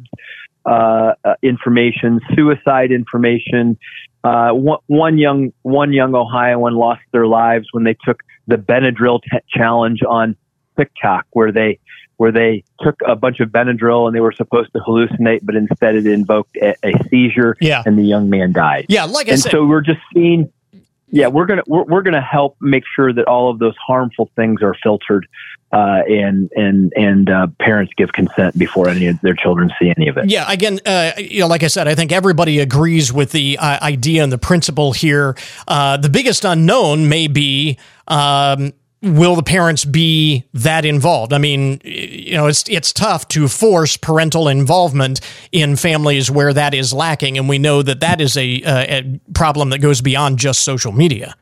uh, 0.66 1.14
uh, 1.24 1.34
information, 1.42 2.20
suicide 2.34 2.92
information. 2.92 3.76
Uh, 4.22 4.50
one, 4.52 4.78
one 4.86 5.18
young 5.18 5.52
one 5.62 5.92
young 5.92 6.14
Ohioan 6.14 6.74
lost 6.74 7.00
their 7.12 7.26
lives 7.26 7.66
when 7.72 7.84
they 7.84 7.96
took 8.04 8.22
the 8.46 8.56
Benadryl 8.56 9.20
t- 9.22 9.38
challenge 9.48 10.00
on 10.08 10.36
TikTok, 10.78 11.26
where 11.32 11.50
they 11.50 11.78
where 12.16 12.32
they 12.32 12.62
took 12.80 12.96
a 13.06 13.16
bunch 13.16 13.40
of 13.40 13.48
Benadryl 13.50 14.06
and 14.06 14.14
they 14.14 14.20
were 14.20 14.32
supposed 14.32 14.72
to 14.74 14.78
hallucinate, 14.80 15.40
but 15.42 15.56
instead 15.56 15.94
it 15.96 16.06
invoked 16.06 16.56
a, 16.56 16.74
a 16.84 16.92
seizure, 17.08 17.56
Yeah. 17.60 17.82
and 17.84 17.98
the 17.98 18.04
young 18.04 18.30
man 18.30 18.52
died. 18.52 18.86
Yeah, 18.88 19.04
like 19.04 19.28
I 19.28 19.32
and 19.32 19.40
said, 19.40 19.52
so 19.52 19.66
we're 19.66 19.80
just 19.80 20.00
seeing. 20.14 20.52
Yeah, 21.14 21.26
we're 21.28 21.44
gonna 21.44 21.62
we're, 21.66 21.82
we're 21.84 22.00
gonna 22.02 22.22
help 22.22 22.56
make 22.60 22.84
sure 22.96 23.12
that 23.12 23.26
all 23.26 23.50
of 23.50 23.58
those 23.58 23.74
harmful 23.86 24.30
things 24.34 24.62
are 24.62 24.74
filtered, 24.82 25.26
uh, 25.70 26.00
and 26.08 26.50
and 26.56 26.90
and 26.96 27.28
uh, 27.28 27.48
parents 27.60 27.92
give 27.98 28.14
consent 28.14 28.56
before 28.58 28.88
any 28.88 29.08
of 29.08 29.20
their 29.20 29.34
children 29.34 29.70
see 29.78 29.92
any 29.94 30.08
of 30.08 30.16
it. 30.16 30.30
Yeah, 30.30 30.50
again, 30.50 30.80
uh, 30.86 31.12
you 31.18 31.40
know, 31.40 31.48
like 31.48 31.64
I 31.64 31.66
said, 31.66 31.86
I 31.86 31.94
think 31.94 32.12
everybody 32.12 32.60
agrees 32.60 33.12
with 33.12 33.32
the 33.32 33.58
uh, 33.58 33.84
idea 33.84 34.22
and 34.22 34.32
the 34.32 34.38
principle 34.38 34.92
here. 34.92 35.36
Uh, 35.68 35.98
the 35.98 36.08
biggest 36.08 36.46
unknown 36.46 37.10
may 37.10 37.26
be. 37.26 37.76
Um, 38.08 38.72
Will 39.02 39.34
the 39.34 39.42
parents 39.42 39.84
be 39.84 40.44
that 40.54 40.84
involved? 40.84 41.32
I 41.32 41.38
mean, 41.38 41.80
you 41.84 42.34
know, 42.34 42.46
it's 42.46 42.62
it's 42.68 42.92
tough 42.92 43.26
to 43.28 43.48
force 43.48 43.96
parental 43.96 44.46
involvement 44.48 45.20
in 45.50 45.74
families 45.74 46.30
where 46.30 46.52
that 46.52 46.72
is 46.72 46.92
lacking, 46.92 47.36
and 47.36 47.48
we 47.48 47.58
know 47.58 47.82
that 47.82 47.98
that 47.98 48.20
is 48.20 48.36
a, 48.36 48.62
uh, 48.62 48.84
a 48.88 49.20
problem 49.34 49.70
that 49.70 49.80
goes 49.80 50.00
beyond 50.00 50.38
just 50.38 50.62
social 50.62 50.92
media. 50.92 51.34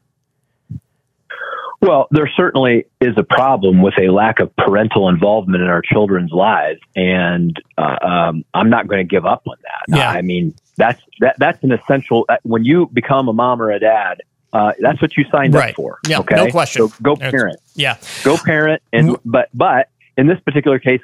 Well, 1.82 2.08
there 2.10 2.30
certainly 2.34 2.86
is 3.00 3.14
a 3.16 3.22
problem 3.22 3.80
with 3.82 3.94
a 3.98 4.08
lack 4.10 4.40
of 4.40 4.54
parental 4.56 5.08
involvement 5.08 5.62
in 5.62 5.68
our 5.68 5.82
children's 5.82 6.30
lives, 6.30 6.80
and 6.94 7.54
uh, 7.78 7.96
um, 8.02 8.44
I'm 8.54 8.70
not 8.70 8.86
going 8.86 9.06
to 9.06 9.10
give 9.10 9.24
up 9.24 9.42
on 9.46 9.56
that. 9.62 9.96
Yeah. 9.96 10.10
I 10.10 10.22
mean, 10.22 10.54
that's 10.76 11.00
that 11.20 11.36
that's 11.38 11.62
an 11.62 11.72
essential. 11.72 12.24
uh, 12.28 12.36
When 12.42 12.64
you 12.64 12.86
become 12.92 13.28
a 13.28 13.32
mom 13.32 13.60
or 13.60 13.70
a 13.70 13.78
dad, 13.80 14.22
uh, 14.52 14.72
that's 14.80 15.00
what 15.00 15.16
you 15.16 15.24
signed 15.30 15.54
Right. 15.54 15.70
up 15.70 15.76
for. 15.76 15.98
Yeah, 16.08 16.18
okay, 16.20 16.36
no 16.36 16.48
question. 16.50 16.88
So 16.88 16.94
go 17.02 17.16
parent, 17.16 17.58
Yeah, 17.74 17.96
go 18.24 18.36
parent, 18.36 18.82
and 18.92 19.16
but 19.24 19.48
but 19.54 19.88
in 20.16 20.26
this 20.26 20.40
particular 20.40 20.78
case, 20.78 21.00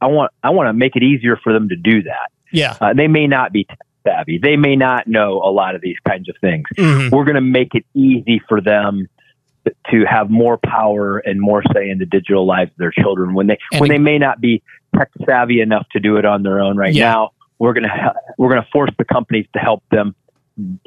I 0.00 0.06
want 0.06 0.32
I 0.42 0.50
want 0.50 0.68
to 0.68 0.72
make 0.72 0.96
it 0.96 1.02
easier 1.02 1.36
for 1.36 1.52
them 1.52 1.68
to 1.70 1.76
do 1.76 2.02
that. 2.02 2.30
yeah, 2.52 2.76
Uh, 2.80 2.92
they 2.94 3.08
may 3.08 3.26
not 3.26 3.52
be 3.52 3.64
tech 3.64 3.78
savvy. 4.06 4.38
They 4.38 4.56
may 4.56 4.76
not 4.76 5.06
know 5.06 5.40
a 5.44 5.50
lot 5.50 5.74
of 5.74 5.80
these 5.82 5.96
kinds 6.08 6.28
of 6.28 6.36
things. 6.40 6.64
Mhm. 6.78 7.10
We're 7.10 7.24
going 7.24 7.34
to 7.36 7.40
make 7.40 7.74
it 7.74 7.84
easy 7.94 8.40
for 8.48 8.60
them 8.60 9.08
to 9.90 10.04
have 10.06 10.30
more 10.30 10.56
power 10.56 11.18
and 11.18 11.38
more 11.40 11.62
say 11.74 11.90
in 11.90 11.98
the 11.98 12.06
digital 12.06 12.46
lives 12.46 12.70
of 12.70 12.76
their 12.78 12.90
children 12.92 13.34
when 13.34 13.46
they 13.46 13.58
And 13.72 13.80
when 13.80 13.90
it- 13.90 13.94
they 13.94 13.98
may 13.98 14.18
not 14.18 14.40
be 14.40 14.62
tech 14.96 15.10
savvy 15.26 15.60
enough 15.60 15.86
to 15.92 16.00
do 16.00 16.16
it 16.16 16.24
on 16.24 16.42
their 16.42 16.60
own 16.60 16.76
right 16.78 16.94
Yeah. 16.94 17.10
now. 17.12 17.30
We're 17.58 17.74
going 17.74 17.84
to 17.84 18.14
we're 18.38 18.48
going 18.48 18.62
to 18.62 18.68
force 18.72 18.90
the 18.98 19.04
companies 19.04 19.46
to 19.52 19.58
help 19.58 19.82
them 19.90 20.14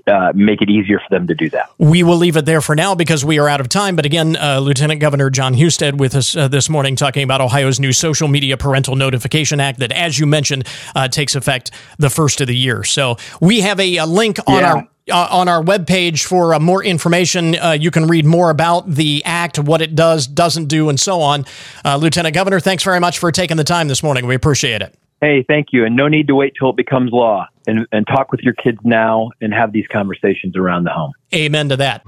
uh, 0.07 0.31
make 0.35 0.61
it 0.61 0.69
easier 0.69 0.99
for 0.99 1.09
them 1.09 1.27
to 1.27 1.35
do 1.35 1.49
that. 1.51 1.69
We 1.77 2.03
will 2.03 2.17
leave 2.17 2.37
it 2.37 2.45
there 2.45 2.61
for 2.61 2.75
now 2.75 2.95
because 2.95 3.23
we 3.23 3.39
are 3.39 3.47
out 3.49 3.61
of 3.61 3.69
time. 3.69 3.95
But 3.95 4.05
again, 4.05 4.35
uh, 4.35 4.59
Lieutenant 4.59 4.99
Governor 4.99 5.29
Jon 5.29 5.53
Husted 5.53 5.99
with 5.99 6.15
us 6.15 6.35
uh, 6.35 6.47
this 6.47 6.69
morning 6.69 6.95
talking 6.95 7.23
about 7.23 7.41
Ohio's 7.41 7.79
new 7.79 7.91
Social 7.93 8.27
Media 8.27 8.57
Parental 8.57 8.95
Notification 8.95 9.59
Act 9.59 9.79
that, 9.79 9.91
as 9.91 10.19
you 10.19 10.25
mentioned, 10.25 10.67
uh, 10.95 11.07
takes 11.07 11.35
effect 11.35 11.71
the 11.97 12.09
first 12.09 12.41
of 12.41 12.47
the 12.47 12.55
year. 12.55 12.83
So 12.83 13.17
we 13.41 13.61
have 13.61 13.79
a, 13.79 13.97
a 13.97 14.05
link 14.05 14.39
on 14.47 14.59
Yeah. 14.59 14.73
our. 14.73 14.87
Uh, 15.11 15.27
on 15.31 15.49
our 15.49 15.61
webpage 15.61 16.23
for 16.23 16.53
uh, 16.53 16.59
more 16.61 16.81
information, 16.81 17.57
uh, 17.59 17.71
you 17.71 17.91
can 17.91 18.07
read 18.07 18.25
more 18.25 18.49
about 18.49 18.89
the 18.89 19.21
act, 19.25 19.59
what 19.59 19.81
it 19.81 19.95
does, 19.95 20.25
doesn't 20.25 20.67
do, 20.67 20.87
and 20.87 20.97
so 20.97 21.19
on. 21.19 21.43
Uh, 21.83 21.97
Lieutenant 21.97 22.33
Governor, 22.33 22.61
thanks 22.61 22.85
very 22.85 23.01
much 23.01 23.19
for 23.19 23.29
taking 23.29 23.57
the 23.57 23.65
time 23.65 23.89
this 23.89 24.01
morning. 24.01 24.25
We 24.25 24.33
appreciate 24.33 24.81
it. 24.81 24.95
Hey, 25.19 25.43
thank 25.45 25.73
you, 25.73 25.83
and 25.83 25.97
no 25.97 26.07
need 26.07 26.27
to 26.27 26.35
wait 26.35 26.53
till 26.57 26.69
it 26.69 26.77
becomes 26.77 27.11
law. 27.11 27.49
And 27.65 27.87
and 27.91 28.05
talk 28.05 28.31
with 28.31 28.41
your 28.41 28.53
kids 28.53 28.79
now 28.83 29.29
and 29.41 29.53
have 29.53 29.71
these 29.71 29.87
conversations 29.87 30.55
around 30.55 30.83
the 30.83 30.91
home. 30.91 31.13
Amen 31.33 31.69
to 31.69 31.77
that. 31.77 32.03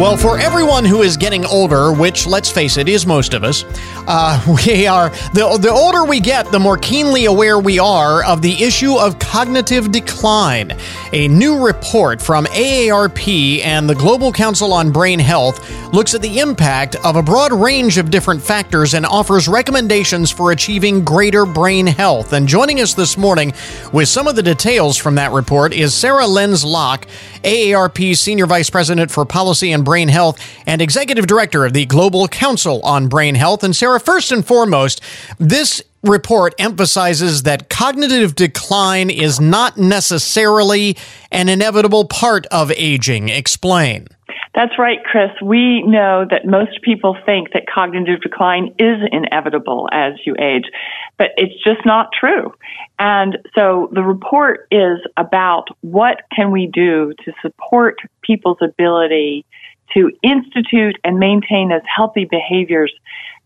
Well, 0.00 0.16
for 0.16 0.38
everyone 0.38 0.86
who 0.86 1.02
is 1.02 1.18
getting 1.18 1.44
older, 1.44 1.92
which 1.92 2.26
let's 2.26 2.50
face 2.50 2.78
it 2.78 2.88
is 2.88 3.06
most 3.06 3.34
of 3.34 3.44
us, 3.44 3.66
uh, 4.08 4.42
we 4.66 4.86
are 4.86 5.10
the 5.34 5.58
the 5.60 5.70
older 5.70 6.06
we 6.06 6.20
get, 6.20 6.50
the 6.50 6.58
more 6.58 6.78
keenly 6.78 7.26
aware 7.26 7.58
we 7.58 7.78
are 7.78 8.24
of 8.24 8.40
the 8.40 8.64
issue 8.64 8.96
of 8.96 9.18
cognitive 9.18 9.92
decline. 9.92 10.74
A 11.12 11.28
new 11.28 11.62
report 11.62 12.22
from 12.22 12.46
AARP 12.46 13.62
and 13.62 13.90
the 13.90 13.94
Global 13.94 14.32
Council 14.32 14.72
on 14.72 14.90
Brain 14.90 15.18
Health 15.18 15.70
looks 15.92 16.14
at 16.14 16.22
the 16.22 16.38
impact 16.38 16.96
of 17.04 17.16
a 17.16 17.22
broad 17.22 17.52
range 17.52 17.98
of 17.98 18.10
different 18.10 18.40
factors 18.40 18.94
and 18.94 19.04
offers 19.04 19.48
recommendations 19.48 20.30
for 20.30 20.50
achieving 20.50 21.04
greater 21.04 21.44
brain 21.44 21.86
health. 21.86 22.32
And 22.32 22.48
joining 22.48 22.80
us 22.80 22.94
this 22.94 23.18
morning 23.18 23.52
with 23.92 24.08
some 24.08 24.26
of 24.26 24.34
the 24.34 24.42
details 24.42 24.96
from 24.96 25.16
that 25.16 25.32
report 25.32 25.74
is 25.74 25.92
Sarah 25.92 26.26
Lenz 26.26 26.64
Locke, 26.64 27.06
AARP 27.42 28.16
Senior 28.16 28.46
Vice 28.46 28.70
President 28.70 29.10
for 29.10 29.26
Policy 29.26 29.72
and 29.72 29.84
Brain 29.90 30.06
Health 30.06 30.38
and 30.66 30.80
Executive 30.80 31.26
Director 31.26 31.64
of 31.64 31.72
the 31.72 31.84
Global 31.84 32.28
Council 32.28 32.80
on 32.84 33.08
Brain 33.08 33.34
Health. 33.34 33.64
And 33.64 33.74
Sarah, 33.74 33.98
first 33.98 34.30
and 34.30 34.46
foremost, 34.46 35.00
this 35.40 35.82
report 36.04 36.54
emphasizes 36.60 37.42
that 37.42 37.68
cognitive 37.68 38.36
decline 38.36 39.10
is 39.10 39.40
not 39.40 39.78
necessarily 39.78 40.96
an 41.32 41.48
inevitable 41.48 42.04
part 42.04 42.46
of 42.52 42.70
aging. 42.70 43.30
Explain. 43.30 44.06
That's 44.54 44.78
right, 44.78 44.98
Chris. 45.02 45.30
We 45.42 45.82
know 45.82 46.24
that 46.30 46.46
most 46.46 46.82
people 46.82 47.16
think 47.26 47.52
that 47.52 47.66
cognitive 47.66 48.20
decline 48.20 48.72
is 48.78 48.98
inevitable 49.10 49.88
as 49.90 50.14
you 50.24 50.36
age, 50.38 50.66
but 51.18 51.30
it's 51.36 51.60
just 51.64 51.84
not 51.84 52.10
true. 52.12 52.54
And 53.00 53.38
so 53.56 53.90
the 53.92 54.02
report 54.02 54.68
is 54.70 54.98
about 55.16 55.66
what 55.80 56.22
can 56.32 56.52
we 56.52 56.68
do 56.68 57.12
to 57.24 57.32
support 57.42 57.98
people's 58.22 58.58
ability 58.60 59.44
to 59.94 60.10
institute 60.22 60.98
and 61.04 61.18
maintain 61.18 61.68
those 61.68 61.80
healthy 61.84 62.24
behaviors 62.24 62.92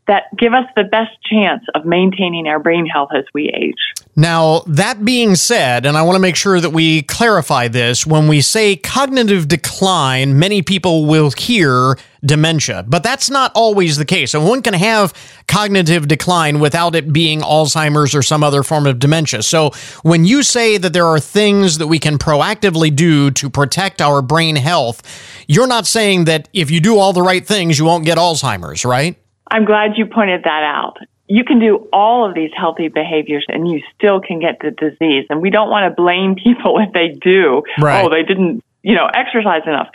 that 0.06 0.24
give 0.38 0.52
us 0.52 0.66
the 0.76 0.84
best 0.84 1.12
chance 1.24 1.64
of 1.74 1.84
maintaining 1.84 2.46
our 2.46 2.58
brain 2.58 2.86
health 2.86 3.10
as 3.14 3.24
we 3.32 3.48
age. 3.48 3.94
Now, 4.16 4.60
that 4.66 5.04
being 5.04 5.34
said, 5.34 5.86
and 5.86 5.96
I 5.96 6.02
want 6.02 6.16
to 6.16 6.20
make 6.20 6.36
sure 6.36 6.60
that 6.60 6.70
we 6.70 7.02
clarify 7.02 7.68
this, 7.68 8.06
when 8.06 8.28
we 8.28 8.42
say 8.42 8.76
cognitive 8.76 9.48
decline, 9.48 10.38
many 10.38 10.62
people 10.62 11.06
will 11.06 11.30
hear 11.30 11.96
dementia, 12.24 12.84
but 12.86 13.02
that's 13.02 13.28
not 13.28 13.50
always 13.54 13.96
the 13.96 14.04
case. 14.04 14.34
And 14.34 14.46
one 14.46 14.62
can 14.62 14.74
have 14.74 15.12
cognitive 15.48 16.06
decline 16.06 16.60
without 16.60 16.94
it 16.94 17.12
being 17.12 17.40
Alzheimer's 17.40 18.14
or 18.14 18.22
some 18.22 18.44
other 18.44 18.62
form 18.62 18.86
of 18.86 18.98
dementia. 18.98 19.42
So 19.42 19.72
when 20.02 20.24
you 20.24 20.42
say 20.42 20.78
that 20.78 20.92
there 20.92 21.06
are 21.06 21.20
things 21.20 21.78
that 21.78 21.86
we 21.86 21.98
can 21.98 22.18
proactively 22.18 22.94
do 22.94 23.30
to 23.32 23.50
protect 23.50 24.00
our 24.00 24.22
brain 24.22 24.56
health, 24.56 25.02
you're 25.48 25.66
not 25.66 25.86
saying 25.86 26.24
that 26.26 26.48
if 26.52 26.70
you 26.70 26.80
do 26.80 26.98
all 26.98 27.12
the 27.12 27.22
right 27.22 27.44
things, 27.44 27.78
you 27.78 27.84
won't 27.84 28.04
get 28.04 28.16
Alzheimer's, 28.16 28.84
right? 28.84 29.16
I'm 29.54 29.64
glad 29.64 29.92
you 29.96 30.06
pointed 30.06 30.42
that 30.44 30.62
out. 30.64 30.96
you 31.26 31.42
can 31.44 31.58
do 31.58 31.88
all 31.90 32.28
of 32.28 32.34
these 32.34 32.50
healthy 32.54 32.88
behaviors 32.88 33.46
and 33.48 33.66
you 33.70 33.80
still 33.94 34.20
can 34.20 34.40
get 34.40 34.58
the 34.60 34.70
disease. 34.72 35.24
And 35.30 35.40
we 35.40 35.48
don't 35.48 35.70
want 35.70 35.84
to 35.90 35.94
blame 36.02 36.34
people 36.46 36.78
if 36.78 36.92
they 36.92 37.08
do. 37.32 37.62
Right. 37.80 38.04
Oh, 38.04 38.10
they 38.10 38.22
didn't, 38.24 38.62
you 38.82 38.94
know, 38.94 39.06
exercise 39.06 39.62
enough. 39.66 39.88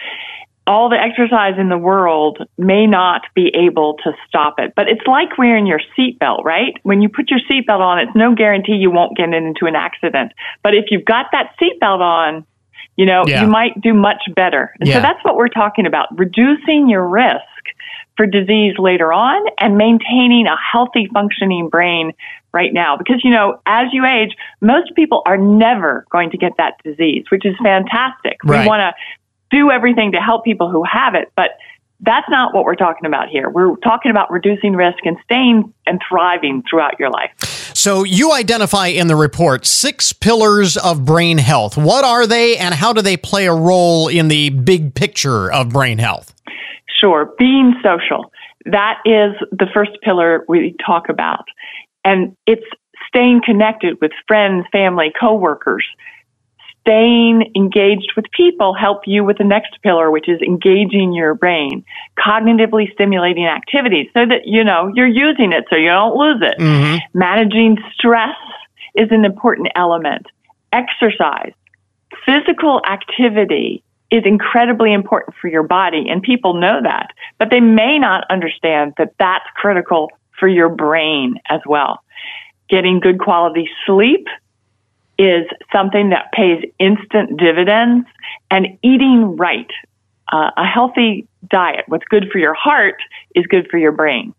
All 0.66 0.90
the 0.90 1.00
exercise 1.00 1.56
in 1.60 1.70
the 1.70 1.78
world 1.78 2.40
may 2.58 2.86
not 2.88 3.22
be 3.36 3.48
able 3.56 3.96
to 4.04 4.12
stop 4.28 4.56
it. 4.60 4.74
But 4.76 4.88
it's 4.88 5.06
like 5.08 5.38
wearing 5.38 5.66
your 5.68 5.82
seatbelt, 5.98 6.44
right? 6.44 6.74
When 6.84 7.02
you 7.04 7.10
put 7.10 7.30
your 7.30 7.40
seatbelt 7.50 7.80
on, 7.80 8.00
it's 8.00 8.16
no 8.16 8.34
guarantee 8.36 8.74
you 8.74 8.92
won't 8.92 9.16
get 9.18 9.34
into 9.34 9.66
an 9.66 9.76
accident. 9.76 10.32
But 10.64 10.74
if 10.76 10.86
you've 10.90 11.06
got 11.06 11.28
that 11.32 11.54
seatbelt 11.62 12.02
on, 12.02 12.46
you 12.98 13.06
know, 13.06 13.24
Yeah. 13.28 13.42
you 13.44 13.48
might 13.48 13.80
do 13.82 13.94
much 13.94 14.22
better. 14.36 14.74
And 14.80 14.88
Yeah. 14.90 14.96
so 14.96 15.02
that's 15.02 15.24
what 15.24 15.36
we're 15.38 15.48
talking 15.48 15.86
about, 15.86 16.08
reducing 16.18 16.90
your 16.90 17.08
risk 17.08 17.42
for 18.20 18.26
disease 18.26 18.76
later 18.78 19.14
on 19.14 19.42
and 19.62 19.78
maintaining 19.78 20.46
a 20.46 20.58
healthy 20.58 21.08
functioning 21.14 21.70
brain 21.70 22.12
right 22.52 22.74
now. 22.74 22.98
Because, 22.98 23.22
you 23.24 23.32
know, 23.32 23.62
as 23.66 23.94
you 23.94 24.06
age, 24.06 24.36
most 24.60 24.94
people 24.94 25.22
are 25.26 25.38
never 25.38 26.06
going 26.12 26.30
to 26.32 26.38
get 26.38 26.52
that 26.58 26.74
disease, 26.84 27.24
which 27.32 27.46
is 27.46 27.56
fantastic. 27.64 28.36
Right. 28.44 28.64
We 28.64 28.68
want 28.68 28.82
to 28.82 28.94
do 29.56 29.72
everything 29.72 30.12
to 30.12 30.18
help 30.18 30.44
people 30.44 30.70
who 30.70 30.84
have 30.84 31.16
it, 31.16 31.32
but 31.38 31.52
that's 32.02 32.28
not 32.30 32.54
what 32.54 32.66
we're 32.66 32.76
talking 32.76 33.06
about 33.06 33.30
here. 33.30 33.50
We're 33.50 33.78
talking 33.78 34.12
about 34.12 34.30
reducing 34.32 34.74
risk 34.74 35.06
and 35.06 35.16
staying 35.24 35.74
and 35.88 36.02
thriving 36.10 36.62
throughout 36.70 37.00
your 37.00 37.12
life. 37.12 37.32
So 37.74 38.04
you 38.04 38.34
identify 38.34 38.88
in 38.88 39.08
the 39.08 39.16
report 39.16 39.66
six 39.66 40.12
pillars 40.12 40.76
of 40.76 41.06
brain 41.06 41.38
health. 41.38 41.78
What 41.78 42.04
are 42.04 42.28
they 42.28 42.58
and 42.58 42.74
how 42.74 42.92
do 42.92 43.02
they 43.02 43.16
play 43.16 43.46
a 43.46 43.54
role 43.54 44.10
in 44.10 44.28
the 44.28 44.50
big 44.50 44.94
picture 44.94 45.50
of 45.50 45.70
brain 45.70 46.00
health? 46.00 46.34
Sure. 47.00 47.34
Being 47.38 47.76
social. 47.84 48.32
That 48.66 49.00
is 49.06 49.34
the 49.52 49.68
first 49.74 49.92
pillar 50.04 50.46
we 50.48 50.76
talk 50.86 51.10
about. 51.10 51.46
And 52.04 52.36
it's 52.46 52.66
staying 53.08 53.42
connected 53.46 53.98
with 54.02 54.12
friends, 54.28 54.66
family, 54.72 55.12
coworkers. 55.20 55.86
Staying 56.82 57.52
engaged 57.56 58.14
with 58.16 58.26
people 58.36 58.74
help 58.74 59.02
you 59.06 59.24
with 59.24 59.38
the 59.38 59.44
next 59.44 59.78
pillar, 59.84 60.10
which 60.10 60.28
is 60.28 60.42
engaging 60.42 61.14
your 61.14 61.36
brain. 61.36 61.84
Cognitively 62.18 62.92
stimulating 62.94 63.46
activities 63.46 64.08
so 64.14 64.26
that, 64.26 64.42
you 64.46 64.64
know, 64.64 64.92
you're 64.96 65.08
using 65.08 65.54
it 65.54 65.66
so 65.70 65.76
you 65.76 65.90
don't 65.90 66.16
lose 66.16 66.42
it. 66.42 66.58
Mm-hmm. 66.58 67.18
Managing 67.18 67.78
stress 67.94 68.36
is 68.96 69.10
an 69.12 69.26
important 69.26 69.70
element. 69.76 70.26
Exercise 70.72 71.54
physical 72.26 72.82
activity 72.90 73.84
is 74.12 74.24
incredibly 74.26 74.94
important 74.94 75.36
for 75.40 75.48
your 75.48 75.64
body 75.64 76.08
and 76.10 76.22
people 76.22 76.56
know 76.56 76.82
that, 76.82 77.12
but 77.38 77.50
they 77.52 77.60
may 77.60 78.00
not 78.00 78.24
understand 78.30 78.94
that 78.98 79.14
that's 79.20 79.46
critical 79.56 80.12
for 80.40 80.48
your 80.48 80.70
brain 80.70 81.36
as 81.50 81.62
well. 81.66 82.00
Getting 82.70 83.00
good 83.00 83.20
quality 83.20 83.70
sleep 83.86 84.28
is 85.18 85.46
something 85.72 86.10
that 86.10 86.32
pays 86.32 86.64
instant 86.80 87.38
dividends 87.38 88.08
and 88.50 88.80
eating 88.82 89.36
right. 89.38 89.70
Uh, 90.32 90.52
a 90.58 90.66
healthy 90.66 91.28
diet, 91.50 91.84
what's 91.88 92.06
good 92.06 92.30
for 92.32 92.38
your 92.38 92.54
heart 92.54 92.96
is 93.36 93.46
good 93.48 93.68
for 93.70 93.78
your 93.78 93.92
brain. 93.92 94.34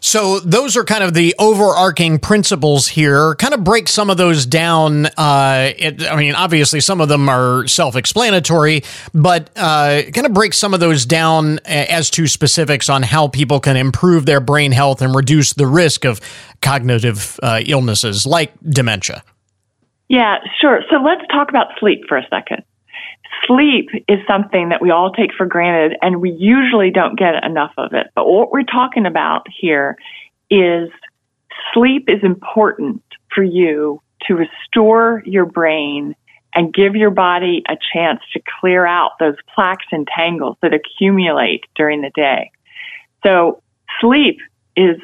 So 0.00 0.40
those 0.40 0.76
are 0.76 0.84
kind 0.84 1.04
of 1.04 1.14
the 1.14 1.34
overarching 1.38 2.18
principles 2.18 2.88
here. 2.88 3.34
Kind 3.34 3.54
of 3.54 3.64
break 3.64 3.88
some 3.88 4.10
of 4.10 4.16
those 4.16 4.46
down. 4.46 5.06
Uh, 5.16 5.72
it, 5.76 6.02
I 6.02 6.16
mean, 6.16 6.34
obviously 6.34 6.80
some 6.80 7.00
of 7.00 7.08
them 7.08 7.28
are 7.28 7.66
self-explanatory, 7.66 8.82
but 9.12 9.50
uh, 9.56 10.02
kind 10.14 10.26
of 10.26 10.32
break 10.32 10.54
some 10.54 10.74
of 10.74 10.80
those 10.80 11.04
down 11.04 11.58
as 11.66 12.10
to 12.10 12.26
specifics 12.26 12.88
on 12.88 13.02
how 13.02 13.28
people 13.28 13.60
can 13.60 13.76
improve 13.76 14.26
their 14.26 14.40
brain 14.40 14.72
health 14.72 15.02
and 15.02 15.14
reduce 15.14 15.52
the 15.52 15.66
risk 15.66 16.04
of 16.04 16.20
cognitive 16.62 17.38
uh, 17.42 17.60
illnesses 17.66 18.26
like 18.26 18.52
dementia. 18.62 19.22
Yeah, 20.08 20.38
sure. 20.60 20.82
So 20.90 20.96
let's 20.96 21.22
talk 21.30 21.50
about 21.50 21.68
sleep 21.78 22.00
for 22.08 22.16
a 22.16 22.26
second. 22.28 22.64
Sleep 23.46 23.88
is 24.08 24.18
something 24.26 24.68
that 24.68 24.82
we 24.82 24.90
all 24.90 25.12
take 25.12 25.30
for 25.36 25.46
granted 25.46 25.96
and 26.02 26.20
we 26.20 26.30
usually 26.30 26.90
don't 26.90 27.18
get 27.18 27.42
enough 27.44 27.72
of 27.78 27.92
it. 27.92 28.08
But 28.14 28.26
what 28.26 28.52
we're 28.52 28.62
talking 28.64 29.06
about 29.06 29.46
here 29.48 29.96
is 30.50 30.90
sleep 31.72 32.08
is 32.08 32.22
important 32.22 33.02
for 33.34 33.42
you 33.42 34.02
to 34.26 34.34
restore 34.34 35.22
your 35.24 35.46
brain 35.46 36.14
and 36.54 36.74
give 36.74 36.96
your 36.96 37.10
body 37.10 37.62
a 37.68 37.76
chance 37.92 38.20
to 38.32 38.40
clear 38.60 38.84
out 38.84 39.12
those 39.18 39.36
plaques 39.54 39.86
and 39.92 40.06
tangles 40.14 40.56
that 40.62 40.74
accumulate 40.74 41.64
during 41.76 42.02
the 42.02 42.10
day. 42.14 42.50
So 43.24 43.62
sleep 44.00 44.38
is 44.76 44.96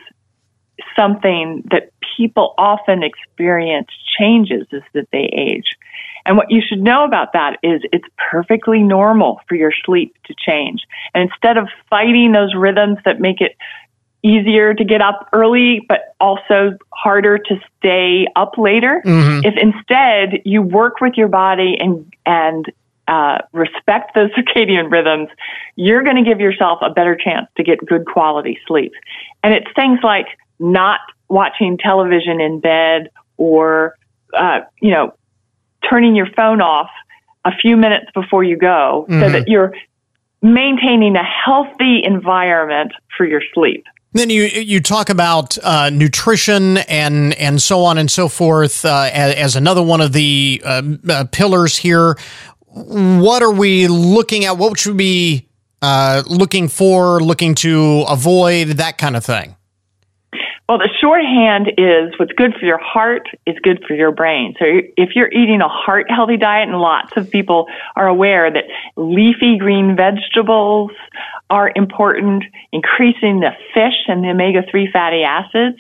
something 0.97 1.63
that 1.71 1.93
people 2.17 2.55
often 2.59 3.03
experience 3.03 3.89
changes 4.19 4.67
as 4.73 4.83
that 4.95 5.09
they 5.13 5.31
age. 5.33 5.77
And 6.27 6.37
what 6.37 6.51
you 6.51 6.61
should 6.67 6.83
know 6.83 7.05
about 7.05 7.33
that 7.33 7.59
is 7.63 7.81
it's 7.93 8.07
perfectly 8.31 8.83
normal 8.83 9.41
for 9.49 9.55
your 9.55 9.73
sleep 9.85 10.15
to 10.25 10.35
change. 10.37 10.83
And 11.15 11.31
instead 11.31 11.57
of 11.57 11.69
fighting 11.89 12.33
those 12.33 12.55
rhythms 12.55 12.99
that 13.05 13.21
make 13.21 13.41
it 13.41 13.57
easier 14.23 14.75
to 14.75 14.85
get 14.85 15.01
up 15.01 15.29
early, 15.33 15.85
but 15.89 16.15
also 16.21 16.77
harder 16.93 17.39
to 17.39 17.61
stay 17.79 18.27
up 18.35 18.59
later, 18.59 19.01
if 19.45 19.55
instead 19.57 20.43
you 20.45 20.63
work 20.63 21.01
with 21.01 21.15
your 21.17 21.29
body 21.29 21.77
and, 21.79 22.13
and 22.27 22.73
uh, 23.07 23.39
respect 23.53 24.15
those 24.15 24.31
circadian 24.37 24.91
rhythms, 24.91 25.29
you're 25.77 26.03
going 26.03 26.17
to 26.17 26.29
give 26.29 26.41
yourself 26.41 26.81
a 26.83 26.91
better 26.91 27.15
chance 27.17 27.47
to 27.57 27.63
get 27.63 27.79
good 27.87 28.05
quality 28.07 28.59
sleep. 28.67 28.93
And 29.45 29.55
it's 29.55 29.69
things 29.77 30.01
like 30.03 30.27
not 30.59 31.01
watching 31.29 31.79
television 31.79 32.41
in 32.41 32.59
bed 32.59 33.11
or, 33.37 33.97
uh, 34.35 34.61
you 34.81 34.91
know, 34.91 35.15
turning 35.89 36.15
your 36.15 36.29
phone 36.37 36.61
off 36.61 36.91
a 37.45 37.53
few 37.63 37.77
minutes 37.77 38.07
before 38.15 38.43
you 38.45 38.57
go 38.57 39.07
so 39.09 39.31
that 39.31 39.49
you're 39.49 39.73
maintaining 40.43 41.17
a 41.17 41.23
healthy 41.25 42.03
environment 42.05 42.93
for 43.17 43.27
your 43.27 43.43
sleep. 43.55 43.85
Then 44.13 44.31
you 44.31 44.45
you 44.45 44.81
talk 44.81 45.11
about 45.11 45.59
uh, 45.63 45.91
nutrition 45.91 46.79
and 46.79 47.35
and 47.35 47.61
so 47.61 47.85
on 47.85 47.99
and 47.99 48.11
so 48.11 48.29
forth 48.29 48.85
uh, 48.85 49.11
as, 49.13 49.35
as 49.35 49.57
another 49.57 49.83
one 49.83 50.01
of 50.01 50.13
the 50.13 50.63
uh, 50.65 50.83
uh, 51.09 51.25
pillars 51.31 51.77
here. 51.77 52.17
What 52.69 53.43
are 53.43 53.53
we 53.53 53.89
looking 53.89 54.45
at? 54.45 54.57
What 54.57 54.79
should 54.79 54.93
we 54.93 54.97
be 54.97 55.49
uh, 55.83 56.23
looking 56.27 56.69
for, 56.69 57.23
looking 57.23 57.55
to 57.57 58.05
avoid, 58.09 58.69
that 58.79 58.97
kind 58.99 59.17
of 59.17 59.25
thing? 59.25 59.56
Well, 60.69 60.79
the 60.79 60.91
shorthand 61.01 61.69
is 61.79 62.19
what's 62.19 62.33
good 62.33 62.55
for 62.59 62.67
your 62.67 62.79
heart 62.79 63.29
is 63.47 63.57
good 63.63 63.85
for 63.87 63.95
your 63.95 64.11
brain. 64.11 64.55
So 64.59 64.65
if 64.97 65.11
you're 65.15 65.31
eating 65.31 65.61
a 65.61 65.69
heart 65.69 66.07
healthy 66.11 66.37
diet, 66.37 66.69
and 66.69 66.79
lots 66.79 67.13
of 67.17 67.31
people 67.31 67.69
are 67.95 68.09
aware 68.09 68.51
that 68.51 68.65
leafy 68.97 69.59
green 69.59 69.95
vegetables 69.95 70.91
are 71.51 71.71
important, 71.77 72.43
increasing 72.73 73.41
the 73.41 73.53
fish 73.75 74.09
and 74.09 74.25
the 74.25 74.31
omega 74.31 74.63
3 74.69 74.91
fatty 74.93 75.23
acids, 75.23 75.79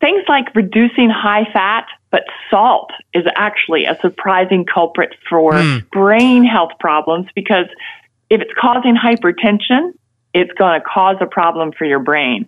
things 0.00 0.24
like 0.28 0.52
reducing 0.56 1.08
high 1.08 1.44
fat, 1.52 1.86
but 2.10 2.24
salt 2.50 2.90
is 3.14 3.24
actually 3.36 3.84
a 3.84 3.96
surprising 4.00 4.64
culprit 4.64 5.14
for 5.28 5.56
hmm. 5.56 5.78
brain 5.92 6.44
health 6.44 6.72
problems 6.80 7.28
because 7.36 7.66
if 8.28 8.40
it's 8.40 8.52
causing 8.60 8.96
hypertension, 8.96 9.92
it's 10.36 10.52
going 10.52 10.78
to 10.78 10.84
cause 10.86 11.16
a 11.22 11.26
problem 11.26 11.72
for 11.72 11.86
your 11.86 11.98
brain. 11.98 12.46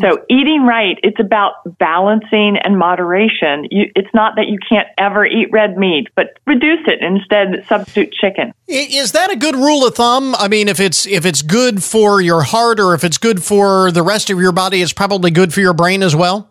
So 0.00 0.24
eating 0.28 0.66
right, 0.66 0.98
it's 1.04 1.20
about 1.20 1.52
balancing 1.78 2.58
and 2.58 2.76
moderation. 2.76 3.68
You, 3.70 3.92
it's 3.94 4.12
not 4.12 4.34
that 4.36 4.48
you 4.48 4.58
can't 4.68 4.88
ever 4.98 5.24
eat 5.24 5.52
red 5.52 5.78
meat, 5.78 6.08
but 6.16 6.36
reduce 6.48 6.80
it 6.88 7.00
instead 7.00 7.64
substitute 7.68 8.12
chicken. 8.12 8.52
Is 8.66 9.12
that 9.12 9.30
a 9.30 9.36
good 9.36 9.54
rule 9.54 9.86
of 9.86 9.94
thumb? 9.94 10.34
I 10.34 10.48
mean, 10.48 10.66
if 10.66 10.80
it's 10.80 11.06
if 11.06 11.24
it's 11.24 11.42
good 11.42 11.84
for 11.84 12.20
your 12.20 12.42
heart 12.42 12.80
or 12.80 12.92
if 12.94 13.04
it's 13.04 13.18
good 13.18 13.44
for 13.44 13.92
the 13.92 14.02
rest 14.02 14.30
of 14.30 14.40
your 14.40 14.52
body, 14.52 14.82
it's 14.82 14.92
probably 14.92 15.30
good 15.30 15.54
for 15.54 15.60
your 15.60 15.74
brain 15.74 16.02
as 16.02 16.16
well. 16.16 16.50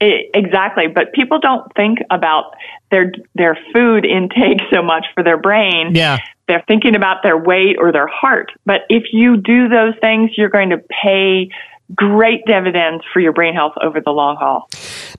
I- 0.00 0.28
exactly, 0.34 0.86
but 0.86 1.12
people 1.12 1.38
don't 1.40 1.72
think 1.74 1.98
about 2.10 2.54
their 2.90 3.12
their 3.34 3.58
food 3.72 4.04
intake 4.04 4.60
so 4.72 4.82
much 4.82 5.06
for 5.14 5.22
their 5.22 5.38
brain. 5.38 5.94
Yeah. 5.94 6.18
They're 6.46 6.64
thinking 6.66 6.94
about 6.94 7.22
their 7.22 7.36
weight 7.36 7.76
or 7.78 7.92
their 7.92 8.06
heart. 8.06 8.52
But 8.64 8.82
if 8.88 9.12
you 9.12 9.36
do 9.36 9.68
those 9.68 9.94
things, 10.00 10.30
you're 10.36 10.48
going 10.48 10.70
to 10.70 10.78
pay 10.78 11.50
great 11.94 12.44
dividends 12.46 13.02
for 13.12 13.20
your 13.20 13.32
brain 13.32 13.54
health 13.54 13.72
over 13.82 14.00
the 14.00 14.10
long 14.10 14.36
haul. 14.36 14.68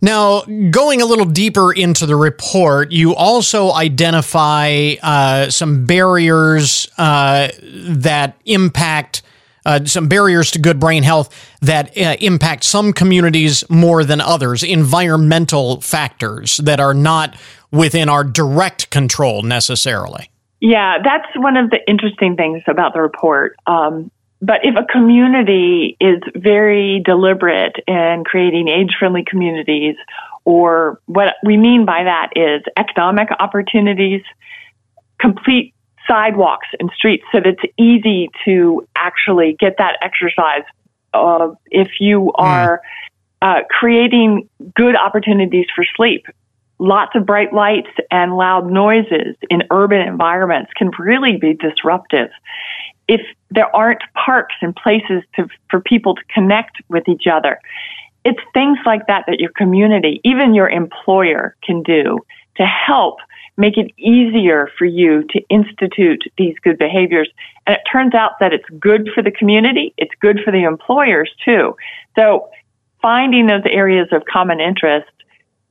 Now, 0.02 0.42
going 0.70 1.02
a 1.02 1.06
little 1.06 1.26
deeper 1.26 1.74
into 1.74 2.06
the 2.06 2.16
report, 2.16 2.92
you 2.92 3.16
also 3.16 3.72
identify 3.72 4.96
uh, 5.02 5.50
some 5.50 5.86
barriers 5.86 6.88
uh, 6.98 7.50
that 7.64 8.38
impact. 8.46 9.24
Uh, 9.66 9.84
some 9.86 10.08
barriers 10.08 10.52
to 10.52 10.60
good 10.60 10.80
brain 10.80 11.04
health 11.04 11.30
that 11.62 11.98
uh, 11.98 12.16
impact 12.22 12.64
some 12.64 12.94
communities 12.94 13.64
more 13.70 14.04
than 14.04 14.22
others, 14.22 14.64
environmental 14.64 15.82
factors 15.82 16.58
that 16.58 16.80
are 16.80 16.94
not 16.94 17.36
within 17.72 18.10
our 18.10 18.24
direct 18.24 18.90
control 18.90 19.44
necessarily. 19.44 20.30
Yeah, 20.62 20.98
that's 21.04 21.28
one 21.36 21.56
of 21.56 21.70
the 21.70 21.80
interesting 21.88 22.36
things 22.36 22.64
about 22.68 22.94
the 22.94 23.02
report. 23.02 23.56
Um, 23.66 24.12
but 24.42 24.62
if 24.64 24.76
a 24.76 24.86
community 24.86 25.98
is 26.00 26.22
very 26.34 27.02
deliberate 27.04 27.76
in 27.88 28.24
creating 28.26 28.68
age 28.68 28.96
friendly 28.98 29.24
communities, 29.26 29.96
or 30.46 31.02
what 31.06 31.36
we 31.44 31.58
mean 31.58 31.86
by 31.86 32.04
that 32.04 32.32
is 32.36 32.62
economic 32.78 33.30
opportunities, 33.40 34.22
complete 35.20 35.74
sidewalks 36.10 36.68
and 36.80 36.90
streets 36.96 37.24
so 37.32 37.40
that 37.40 37.48
it's 37.48 37.74
easy 37.78 38.30
to 38.46 38.86
actually 38.96 39.56
get 39.60 39.78
that 39.78 39.98
exercise. 40.02 40.64
Uh, 41.14 41.50
if 41.72 42.00
you 42.00 42.34
hmm. 42.36 42.46
are 42.46 42.82
uh, 43.42 43.62
creating 43.70 44.50
good 44.76 44.96
opportunities 44.96 45.68
for 45.74 45.86
sleep, 45.96 46.26
lots 46.80 47.16
of 47.16 47.26
bright 47.26 47.54
lights 47.54 47.90
and 48.10 48.36
loud 48.36 48.70
noises 48.70 49.36
in 49.50 49.64
urban 49.70 50.02
environments 50.02 50.72
can 50.76 50.92
really 50.98 51.38
be 51.38 51.54
disruptive. 51.54 52.30
If 53.08 53.22
there 53.50 53.74
aren't 53.76 54.02
parks 54.14 54.56
and 54.62 54.76
places 54.76 55.24
to, 55.36 55.48
for 55.70 55.82
people 55.82 56.16
to 56.16 56.22
connect 56.34 56.78
with 56.90 57.08
each 57.08 57.28
other, 57.32 57.60
it's 58.26 58.40
things 58.54 58.78
like 58.86 59.08
that 59.08 59.26
that 59.28 59.40
your 59.40 59.52
community, 59.52 60.22
even 60.24 60.54
your 60.54 60.70
employer, 60.70 61.56
can 61.64 61.82
do 61.84 62.20
to 62.58 62.66
help 62.66 63.20
make 63.60 63.78
it 63.78 63.92
easier 63.98 64.72
for 64.78 64.86
you 64.86 65.24
to 65.30 65.42
institute 65.50 66.24
these 66.38 66.56
good 66.64 66.78
behaviors. 66.78 67.30
And 67.68 67.76
it 67.76 67.82
turns 67.92 68.16
out 68.16 68.40
that 68.40 68.54
it's 68.54 68.68
good 68.80 69.10
for 69.14 69.22
the 69.22 69.32
community, 69.32 69.94
it's 69.98 70.14
good 70.22 70.40
for 70.44 70.52
the 70.52 70.64
employers 70.64 71.30
too. 71.44 71.76
So 72.16 72.50
finding 73.02 73.48
those 73.48 73.64
areas 73.66 74.08
of 74.12 74.24
common 74.26 74.62
interest 74.62 75.12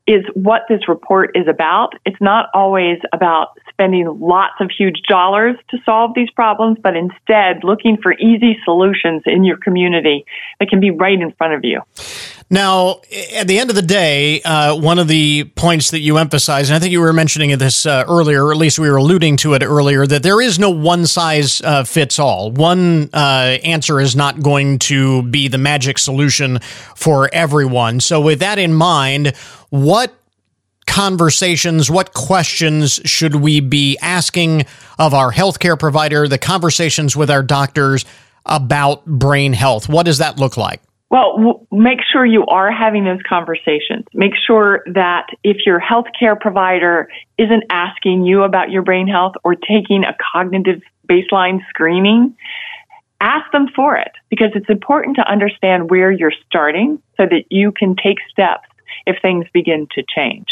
is 0.07 0.25
what 0.35 0.63
this 0.69 0.87
report 0.87 1.31
is 1.35 1.49
about. 1.49 1.95
It's 2.05 2.21
not 2.21 2.51
always 2.55 2.99
about 3.13 3.59
spending 3.79 4.19
lots 4.21 4.55
of 4.61 4.71
huge 4.77 5.03
dollars 5.09 5.57
to 5.71 5.79
solve 5.85 6.13
these 6.15 6.31
problems, 6.31 6.79
but 6.83 6.97
instead 6.97 7.63
looking 7.63 7.97
for 8.03 8.13
easy 8.15 8.59
solutions 8.65 9.23
in 9.25 9.45
your 9.45 9.57
community 9.57 10.25
that 10.59 10.69
can 10.69 10.81
be 10.81 10.91
right 10.91 11.21
in 11.21 11.31
front 11.33 11.55
of 11.55 11.65
you. 11.65 11.81
Now, 12.51 13.03
at 13.37 13.47
the 13.47 13.59
end 13.59 13.69
of 13.69 13.77
the 13.77 13.83
day, 13.83 14.41
uh, 14.43 14.75
one 14.75 14.99
of 14.99 15.07
the 15.07 15.45
points 15.55 15.91
that 15.91 16.01
you 16.01 16.17
emphasize, 16.17 16.71
and 16.71 16.77
I 16.77 16.79
think 16.79 16.93
you 16.93 17.01
were 17.01 17.13
mentioning 17.13 17.57
this 17.59 17.85
uh, 17.85 18.05
earlier, 18.09 18.47
or 18.47 18.53
at 18.53 18.57
least 18.57 18.79
we 18.79 18.91
were 18.91 18.97
alluding 18.97 19.37
to 19.39 19.53
it 19.53 19.63
earlier, 19.63 20.07
that 20.07 20.23
there 20.23 20.41
is 20.41 20.59
no 20.59 20.71
one 20.71 21.07
size 21.07 21.61
uh, 21.61 21.85
fits 21.85 22.19
all. 22.19 22.51
One 22.51 23.11
uh, 23.13 23.59
answer 23.63 24.01
is 24.01 24.17
not 24.17 24.43
going 24.43 24.79
to 24.81 25.23
be 25.25 25.49
the 25.49 25.59
magic 25.59 25.99
solution 25.99 26.59
for 26.97 27.29
everyone. 27.35 28.01
So, 28.01 28.19
with 28.21 28.41
that 28.41 28.59
in 28.59 28.73
mind, 28.73 29.37
what 29.69 30.15
conversations, 30.89 31.91
what 31.91 32.15
questions 32.15 33.01
should 33.05 33.37
we 33.37 33.61
be 33.61 33.97
asking 34.03 34.67
of 34.99 35.15
our 35.15 35.31
healthcare 35.31 35.79
provider, 35.79 36.27
the 36.27 36.39
conversations 36.39 37.15
with 37.15 37.31
our 37.31 37.43
doctors 37.43 38.05
about 38.47 39.05
brain 39.07 39.53
health? 39.53 39.89
What 39.89 40.07
does 40.07 40.19
that 40.19 40.39
look 40.39 40.57
like? 40.57 40.81
Well, 41.11 41.37
w- 41.37 41.67
make 41.71 42.01
sure 42.11 42.27
you 42.27 42.45
are 42.47 42.73
having 42.73 43.05
those 43.05 43.21
conversations. 43.29 44.07
Make 44.13 44.33
sure 44.47 44.83
that 44.87 45.27
if 45.45 45.59
your 45.65 45.81
healthcare 45.81 46.39
provider 46.39 47.09
isn't 47.39 47.65
asking 47.71 48.25
you 48.25 48.43
about 48.43 48.71
your 48.71 48.83
brain 48.83 49.07
health 49.07 49.35
or 49.45 49.55
taking 49.55 50.05
a 50.05 50.17
cognitive 50.33 50.83
baseline 51.09 51.61
screening, 51.69 52.37
ask 53.21 53.51
them 53.53 53.69
for 53.75 53.97
it 53.97 54.13
because 54.29 54.51
it's 54.55 54.69
important 54.69 55.17
to 55.17 55.31
understand 55.31 55.91
where 55.91 56.11
you're 56.11 56.33
starting 56.47 57.01
so 57.17 57.25
that 57.25 57.45
you 57.51 57.73
can 57.73 57.97
take 57.97 58.19
steps 58.31 58.69
if 59.07 59.17
things 59.23 59.47
begin 59.53 59.87
to 59.95 60.03
change. 60.15 60.47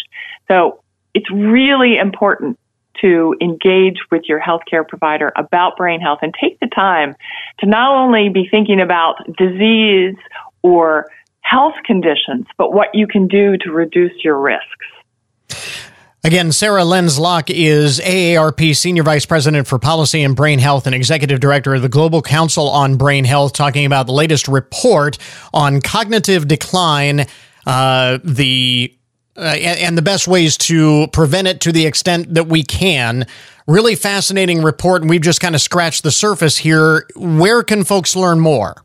So 0.49 0.83
it's 1.15 1.31
really 1.31 1.97
important 1.97 2.59
to 3.01 3.35
engage 3.41 3.99
with 4.11 4.23
your 4.27 4.41
healthcare 4.41 4.87
provider 4.87 5.33
about 5.37 5.77
brain 5.77 6.01
health 6.01 6.21
and 6.23 6.35
take 6.41 6.59
the 6.61 6.67
time 6.67 7.15
to 7.59 7.67
not 7.67 7.95
only 7.95 8.29
be 8.29 8.49
thinking 8.51 8.81
about 8.81 9.17
disease 9.37 10.17
or 10.63 11.11
health 11.43 11.75
conditions, 11.85 12.47
but 12.57 12.73
what 12.73 12.89
you 12.95 13.07
can 13.07 13.29
do 13.29 13.57
to 13.59 13.71
reduce 13.71 14.25
your 14.25 14.39
risks. 14.39 15.77
Again, 16.25 16.51
Sarah 16.51 16.85
Lenz 16.85 17.21
Locke 17.21 17.51
is 17.51 18.01
AARP 18.01 18.75
Senior 18.75 19.05
Vice 19.05 19.25
President 19.25 19.69
for 19.69 19.79
Policy 19.79 20.25
and 20.25 20.35
Brain 20.35 20.59
Health 20.59 20.87
and 20.87 20.95
Executive 20.95 21.39
Director 21.39 21.77
of 21.77 21.83
the 21.83 21.89
Global 21.89 22.21
Council 22.21 22.69
on 22.69 22.97
Brain 22.97 23.25
Health, 23.25 23.53
talking 23.53 23.87
about 23.87 24.07
the 24.07 24.13
latest 24.13 24.49
report 24.49 25.19
on 25.55 25.81
cognitive 25.81 26.49
decline, 26.49 27.27
uh, 27.65 28.19
the 28.25 28.93
uh, 29.37 29.40
and, 29.40 29.81
and 29.81 29.99
the 29.99 30.03
best 30.03 30.29
ways 30.29 30.57
to 30.57 31.09
prevent 31.09 31.49
it 31.49 31.61
to 31.62 31.72
the 31.72 31.87
extent 31.87 32.35
that 32.35 32.46
we 32.46 32.62
can. 32.62 33.27
Really 33.66 33.94
fascinating 33.94 34.62
report, 34.62 35.03
and 35.03 35.11
we've 35.11 35.20
just 35.20 35.40
kind 35.40 35.55
of 35.55 35.61
scratched 35.61 36.03
the 36.03 36.11
surface 36.12 36.57
here. 36.57 37.07
Where 37.16 37.62
can 37.62 37.85
folks 37.85 38.14
learn 38.14 38.40
more? 38.40 38.83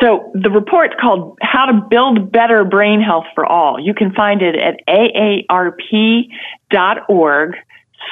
So 0.00 0.30
the 0.34 0.50
report's 0.50 0.94
called 1.00 1.38
How 1.42 1.66
to 1.66 1.86
Build 1.90 2.30
Better 2.30 2.64
Brain 2.64 3.00
Health 3.00 3.24
for 3.34 3.44
All. 3.44 3.80
You 3.80 3.94
can 3.94 4.12
find 4.12 4.42
it 4.42 4.54
at 4.54 4.80
aarp.org 4.88 6.30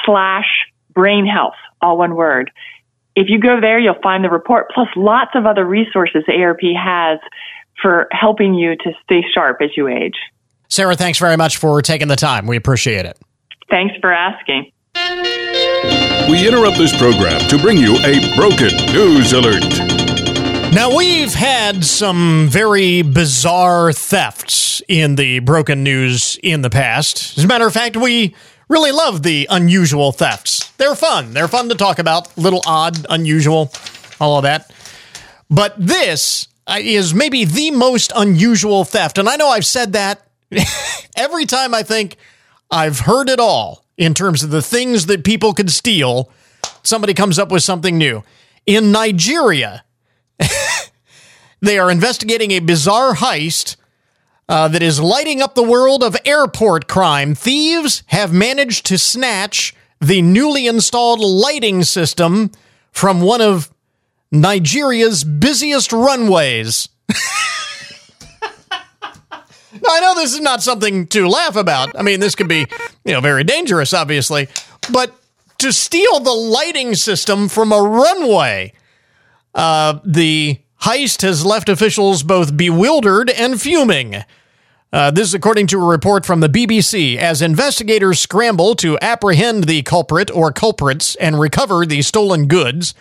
slash 0.05 0.46
brain 0.92 1.26
health, 1.26 1.55
all 1.81 1.98
one 1.98 2.16
word. 2.16 2.50
If 3.14 3.29
you 3.29 3.38
go 3.38 3.61
there, 3.61 3.79
you'll 3.79 4.00
find 4.02 4.24
the 4.24 4.31
report 4.31 4.70
plus 4.74 4.88
lots 4.96 5.31
of 5.35 5.46
other 5.46 5.64
resources 5.64 6.24
AARP 6.29 6.76
has 6.76 7.20
for 7.81 8.09
helping 8.11 8.55
you 8.55 8.76
to 8.76 8.92
stay 9.05 9.22
sharp 9.33 9.62
as 9.62 9.70
you 9.76 9.88
age. 9.88 10.16
Sarah, 10.68 10.96
thanks 10.96 11.18
very 11.18 11.37
much 11.37 11.57
for 11.57 11.81
taking 11.83 12.09
the 12.09 12.16
time. 12.16 12.46
We 12.46 12.57
appreciate 12.57 13.07
it. 13.07 13.18
Thanks 13.70 13.94
for 14.00 14.12
asking. 14.12 14.72
We 16.29 16.46
interrupt 16.46 16.76
this 16.79 16.96
program 16.96 17.40
to 17.48 17.59
bring 17.59 17.79
you 17.79 17.96
a 17.98 18.35
broken 18.35 18.74
news 18.92 19.33
alert. 19.33 19.62
Now, 20.72 20.94
we've 20.94 21.33
had 21.33 21.85
some 21.85 22.48
very 22.50 23.02
bizarre 23.02 23.92
thefts 23.92 24.83
in 24.88 25.16
the 25.16 25.38
broken 25.38 25.83
news 25.83 26.38
in 26.42 26.62
the 26.62 26.70
past. 26.70 27.38
As 27.38 27.44
a 27.44 27.46
matter 27.46 27.66
of 27.66 27.72
fact, 27.72 27.96
we 27.96 28.35
really 28.68 28.92
love 28.92 29.22
the 29.22 29.46
unusual 29.48 30.12
thefts. 30.12 30.70
They're 30.72 30.96
fun. 30.96 31.33
They're 31.33 31.48
fun 31.48 31.68
to 31.68 31.76
talk 31.76 31.98
about. 31.98 32.37
Little 32.37 32.62
odd, 32.66 33.07
unusual, 33.09 33.72
all 34.20 34.37
of 34.38 34.42
that. 34.42 34.70
But 35.48 35.74
this 35.79 36.48
uh, 36.66 36.79
is 36.81 37.14
maybe 37.14 37.44
the 37.44 37.70
most 37.70 38.12
unusual 38.14 38.85
theft. 38.85 39.18
And 39.18 39.29
I 39.29 39.37
know 39.37 39.48
I've 39.48 39.64
said 39.66 39.92
that 39.92 40.26
every 41.17 41.47
time 41.47 41.75
I 41.75 41.83
think 41.83 42.17
I've 42.71 43.01
heard 43.01 43.29
it 43.29 43.41
all 43.41 43.85
in 43.97 44.15
terms 44.15 44.43
of 44.43 44.51
the 44.51 44.63
things 44.63 45.07
that 45.07 45.25
people 45.25 45.55
could 45.55 45.71
steal, 45.71 46.31
somebody 46.83 47.15
comes 47.15 47.39
up 47.39 47.51
with 47.51 47.63
something 47.63 47.97
new. 47.97 48.23
In 48.67 48.93
Nigeria, 48.93 49.85
they 51.61 51.79
are 51.79 51.91
investigating 51.91 52.51
a 52.51 52.61
bizarre 52.61 53.15
heist 53.15 53.77
uh, 54.49 54.69
that 54.69 54.83
is 54.83 55.01
lighting 55.01 55.43
up 55.43 55.55
the 55.55 55.63
world 55.63 56.03
of 56.03 56.17
airport 56.25 56.89
crime. 56.89 57.35
Thieves 57.35 58.03
have 58.07 58.33
managed 58.33 58.87
to 58.87 58.99
snatch 58.99 59.75
the 60.01 60.23
newly 60.23 60.67
installed 60.67 61.21
lighting 61.21 61.83
system 61.83 62.51
from 62.93 63.21
one 63.21 63.41
of 63.41 63.71
Nigeria's 64.31 65.25
busiest 65.25 65.93
runways. 65.93 66.89
now, 69.83 69.91
I 69.91 70.01
know 70.01 70.15
this 70.15 70.35
is 70.35 70.41
not 70.41 70.62
something 70.62 71.07
to 71.09 71.29
laugh 71.29 71.57
about. 71.57 71.99
I 71.99 72.03
mean, 72.03 72.21
this 72.21 72.35
could 72.35 72.49
be, 72.49 72.67
you 73.05 73.12
know, 73.12 73.21
very 73.21 73.45
dangerous, 73.45 73.93
obviously. 73.93 74.49
But 74.93 75.15
to 75.59 75.73
steal 75.73 76.21
the 76.21 76.33
lighting 76.33 76.95
system 76.95 77.49
from 77.49 77.73
a 77.73 77.81
runway, 77.81 78.73
uh, 79.55 79.99
the 80.05 80.59
heist 80.83 81.23
has 81.23 81.45
left 81.45 81.69
officials 81.69 82.23
both 82.23 82.57
bewildered 82.57 83.31
and 83.31 83.61
fuming. 83.61 84.25
Uh, 84.93 85.11
this 85.11 85.29
is 85.29 85.35
according 85.35 85.67
to 85.67 85.83
a 85.83 85.87
report 85.87 86.25
from 86.25 86.41
the 86.41 86.49
BBC. 86.49 87.17
As 87.17 87.43
investigators 87.43 88.21
scramble 88.21 88.75
to 88.77 88.99
apprehend 89.01 89.65
the 89.65 89.83
culprit 89.83 90.31
or 90.31 90.53
culprits 90.53 91.17
and 91.17 91.41
recover 91.41 91.85
the 91.85 92.03
stolen 92.03 92.47
goods, 92.47 92.95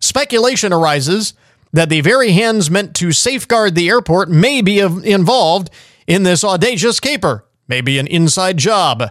speculation 0.00 0.72
arises 0.72 1.34
that 1.72 1.88
the 1.88 2.00
very 2.00 2.32
hands 2.32 2.70
meant 2.70 2.94
to 2.96 3.12
safeguard 3.12 3.74
the 3.74 3.88
airport 3.88 4.28
may 4.28 4.60
be 4.60 4.78
involved 4.78 5.70
in 6.06 6.22
this 6.22 6.44
audacious 6.44 7.00
caper, 7.00 7.44
maybe 7.68 7.98
an 7.98 8.06
inside 8.06 8.56
job. 8.56 9.04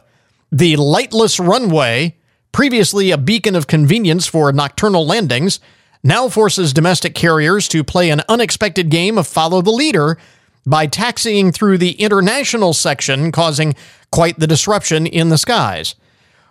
The 0.52 0.76
lightless 0.76 1.40
runway, 1.40 2.18
previously 2.52 3.12
a 3.12 3.18
beacon 3.18 3.56
of 3.56 3.68
convenience 3.68 4.28
for 4.28 4.52
nocturnal 4.52 5.06
landings, 5.06 5.60
now 6.04 6.30
forces 6.30 6.74
domestic 6.74 7.14
carriers 7.14 7.68
to 7.70 7.84
play 7.84 8.10
an 8.10 8.22
unexpected 8.28 8.90
game 8.90 9.18
of 9.18 9.28
follow 9.28 9.62
the 9.62 9.72
leader 9.72 10.18
by 10.66 10.88
taxiing 10.88 11.52
through 11.52 11.78
the 11.78 11.94
international 11.94 12.74
section, 12.74 13.32
causing 13.32 13.76
quite 14.12 14.40
the 14.40 14.48
disruption 14.48 15.08
in 15.08 15.30
the 15.30 15.38
skies. 15.38 15.96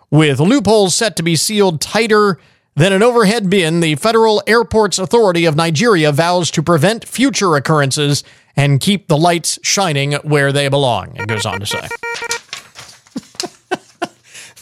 With 0.09 0.39
loopholes 0.39 0.95
set 0.95 1.15
to 1.17 1.23
be 1.23 1.35
sealed 1.35 1.79
tighter 1.79 2.37
than 2.75 2.93
an 2.93 3.03
overhead 3.03 3.49
bin, 3.49 3.79
the 3.79 3.95
Federal 3.95 4.41
Airports 4.47 4.99
Authority 4.99 5.45
of 5.45 5.55
Nigeria 5.55 6.11
vows 6.11 6.51
to 6.51 6.63
prevent 6.63 7.07
future 7.07 7.55
occurrences 7.55 8.23
and 8.55 8.79
keep 8.79 9.07
the 9.07 9.17
lights 9.17 9.59
shining 9.63 10.13
where 10.23 10.51
they 10.51 10.67
belong, 10.67 11.15
it 11.15 11.27
goes 11.27 11.45
on 11.45 11.59
to 11.59 11.65
say. 11.65 11.79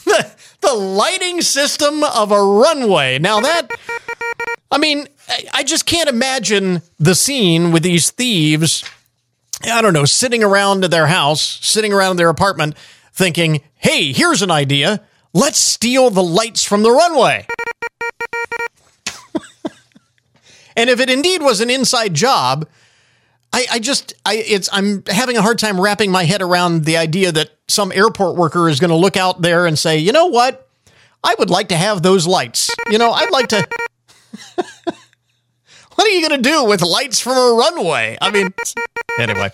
the, 0.06 0.32
the 0.62 0.74
lighting 0.74 1.42
system 1.42 2.04
of 2.04 2.32
a 2.32 2.42
runway. 2.42 3.20
Now, 3.20 3.40
that 3.42 3.70
I 4.72 4.78
mean, 4.78 5.08
I 5.54 5.64
just 5.64 5.86
can't 5.86 6.10
imagine 6.10 6.82
the 7.00 7.16
scene 7.16 7.72
with 7.72 7.84
these 7.84 8.12
thieves. 8.12 8.84
I 9.64 9.82
don't 9.82 9.94
know, 9.94 10.06
sitting 10.06 10.44
around 10.44 10.84
their 10.84 11.08
house, 11.08 11.42
sitting 11.42 11.92
around 11.92 12.18
their 12.18 12.30
apartment, 12.30 12.76
thinking, 13.14 13.62
hey, 13.76 14.14
here's 14.14 14.42
an 14.42 14.52
idea. 14.52 15.02
Let's 15.34 15.60
steal 15.60 16.10
the 16.10 16.24
lights 16.24 16.64
from 16.64 16.84
the 16.84 16.92
runway. 16.92 17.46
and 20.76 20.90
if 20.90 21.00
it 21.00 21.10
indeed 21.10 21.42
was 21.42 21.62
an 21.62 21.70
inside 21.70 22.14
job, 22.14 22.68
I, 23.52 23.66
I 23.74 23.80
just 23.80 24.14
I 24.26 24.36
it's 24.36 24.70
I'm 24.72 25.04
having 25.08 25.38
a 25.38 25.42
hard 25.42 25.60
time 25.60 25.80
wrapping 25.80 26.12
my 26.12 26.24
head 26.24 26.42
around 26.42 26.86
the 26.86 26.98
idea 26.98 27.32
that 27.32 27.52
some 27.68 27.92
airport 27.92 28.36
worker 28.36 28.70
is 28.70 28.80
going 28.80 28.90
to 28.90 28.96
look 28.96 29.18
out 29.18 29.42
there 29.42 29.66
and 29.66 29.78
say, 29.78 29.98
you 29.98 30.12
know 30.12 30.28
what? 30.28 30.68
I 31.24 31.36
would 31.40 31.50
like 31.50 31.70
to 31.70 31.78
have 31.78 32.02
those 32.02 32.28
lights. 32.28 32.70
You 32.90 32.98
know, 32.98 33.12
I'd 33.12 33.32
like 33.32 33.48
to. 33.50 33.68
what 34.86 36.08
are 36.08 36.10
you 36.10 36.28
going 36.28 36.42
to 36.42 36.50
do 36.50 36.66
with 36.66 36.82
lights 36.82 37.20
from 37.20 37.34
a 37.34 37.54
runway? 37.54 38.18
I 38.22 38.32
mean, 38.32 38.54
anyway. 39.20 39.52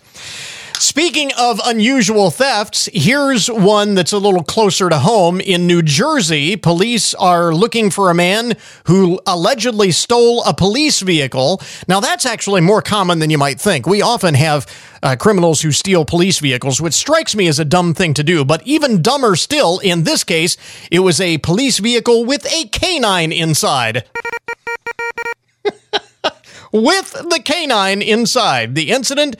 Speaking 0.79 1.31
of 1.37 1.61
unusual 1.65 2.31
thefts, 2.31 2.89
here's 2.93 3.49
one 3.49 3.95
that's 3.95 4.11
a 4.11 4.17
little 4.17 4.43
closer 4.43 4.89
to 4.89 4.99
home. 4.99 5.39
In 5.39 5.67
New 5.67 5.81
Jersey, 5.81 6.57
police 6.57 7.13
are 7.13 7.53
looking 7.53 7.89
for 7.89 8.09
a 8.09 8.13
man 8.13 8.57
who 8.85 9.19
allegedly 9.25 9.91
stole 9.91 10.43
a 10.43 10.53
police 10.53 10.99
vehicle. 10.99 11.61
Now, 11.87 12.01
that's 12.01 12.25
actually 12.25 12.61
more 12.61 12.81
common 12.81 13.19
than 13.19 13.29
you 13.29 13.37
might 13.37 13.59
think. 13.59 13.87
We 13.87 14.01
often 14.01 14.33
have 14.33 14.67
uh, 15.01 15.15
criminals 15.15 15.61
who 15.61 15.71
steal 15.71 16.03
police 16.03 16.39
vehicles, 16.39 16.81
which 16.81 16.93
strikes 16.93 17.35
me 17.35 17.47
as 17.47 17.57
a 17.57 17.65
dumb 17.65 17.93
thing 17.93 18.13
to 18.13 18.23
do. 18.23 18.43
But 18.43 18.61
even 18.67 19.01
dumber 19.01 19.35
still, 19.37 19.79
in 19.79 20.03
this 20.03 20.23
case, 20.23 20.57
it 20.91 20.99
was 20.99 21.21
a 21.21 21.37
police 21.37 21.79
vehicle 21.79 22.25
with 22.25 22.45
a 22.51 22.67
canine 22.67 23.31
inside. 23.31 24.03
with 26.71 27.11
the 27.11 27.41
canine 27.43 28.01
inside. 28.01 28.75
The 28.75 28.91
incident 28.91 29.37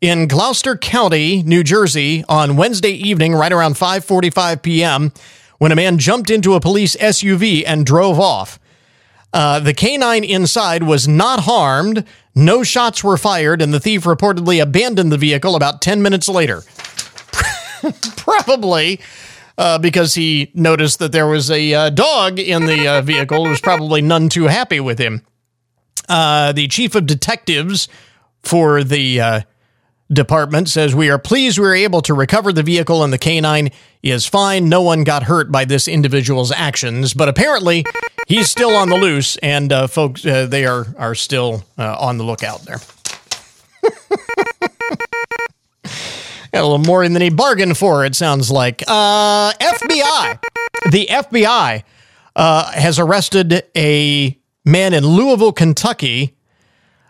in 0.00 0.28
Gloucester 0.28 0.76
County, 0.76 1.42
New 1.42 1.62
Jersey, 1.62 2.24
on 2.28 2.56
Wednesday 2.56 2.90
evening, 2.90 3.34
right 3.34 3.52
around 3.52 3.74
5:45 3.74 4.62
p.m., 4.62 5.12
when 5.58 5.72
a 5.72 5.76
man 5.76 5.98
jumped 5.98 6.30
into 6.30 6.54
a 6.54 6.60
police 6.60 6.96
SUV 6.96 7.64
and 7.66 7.86
drove 7.86 8.20
off. 8.20 8.58
Uh, 9.32 9.60
the 9.60 9.74
canine 9.74 10.24
inside 10.24 10.82
was 10.82 11.08
not 11.08 11.40
harmed. 11.40 12.04
No 12.34 12.62
shots 12.62 13.02
were 13.02 13.16
fired, 13.16 13.60
and 13.62 13.72
the 13.72 13.80
thief 13.80 14.04
reportedly 14.04 14.62
abandoned 14.62 15.10
the 15.10 15.18
vehicle 15.18 15.56
about 15.56 15.82
10 15.82 16.02
minutes 16.02 16.28
later. 16.28 16.62
Probably 18.16 19.00
uh, 19.58 19.78
because 19.78 20.14
he 20.14 20.50
noticed 20.54 20.98
that 20.98 21.12
there 21.12 21.26
was 21.26 21.50
a 21.50 21.72
uh, 21.72 21.90
dog 21.90 22.38
in 22.38 22.66
the 22.66 22.86
uh, 22.86 23.02
vehicle 23.02 23.44
who 23.44 23.50
was 23.50 23.60
probably 23.60 24.02
none 24.02 24.28
too 24.28 24.44
happy 24.44 24.80
with 24.80 24.98
him. 24.98 25.22
Uh, 26.08 26.52
the 26.52 26.68
chief 26.68 26.94
of 26.94 27.06
detectives 27.06 27.88
for 28.42 28.84
the 28.84 29.20
uh, 29.20 29.40
department 30.12 30.68
says 30.68 30.94
we 30.94 31.10
are 31.10 31.18
pleased 31.18 31.58
we 31.58 31.66
were 31.66 31.74
able 31.74 32.00
to 32.02 32.14
recover 32.14 32.52
the 32.52 32.62
vehicle 32.62 33.02
and 33.02 33.12
the 33.12 33.18
canine 33.18 33.70
is 34.02 34.26
fine. 34.26 34.68
No 34.68 34.82
one 34.82 35.04
got 35.04 35.24
hurt 35.24 35.50
by 35.50 35.64
this 35.64 35.88
individual's 35.88 36.52
actions, 36.52 37.12
but 37.12 37.28
apparently 37.28 37.84
he's 38.28 38.48
still 38.50 38.70
on 38.76 38.88
the 38.88 38.96
loose, 38.96 39.36
and 39.38 39.72
uh, 39.72 39.86
folks, 39.86 40.24
uh, 40.24 40.46
they 40.46 40.64
are 40.64 40.86
are 40.96 41.14
still 41.14 41.64
uh, 41.78 41.96
on 41.98 42.18
the 42.18 42.24
lookout 42.24 42.62
there. 42.62 42.78
Got 46.52 46.62
a 46.62 46.66
little 46.66 46.78
more 46.78 47.06
than 47.08 47.20
he 47.20 47.30
bargained 47.30 47.76
for. 47.76 48.04
It 48.04 48.14
sounds 48.14 48.50
like 48.50 48.82
uh, 48.86 49.52
FBI. 49.52 50.38
The 50.90 51.06
FBI 51.06 51.82
uh, 52.34 52.72
has 52.72 52.98
arrested 52.98 53.64
a 53.76 54.38
man 54.64 54.94
in 54.94 55.04
Louisville, 55.06 55.52
Kentucky, 55.52 56.36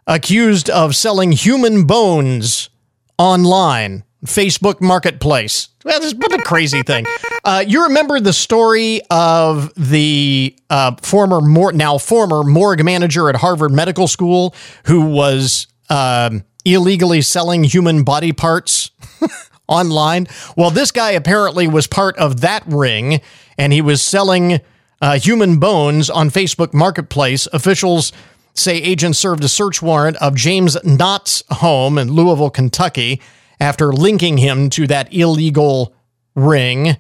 accused 0.07 0.71
of 0.71 0.97
selling 0.97 1.33
human 1.33 1.85
bones 1.85 2.71
online, 3.19 4.05
Facebook 4.25 4.81
Marketplace. 4.81 5.69
Well, 5.85 6.01
this 6.01 6.15
what 6.15 6.33
a 6.33 6.43
crazy 6.43 6.83
thing. 6.83 7.07
Uh, 7.45 7.65
you 7.67 7.85
remember 7.85 8.19
the 8.19 8.33
story 8.33 9.01
of 9.11 9.73
the 9.77 10.57
uh, 10.69 10.97
former, 11.03 11.41
mor- 11.41 11.73
now 11.73 11.99
former 11.99 12.43
morgue 12.43 12.85
manager 12.85 13.29
at 13.29 13.37
Harvard 13.37 13.71
Medical 13.71 14.09
School 14.09 14.55
who 14.87 15.03
was 15.03 15.69
um, 15.89 16.43
illegally 16.65 17.23
selling 17.23 17.63
human 17.63 18.03
body 18.03 18.33
parts 18.33 18.91
online? 19.69 20.27
Well, 20.57 20.71
this 20.71 20.91
guy 20.91 21.13
apparently 21.13 21.69
was 21.69 21.87
part 21.87 22.17
of 22.17 22.41
that 22.41 22.65
ring, 22.67 23.21
and 23.57 23.73
he 23.73 23.81
was 23.81 24.03
selling 24.03 24.61
uh, 25.01 25.19
human 25.19 25.59
bones 25.59 26.11
on 26.11 26.31
Facebook 26.31 26.75
Marketplace. 26.75 27.47
Officials 27.53 28.13
say 28.57 28.77
agents 28.77 29.19
served 29.19 29.45
a 29.45 29.49
search 29.49 29.83
warrant 29.83 30.17
of 30.17 30.35
James 30.35 30.77
Nott's 30.85 31.43
home 31.51 31.99
in 31.99 32.13
Louisville, 32.13 32.51
Kentucky, 32.51 33.21
after 33.61 33.93
linking 33.93 34.39
him 34.39 34.71
to 34.71 34.87
that 34.87 35.13
illegal 35.13 35.95
ring. 36.35 36.97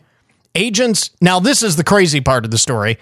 Agents, 0.54 1.11
now 1.20 1.40
this 1.40 1.62
is 1.62 1.76
the 1.76 1.84
crazy 1.84 2.20
part 2.20 2.44
of 2.44 2.50
the 2.50 2.59
story. 2.59 2.98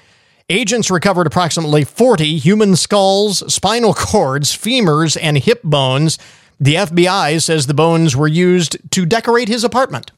Agents 0.50 0.90
recovered 0.90 1.26
approximately 1.26 1.84
40 1.84 2.36
human 2.36 2.76
skulls, 2.76 3.52
spinal 3.52 3.94
cords, 3.94 4.56
femurs, 4.56 5.16
and 5.20 5.38
hip 5.38 5.62
bones. 5.62 6.18
The 6.60 6.74
FBI 6.74 7.42
says 7.42 7.66
the 7.66 7.74
bones 7.74 8.14
were 8.14 8.28
used 8.28 8.76
to 8.90 9.06
decorate 9.06 9.48
his 9.48 9.64
apartment. 9.64 10.12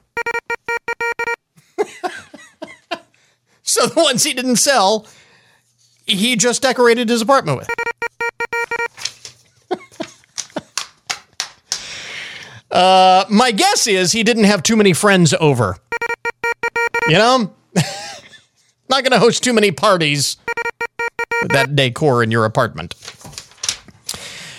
so 3.62 3.87
the 3.87 4.03
ones 4.03 4.24
he 4.24 4.34
didn't 4.34 4.57
sell, 4.57 5.07
he 6.07 6.34
just 6.37 6.62
decorated 6.62 7.09
his 7.09 7.20
apartment 7.20 7.59
with. 7.59 7.68
Uh, 12.71 13.25
my 13.29 13.53
guess 13.53 13.87
is 13.87 14.12
he 14.12 14.23
didn't 14.23 14.45
have 14.45 14.62
too 14.62 14.77
many 14.77 14.93
friends 14.93 15.35
over. 15.41 15.77
You 17.09 17.14
know? 17.14 17.55
Not 18.89 19.03
going 19.03 19.12
to 19.12 19.19
host 19.19 19.43
too 19.43 19.53
many 19.53 19.73
parties 19.73 20.37
with 21.43 21.53
that 21.53 21.75
decor 21.75 22.23
in 22.23 22.31
your 22.31 22.45
apartment. 22.45 22.95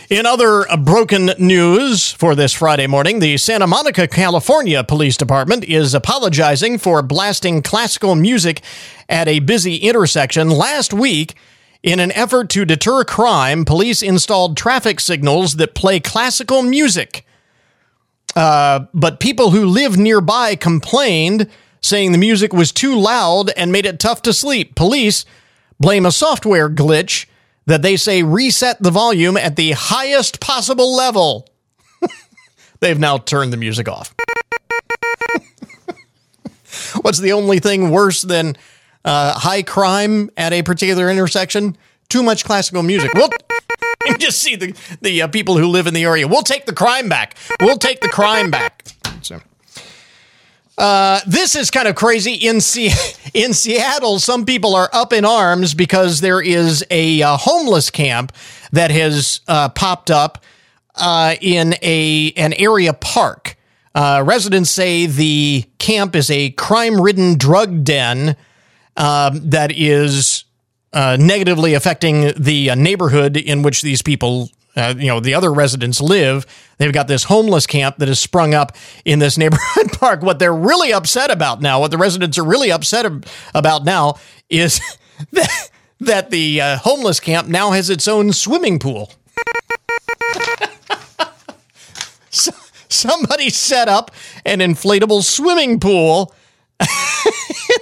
In 0.09 0.25
other 0.25 0.65
broken 0.83 1.31
news 1.37 2.13
for 2.13 2.33
this 2.33 2.53
Friday 2.53 2.87
morning, 2.87 3.19
the 3.19 3.35
Santa 3.35 3.67
Monica, 3.67 4.07
California 4.07 4.81
Police 4.81 5.17
Department 5.17 5.65
is 5.65 5.93
apologizing 5.93 6.77
for 6.77 7.01
blasting 7.01 7.61
classical 7.61 8.15
music 8.15 8.61
at 9.09 9.27
a 9.27 9.39
busy 9.39 9.75
intersection 9.75 10.49
last 10.49 10.93
week. 10.93 11.35
In 11.83 11.99
an 11.99 12.13
effort 12.13 12.49
to 12.51 12.63
deter 12.63 13.03
crime, 13.03 13.65
police 13.65 14.01
installed 14.01 14.55
traffic 14.55 15.01
signals 15.01 15.57
that 15.57 15.75
play 15.75 15.99
classical 15.99 16.63
music. 16.63 17.25
Uh, 18.37 18.85
but 18.93 19.19
people 19.19 19.49
who 19.49 19.65
live 19.65 19.97
nearby 19.97 20.55
complained, 20.55 21.49
saying 21.81 22.11
the 22.11 22.19
music 22.19 22.53
was 22.53 22.71
too 22.71 22.95
loud 22.95 23.49
and 23.57 23.71
made 23.71 23.87
it 23.87 23.99
tough 23.99 24.21
to 24.21 24.31
sleep. 24.31 24.75
Police 24.75 25.25
blame 25.79 26.05
a 26.05 26.11
software 26.11 26.69
glitch 26.69 27.25
that 27.65 27.81
they 27.81 27.97
say 27.97 28.21
reset 28.21 28.79
the 28.79 28.91
volume 28.91 29.37
at 29.37 29.55
the 29.55 29.71
highest 29.71 30.39
possible 30.39 30.95
level. 30.95 31.49
They've 32.79 32.99
now 32.99 33.17
turned 33.17 33.51
the 33.51 33.57
music 33.57 33.89
off. 33.89 34.13
What's 37.01 37.17
the 37.17 37.33
only 37.33 37.57
thing 37.57 37.89
worse 37.89 38.21
than 38.21 38.55
uh, 39.03 39.33
high 39.33 39.63
crime 39.63 40.29
at 40.37 40.53
a 40.53 40.61
particular 40.61 41.09
intersection? 41.09 41.75
Too 42.07 42.21
much 42.21 42.45
classical 42.45 42.83
music. 42.83 43.15
Well, 43.15 43.31
you 44.05 44.17
just 44.17 44.39
see 44.39 44.55
the 44.55 44.75
the 45.01 45.23
uh, 45.23 45.27
people 45.27 45.57
who 45.57 45.67
live 45.67 45.87
in 45.87 45.93
the 45.93 46.03
area. 46.03 46.27
We'll 46.27 46.43
take 46.43 46.65
the 46.65 46.73
crime 46.73 47.09
back. 47.09 47.35
We'll 47.61 47.77
take 47.77 48.01
the 48.01 48.09
crime 48.09 48.51
back. 48.51 48.85
So. 49.21 49.41
Uh, 50.77 51.21
this 51.25 51.55
is 51.55 51.71
kind 51.71 51.87
of 51.87 51.95
crazy. 51.95 52.33
In 52.33 52.61
C- 52.61 52.91
in 53.33 53.53
Seattle, 53.53 54.19
some 54.19 54.45
people 54.45 54.75
are 54.75 54.89
up 54.93 55.11
in 55.11 55.25
arms 55.25 55.73
because 55.73 56.21
there 56.21 56.39
is 56.39 56.85
a 56.91 57.21
uh, 57.21 57.37
homeless 57.37 57.89
camp 57.89 58.31
that 58.71 58.91
has 58.91 59.41
uh, 59.47 59.69
popped 59.69 60.11
up 60.11 60.43
uh, 60.95 61.35
in 61.41 61.75
a 61.81 62.31
an 62.37 62.53
area 62.53 62.93
park. 62.93 63.55
Uh, 63.95 64.23
residents 64.25 64.69
say 64.69 65.07
the 65.07 65.65
camp 65.79 66.15
is 66.15 66.29
a 66.29 66.51
crime-ridden 66.51 67.35
drug 67.35 67.83
den 67.83 68.35
um, 68.95 69.49
that 69.49 69.71
is 69.71 70.36
uh, 70.97 71.15
negatively 71.19 71.75
affecting 71.75 72.33
the 72.35 72.71
uh, 72.71 72.75
neighborhood 72.75 73.37
in 73.37 73.61
which 73.61 73.83
these 73.83 74.01
people, 74.01 74.49
uh, 74.75 74.95
you 74.97 75.05
know, 75.05 75.19
the 75.19 75.35
other 75.35 75.53
residents 75.53 76.01
live. 76.01 76.43
They've 76.79 76.91
got 76.91 77.07
this 77.07 77.25
homeless 77.25 77.67
camp 77.67 77.97
that 77.97 78.07
has 78.07 78.19
sprung 78.19 78.55
up 78.55 78.75
in 79.05 79.19
this 79.19 79.37
neighborhood 79.37 79.91
park. 79.91 80.23
What 80.23 80.39
they're 80.39 80.51
really 80.51 80.91
upset 80.91 81.29
about 81.29 81.61
now, 81.61 81.79
what 81.79 81.91
the 81.91 81.99
residents 81.99 82.39
are 82.39 82.43
really 82.43 82.71
upset 82.71 83.05
about 83.53 83.85
now, 83.85 84.15
is 84.49 84.81
that, 85.33 85.69
that 85.99 86.31
the 86.31 86.61
uh, 86.61 86.77
homeless 86.79 87.19
camp 87.19 87.47
now 87.47 87.69
has 87.73 87.91
its 87.91 88.07
own 88.07 88.33
swimming 88.33 88.79
pool. 88.79 89.13
so, 92.31 92.51
somebody 92.89 93.51
set 93.51 93.87
up 93.87 94.09
an 94.47 94.61
inflatable 94.61 95.21
swimming 95.21 95.79
pool 95.79 96.33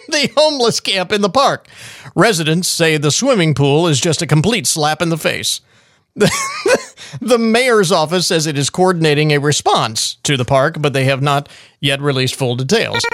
the 0.09 0.31
homeless 0.36 0.79
camp 0.79 1.11
in 1.11 1.21
the 1.21 1.29
park. 1.29 1.67
Residents 2.15 2.67
say 2.67 2.97
the 2.97 3.11
swimming 3.11 3.53
pool 3.53 3.88
is 3.88 3.99
just 3.99 4.21
a 4.21 4.27
complete 4.27 4.67
slap 4.67 5.01
in 5.01 5.09
the 5.09 5.17
face. 5.17 5.61
the 6.15 7.38
mayor's 7.38 7.91
office 7.91 8.27
says 8.27 8.47
it 8.47 8.57
is 8.57 8.69
coordinating 8.69 9.31
a 9.33 9.39
response 9.39 10.15
to 10.23 10.38
the 10.38 10.45
park, 10.45 10.77
but 10.79 10.93
they 10.93 11.03
have 11.03 11.21
not 11.21 11.49
yet 11.81 11.99
released 11.99 12.36
full 12.36 12.55
details 12.55 13.05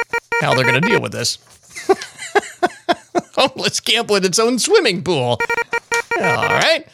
how 0.41 0.53
they're 0.53 0.65
going 0.65 0.82
to 0.82 0.88
deal 0.88 1.01
with 1.01 1.11
this. 1.11 1.39
Homeless 3.36 3.80
camp 3.80 4.09
with 4.09 4.24
its 4.24 4.38
own 4.38 4.59
swimming 4.59 5.03
pool. 5.03 5.39
All 6.19 6.47
right. 6.47 6.86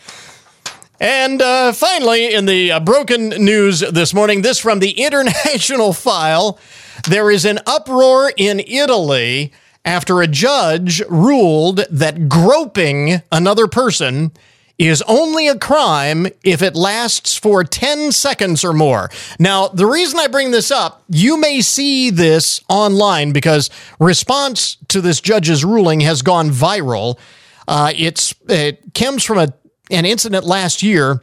And 1.00 1.42
uh, 1.42 1.74
finally, 1.74 2.34
in 2.34 2.46
the 2.46 2.72
uh, 2.72 2.80
broken 2.80 3.30
news 3.30 3.82
this 3.82 4.14
morning, 4.14 4.42
this 4.42 4.60
from 4.60 4.80
the 4.80 4.92
International 5.04 5.94
File. 5.94 6.60
There 7.08 7.30
is 7.30 7.46
an 7.46 7.60
uproar 7.66 8.34
in 8.36 8.60
Italy 8.60 9.54
after 9.88 10.22
a 10.22 10.28
judge 10.28 11.02
ruled 11.08 11.78
that 11.90 12.28
groping 12.28 13.22
another 13.32 13.68
person 13.68 14.34
is 14.78 15.02
only 15.04 15.48
a 15.48 15.58
crime 15.58 16.28
if 16.44 16.62
it 16.62 16.76
lasts 16.76 17.38
for 17.38 17.64
10 17.64 18.12
seconds 18.12 18.66
or 18.66 18.74
more. 18.74 19.10
Now, 19.40 19.70
the 19.70 19.86
reason 19.86 20.20
I 20.20 20.28
bring 20.28 20.52
this 20.52 20.72
up, 20.72 21.04
you 21.10 21.40
may 21.40 21.62
see 21.62 22.10
this 22.10 22.60
online 22.68 23.32
because 23.32 23.70
response 23.98 24.76
to 24.90 25.00
this 25.00 25.22
judge's 25.22 25.64
ruling 25.64 26.02
has 26.02 26.22
gone 26.22 26.50
viral. 26.50 27.18
Uh, 27.66 27.94
it's 27.96 28.36
it 28.50 28.94
comes 28.94 29.24
from 29.24 29.38
a, 29.38 29.54
an 29.90 30.06
incident 30.06 30.44
last 30.44 30.84
year 30.84 31.22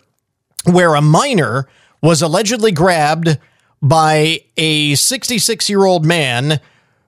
where 0.64 0.94
a 0.94 1.02
minor 1.02 1.68
was 2.00 2.22
allegedly 2.22 2.72
grabbed 2.72 3.38
by 3.82 4.40
a 4.56 4.94
66 4.94 5.68
year 5.68 5.84
old 5.84 6.06
man 6.06 6.60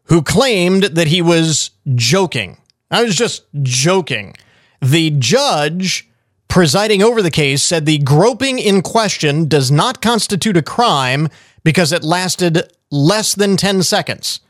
who 0.07 0.23
claimed 0.23 0.85
that 0.85 1.09
he 1.09 1.23
was 1.23 1.71
joking. 1.95 2.59
I 2.91 3.03
was 3.03 3.17
just 3.17 3.45
joking. 3.63 4.37
The 4.81 5.11
judge 5.11 6.09
presiding 6.49 7.03
over 7.03 7.23
the 7.23 7.31
case 7.31 7.63
said 7.63 7.87
the 7.87 7.99
groping 7.99 8.59
in 8.59 8.83
question 8.83 9.49
does 9.49 9.71
not 9.71 10.01
constitute 10.01 10.57
a 10.57 10.63
crime 10.63 11.29
because 11.65 11.93
it 11.93 12.05
lasted 12.05 12.73
less 12.91 13.35
than 13.35 13.57
10 13.57 13.83
seconds. 13.83 14.41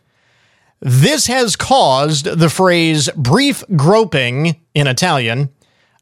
This 0.80 1.26
has 1.26 1.56
caused 1.56 2.26
the 2.26 2.50
phrase 2.50 3.08
brief 3.16 3.64
groping 3.74 4.60
in 4.74 4.86
Italian. 4.86 5.48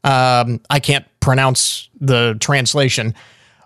Um, 0.03 0.61
I 0.69 0.79
can't 0.81 1.05
pronounce 1.21 1.89
the 1.99 2.35
translation, 2.39 3.15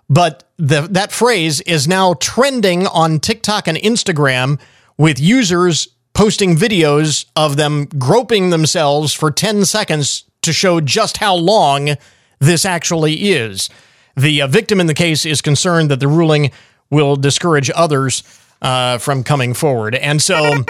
but 0.08 0.44
the, 0.56 0.82
that 0.92 1.10
phrase 1.10 1.60
is 1.62 1.88
now 1.88 2.14
trending 2.14 2.86
on 2.86 3.18
TikTok 3.18 3.66
and 3.66 3.76
Instagram 3.76 4.58
with 5.00 5.18
users 5.18 5.88
posting 6.12 6.54
videos 6.54 7.24
of 7.34 7.56
them 7.56 7.86
groping 7.86 8.50
themselves 8.50 9.14
for 9.14 9.30
10 9.30 9.64
seconds 9.64 10.24
to 10.42 10.52
show 10.52 10.78
just 10.78 11.16
how 11.16 11.34
long 11.34 11.96
this 12.38 12.66
actually 12.66 13.30
is. 13.30 13.70
The 14.14 14.42
uh, 14.42 14.46
victim 14.46 14.78
in 14.78 14.88
the 14.88 14.94
case 14.94 15.24
is 15.24 15.40
concerned 15.40 15.90
that 15.90 16.00
the 16.00 16.08
ruling 16.08 16.50
will 16.90 17.16
discourage 17.16 17.70
others 17.74 18.22
uh, 18.60 18.98
from 18.98 19.24
coming 19.24 19.54
forward. 19.54 19.94
And 19.94 20.20
so, 20.20 20.64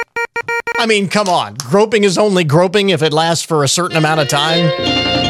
I 0.79 0.87
mean, 0.87 1.09
come 1.09 1.29
on. 1.29 1.55
Groping 1.55 2.05
is 2.05 2.17
only 2.17 2.45
groping 2.45 2.91
if 2.91 3.03
it 3.03 3.13
lasts 3.13 3.45
for 3.45 3.65
a 3.65 3.69
certain 3.69 3.97
amount 3.97 4.21
of 4.21 4.29
time. 4.29 5.30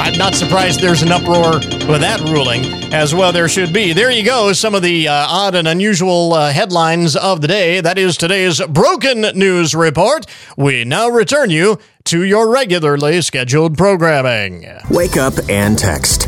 Yeah. 0.00 0.06
I'm 0.06 0.18
not 0.18 0.34
surprised 0.34 0.80
there's 0.80 1.02
an 1.02 1.12
uproar 1.12 1.54
with 1.54 2.00
that 2.00 2.20
ruling, 2.20 2.64
as 2.92 3.14
well 3.14 3.32
there 3.32 3.48
should 3.48 3.72
be. 3.72 3.92
There 3.92 4.10
you 4.10 4.24
go, 4.24 4.52
some 4.52 4.74
of 4.74 4.82
the 4.82 5.08
uh, 5.08 5.12
odd 5.28 5.54
and 5.54 5.68
unusual 5.68 6.32
uh, 6.32 6.52
headlines 6.52 7.16
of 7.16 7.40
the 7.42 7.48
day. 7.48 7.80
That 7.80 7.98
is 7.98 8.16
today's 8.16 8.60
Broken 8.66 9.20
News 9.20 9.74
Report. 9.74 10.26
We 10.56 10.84
now 10.84 11.08
return 11.08 11.50
you 11.50 11.78
to 12.04 12.24
your 12.24 12.50
regularly 12.50 13.20
scheduled 13.20 13.76
programming. 13.76 14.66
Wake 14.90 15.16
up 15.16 15.34
and 15.48 15.78
text. 15.78 16.22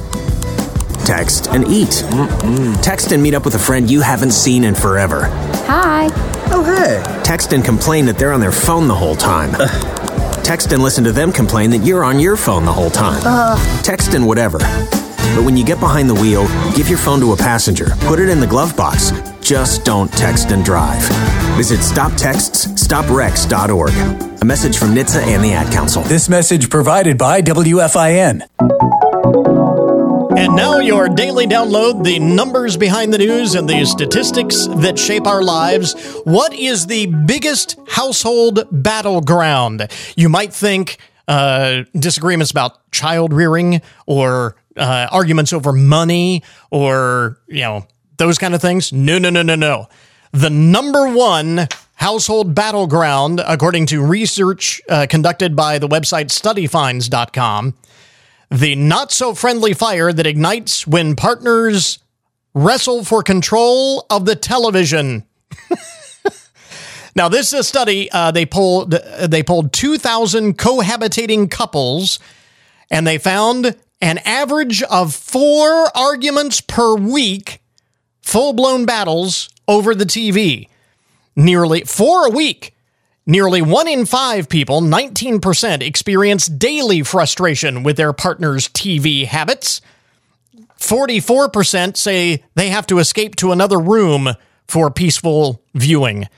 Text 1.06 1.48
and 1.48 1.66
eat. 1.66 2.04
Mm-mm. 2.10 2.80
Text 2.82 3.10
and 3.12 3.22
meet 3.22 3.34
up 3.34 3.44
with 3.44 3.54
a 3.54 3.58
friend 3.58 3.90
you 3.90 4.02
haven't 4.02 4.32
seen 4.32 4.64
in 4.64 4.74
forever. 4.74 5.24
Hi. 5.66 6.08
Oh, 6.54 6.62
hey. 6.62 7.22
Text 7.24 7.52
and 7.52 7.64
complain 7.64 8.06
that 8.06 8.18
they're 8.18 8.32
on 8.32 8.40
their 8.40 8.52
phone 8.52 8.86
the 8.86 8.94
whole 8.94 9.16
time. 9.16 9.52
Text 10.42 10.72
and 10.72 10.82
listen 10.82 11.04
to 11.04 11.12
them 11.12 11.30
complain 11.32 11.70
that 11.70 11.78
you're 11.78 12.04
on 12.04 12.20
your 12.20 12.36
phone 12.36 12.64
the 12.64 12.72
whole 12.72 12.90
time. 12.90 13.22
Uh. 13.24 13.56
Text 13.82 14.14
and 14.14 14.26
whatever. 14.26 14.58
But 14.58 15.44
when 15.44 15.56
you 15.56 15.64
get 15.64 15.80
behind 15.80 16.10
the 16.10 16.14
wheel, 16.14 16.46
give 16.74 16.88
your 16.88 16.98
phone 16.98 17.20
to 17.20 17.32
a 17.32 17.36
passenger, 17.36 17.86
put 18.00 18.18
it 18.20 18.28
in 18.28 18.40
the 18.40 18.46
glove 18.46 18.76
box. 18.76 19.12
Just 19.40 19.84
don't 19.84 20.12
text 20.12 20.50
and 20.50 20.64
drive. 20.64 21.02
Visit 21.56 21.80
stoptextsstopwrecks.org. 21.80 24.42
A 24.42 24.44
message 24.44 24.76
from 24.76 24.88
NHTSA 24.90 25.22
and 25.22 25.42
the 25.42 25.52
Ad 25.52 25.72
Council. 25.72 26.02
This 26.02 26.28
message 26.28 26.68
provided 26.68 27.16
by 27.16 27.40
WFIN. 27.42 28.42
And 30.42 30.56
now, 30.56 30.80
your 30.80 31.08
daily 31.08 31.46
download 31.46 32.02
the 32.02 32.18
numbers 32.18 32.76
behind 32.76 33.14
the 33.14 33.18
news 33.18 33.54
and 33.54 33.68
the 33.68 33.84
statistics 33.84 34.66
that 34.66 34.98
shape 34.98 35.24
our 35.24 35.40
lives. 35.40 35.94
What 36.24 36.52
is 36.52 36.88
the 36.88 37.06
biggest 37.06 37.78
household 37.86 38.66
battleground? 38.72 39.88
You 40.16 40.28
might 40.28 40.52
think 40.52 40.98
uh, 41.28 41.84
disagreements 41.96 42.50
about 42.50 42.90
child 42.90 43.32
rearing 43.32 43.82
or 44.06 44.56
uh, 44.76 45.06
arguments 45.12 45.52
over 45.52 45.72
money 45.72 46.42
or, 46.72 47.38
you 47.46 47.60
know, 47.60 47.86
those 48.16 48.36
kind 48.36 48.52
of 48.52 48.60
things. 48.60 48.92
No, 48.92 49.18
no, 49.18 49.30
no, 49.30 49.42
no, 49.42 49.54
no. 49.54 49.86
The 50.32 50.50
number 50.50 51.08
one 51.08 51.68
household 51.94 52.52
battleground, 52.52 53.40
according 53.46 53.86
to 53.86 54.04
research 54.04 54.82
uh, 54.88 55.06
conducted 55.08 55.54
by 55.54 55.78
the 55.78 55.86
website 55.86 56.30
studyfinds.com, 56.30 57.74
the 58.52 58.76
not 58.76 59.10
so 59.10 59.34
friendly 59.34 59.72
fire 59.72 60.12
that 60.12 60.26
ignites 60.26 60.86
when 60.86 61.16
partners 61.16 61.98
wrestle 62.54 63.02
for 63.02 63.22
control 63.22 64.04
of 64.10 64.26
the 64.26 64.36
television. 64.36 65.24
now, 67.16 67.30
this 67.30 67.52
is 67.52 67.60
a 67.60 67.64
study 67.64 68.10
uh, 68.12 68.30
they 68.30 68.44
polled. 68.44 68.90
They 68.90 69.42
polled 69.42 69.72
two 69.72 69.96
thousand 69.96 70.58
cohabitating 70.58 71.50
couples, 71.50 72.18
and 72.90 73.06
they 73.06 73.16
found 73.16 73.74
an 74.02 74.18
average 74.18 74.82
of 74.82 75.14
four 75.14 75.96
arguments 75.96 76.60
per 76.60 76.94
week, 76.94 77.62
full 78.20 78.52
blown 78.52 78.84
battles 78.84 79.48
over 79.66 79.94
the 79.94 80.04
TV. 80.04 80.68
Nearly 81.34 81.84
four 81.84 82.26
a 82.26 82.30
week. 82.30 82.76
Nearly 83.24 83.62
one 83.62 83.86
in 83.86 84.04
five 84.04 84.48
people, 84.48 84.80
19%, 84.80 85.80
experience 85.82 86.48
daily 86.48 87.02
frustration 87.02 87.84
with 87.84 87.96
their 87.96 88.12
partner's 88.12 88.68
TV 88.68 89.26
habits. 89.26 89.80
44% 90.78 91.96
say 91.96 92.42
they 92.56 92.70
have 92.70 92.86
to 92.88 92.98
escape 92.98 93.36
to 93.36 93.52
another 93.52 93.78
room 93.78 94.30
for 94.66 94.90
peaceful 94.90 95.62
viewing. 95.74 96.28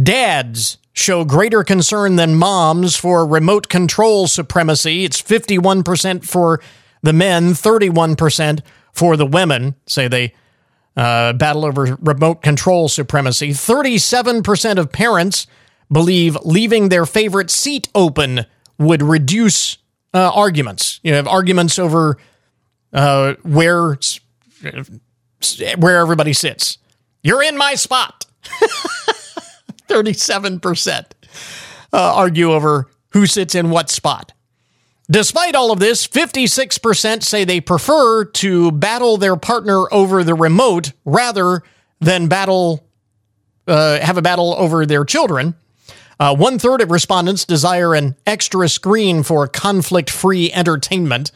Dads 0.00 0.78
show 0.92 1.24
greater 1.24 1.62
concern 1.62 2.16
than 2.16 2.34
moms 2.34 2.96
for 2.96 3.24
remote 3.24 3.68
control 3.68 4.26
supremacy. 4.26 5.04
It's 5.04 5.22
51% 5.22 6.24
for 6.24 6.60
the 7.02 7.12
men, 7.12 7.52
31% 7.52 8.62
for 8.92 9.16
the 9.16 9.26
women, 9.26 9.76
say 9.86 10.08
they 10.08 10.32
uh, 10.96 11.34
battle 11.34 11.64
over 11.64 11.96
remote 12.00 12.42
control 12.42 12.88
supremacy. 12.88 13.50
37% 13.50 14.78
of 14.78 14.90
parents 14.90 15.46
believe 15.90 16.36
leaving 16.42 16.88
their 16.88 17.06
favorite 17.06 17.50
seat 17.50 17.88
open 17.94 18.46
would 18.78 19.02
reduce 19.02 19.78
uh, 20.12 20.30
arguments. 20.34 21.00
You 21.02 21.14
have 21.14 21.28
arguments 21.28 21.78
over 21.78 22.18
uh, 22.92 23.34
where 23.42 23.98
where 25.76 25.98
everybody 25.98 26.32
sits. 26.32 26.78
You're 27.22 27.42
in 27.42 27.56
my 27.56 27.74
spot. 27.74 28.26
37% 29.88 31.06
uh, 31.92 32.14
argue 32.14 32.52
over 32.52 32.88
who 33.10 33.26
sits 33.26 33.54
in 33.54 33.70
what 33.70 33.90
spot. 33.90 34.32
Despite 35.08 35.54
all 35.54 35.70
of 35.70 35.78
this, 35.78 36.06
56% 36.06 37.22
say 37.22 37.44
they 37.44 37.60
prefer 37.60 38.24
to 38.24 38.72
battle 38.72 39.16
their 39.18 39.36
partner 39.36 39.92
over 39.92 40.24
the 40.24 40.34
remote 40.34 40.92
rather 41.04 41.62
than 42.00 42.26
battle 42.26 42.84
uh, 43.68 44.00
have 44.00 44.16
a 44.16 44.22
battle 44.22 44.54
over 44.58 44.86
their 44.86 45.04
children. 45.04 45.54
Uh, 46.18 46.34
one 46.34 46.58
third 46.58 46.80
of 46.80 46.90
respondents 46.90 47.44
desire 47.44 47.94
an 47.94 48.16
extra 48.26 48.68
screen 48.68 49.22
for 49.22 49.46
conflict 49.46 50.10
free 50.10 50.50
entertainment. 50.52 51.30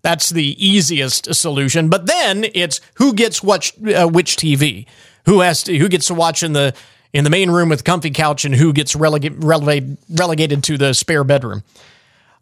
That's 0.00 0.30
the 0.30 0.56
easiest 0.64 1.34
solution. 1.34 1.88
But 1.88 2.06
then 2.06 2.46
it's 2.54 2.80
who 2.94 3.12
gets 3.12 3.42
what, 3.42 3.72
uh, 3.94 4.08
which 4.08 4.36
TV, 4.36 4.86
who 5.26 5.40
has 5.40 5.62
to, 5.64 5.76
who 5.76 5.88
gets 5.88 6.06
to 6.06 6.14
watch 6.14 6.42
in 6.42 6.52
the 6.52 6.74
in 7.12 7.24
the 7.24 7.30
main 7.30 7.50
room 7.50 7.68
with 7.68 7.84
comfy 7.84 8.10
couch, 8.10 8.46
and 8.46 8.54
who 8.54 8.72
gets 8.72 8.94
relega- 8.94 9.98
relegated 10.08 10.64
to 10.64 10.78
the 10.78 10.94
spare 10.94 11.24
bedroom. 11.24 11.62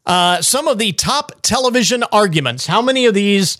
Uh, 0.06 0.40
some 0.42 0.68
of 0.68 0.78
the 0.78 0.92
top 0.92 1.32
television 1.42 2.04
arguments. 2.12 2.66
How 2.66 2.80
many 2.80 3.06
of 3.06 3.14
these 3.14 3.58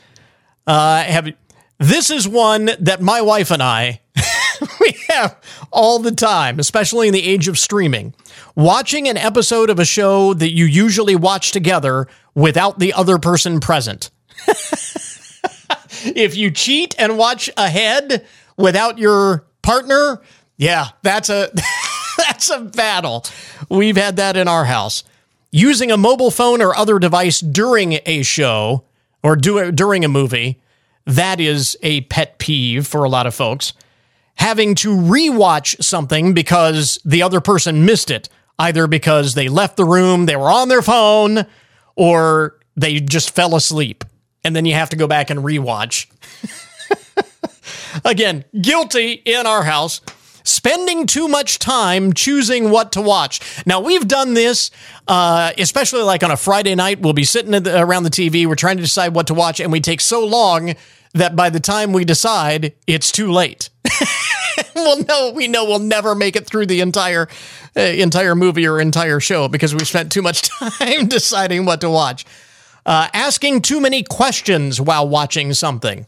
uh, 0.68 1.02
have? 1.02 1.32
This 1.78 2.10
is 2.10 2.28
one 2.28 2.70
that 2.78 3.00
my 3.00 3.22
wife 3.22 3.50
and 3.50 3.62
I 3.62 4.00
yeah, 5.10 5.34
all 5.70 5.98
the 5.98 6.12
time, 6.12 6.58
especially 6.58 7.08
in 7.08 7.14
the 7.14 7.26
age 7.26 7.48
of 7.48 7.58
streaming. 7.58 8.14
Watching 8.54 9.08
an 9.08 9.16
episode 9.16 9.70
of 9.70 9.78
a 9.78 9.84
show 9.84 10.34
that 10.34 10.52
you 10.52 10.64
usually 10.64 11.16
watch 11.16 11.50
together 11.50 12.06
without 12.34 12.78
the 12.78 12.92
other 12.92 13.18
person 13.18 13.60
present. 13.60 14.10
if 16.04 16.36
you 16.36 16.50
cheat 16.50 16.94
and 16.98 17.18
watch 17.18 17.50
ahead 17.56 18.24
without 18.56 18.98
your 18.98 19.46
partner, 19.62 20.22
yeah, 20.56 20.88
that's 21.02 21.28
a 21.28 21.50
that's 22.18 22.48
a 22.50 22.60
battle. 22.60 23.24
We've 23.68 23.96
had 23.96 24.16
that 24.16 24.36
in 24.36 24.48
our 24.48 24.64
house. 24.64 25.02
Using 25.50 25.90
a 25.90 25.96
mobile 25.96 26.30
phone 26.30 26.62
or 26.62 26.76
other 26.76 27.00
device 27.00 27.40
during 27.40 27.98
a 28.06 28.22
show 28.22 28.84
or 29.24 29.34
do, 29.34 29.72
during 29.72 30.04
a 30.04 30.08
movie, 30.08 30.60
that 31.06 31.40
is 31.40 31.76
a 31.82 32.02
pet 32.02 32.38
peeve 32.38 32.86
for 32.86 33.02
a 33.02 33.08
lot 33.08 33.26
of 33.26 33.34
folks. 33.34 33.72
Having 34.36 34.76
to 34.76 34.96
rewatch 34.96 35.82
something 35.82 36.32
because 36.32 36.98
the 37.04 37.22
other 37.22 37.40
person 37.40 37.84
missed 37.84 38.10
it, 38.10 38.28
either 38.58 38.86
because 38.86 39.34
they 39.34 39.48
left 39.48 39.76
the 39.76 39.84
room, 39.84 40.26
they 40.26 40.36
were 40.36 40.50
on 40.50 40.68
their 40.68 40.82
phone, 40.82 41.46
or 41.96 42.58
they 42.76 43.00
just 43.00 43.34
fell 43.34 43.54
asleep. 43.54 44.04
And 44.42 44.56
then 44.56 44.64
you 44.64 44.74
have 44.74 44.90
to 44.90 44.96
go 44.96 45.06
back 45.06 45.30
and 45.30 45.40
rewatch. 45.40 46.06
Again, 48.04 48.44
guilty 48.60 49.12
in 49.12 49.46
our 49.46 49.64
house. 49.64 50.00
Spending 50.42 51.06
too 51.06 51.28
much 51.28 51.58
time 51.58 52.14
choosing 52.14 52.70
what 52.70 52.92
to 52.92 53.02
watch. 53.02 53.40
Now, 53.66 53.80
we've 53.80 54.08
done 54.08 54.32
this, 54.32 54.70
uh, 55.06 55.52
especially 55.58 56.02
like 56.02 56.22
on 56.24 56.30
a 56.30 56.36
Friday 56.36 56.74
night. 56.74 57.00
We'll 57.00 57.12
be 57.12 57.24
sitting 57.24 57.50
the, 57.50 57.80
around 57.80 58.04
the 58.04 58.10
TV, 58.10 58.46
we're 58.46 58.54
trying 58.54 58.78
to 58.78 58.82
decide 58.82 59.14
what 59.14 59.26
to 59.26 59.34
watch, 59.34 59.60
and 59.60 59.70
we 59.70 59.80
take 59.80 60.00
so 60.00 60.24
long 60.24 60.74
that 61.14 61.34
by 61.34 61.50
the 61.50 61.60
time 61.60 61.92
we 61.92 62.04
decide, 62.04 62.74
it's 62.86 63.10
too 63.10 63.30
late. 63.30 63.70
well, 64.74 65.02
no, 65.08 65.32
we 65.32 65.48
know 65.48 65.64
we'll 65.64 65.78
never 65.78 66.14
make 66.14 66.36
it 66.36 66.46
through 66.46 66.66
the 66.66 66.80
entire 66.80 67.28
uh, 67.76 67.80
entire 67.80 68.34
movie 68.34 68.66
or 68.66 68.80
entire 68.80 69.20
show 69.20 69.48
because 69.48 69.74
we 69.74 69.84
spent 69.84 70.12
too 70.12 70.22
much 70.22 70.42
time 70.58 71.06
deciding 71.06 71.64
what 71.64 71.80
to 71.80 71.90
watch. 71.90 72.24
Uh, 72.86 73.08
asking 73.12 73.62
too 73.62 73.80
many 73.80 74.02
questions 74.02 74.80
while 74.80 75.08
watching 75.08 75.52
something. 75.52 76.06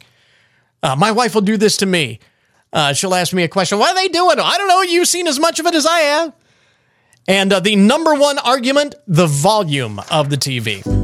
Uh, 0.82 0.96
my 0.96 1.12
wife 1.12 1.34
will 1.34 1.42
do 1.42 1.56
this 1.56 1.76
to 1.76 1.86
me. 1.86 2.18
Uh, 2.72 2.92
she'll 2.92 3.14
ask 3.14 3.32
me 3.32 3.42
a 3.42 3.48
question. 3.48 3.78
What 3.78 3.90
are 3.90 3.94
they 3.94 4.08
doing? 4.08 4.38
I 4.40 4.56
don't 4.56 4.68
know. 4.68 4.82
You've 4.82 5.08
seen 5.08 5.26
as 5.26 5.38
much 5.38 5.60
of 5.60 5.66
it 5.66 5.74
as 5.74 5.86
I 5.86 5.98
have. 6.00 6.32
And 7.28 7.52
uh, 7.52 7.60
the 7.60 7.76
number 7.76 8.14
one 8.14 8.38
argument 8.38 8.94
the 9.06 9.26
volume 9.26 10.00
of 10.10 10.30
the 10.30 10.36
TV. 10.36 11.01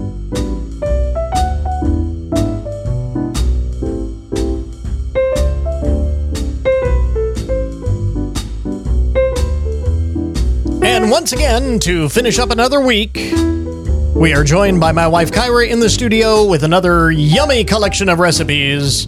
And 10.98 11.12
once 11.12 11.32
again, 11.32 11.78
to 11.80 12.08
finish 12.08 12.40
up 12.40 12.50
another 12.50 12.80
week, 12.80 13.14
we 14.16 14.34
are 14.34 14.42
joined 14.42 14.80
by 14.80 14.90
my 14.90 15.06
wife 15.06 15.30
Kyra 15.30 15.68
in 15.68 15.78
the 15.78 15.88
studio 15.88 16.44
with 16.44 16.64
another 16.64 17.12
yummy 17.12 17.62
collection 17.62 18.08
of 18.08 18.18
recipes 18.18 19.06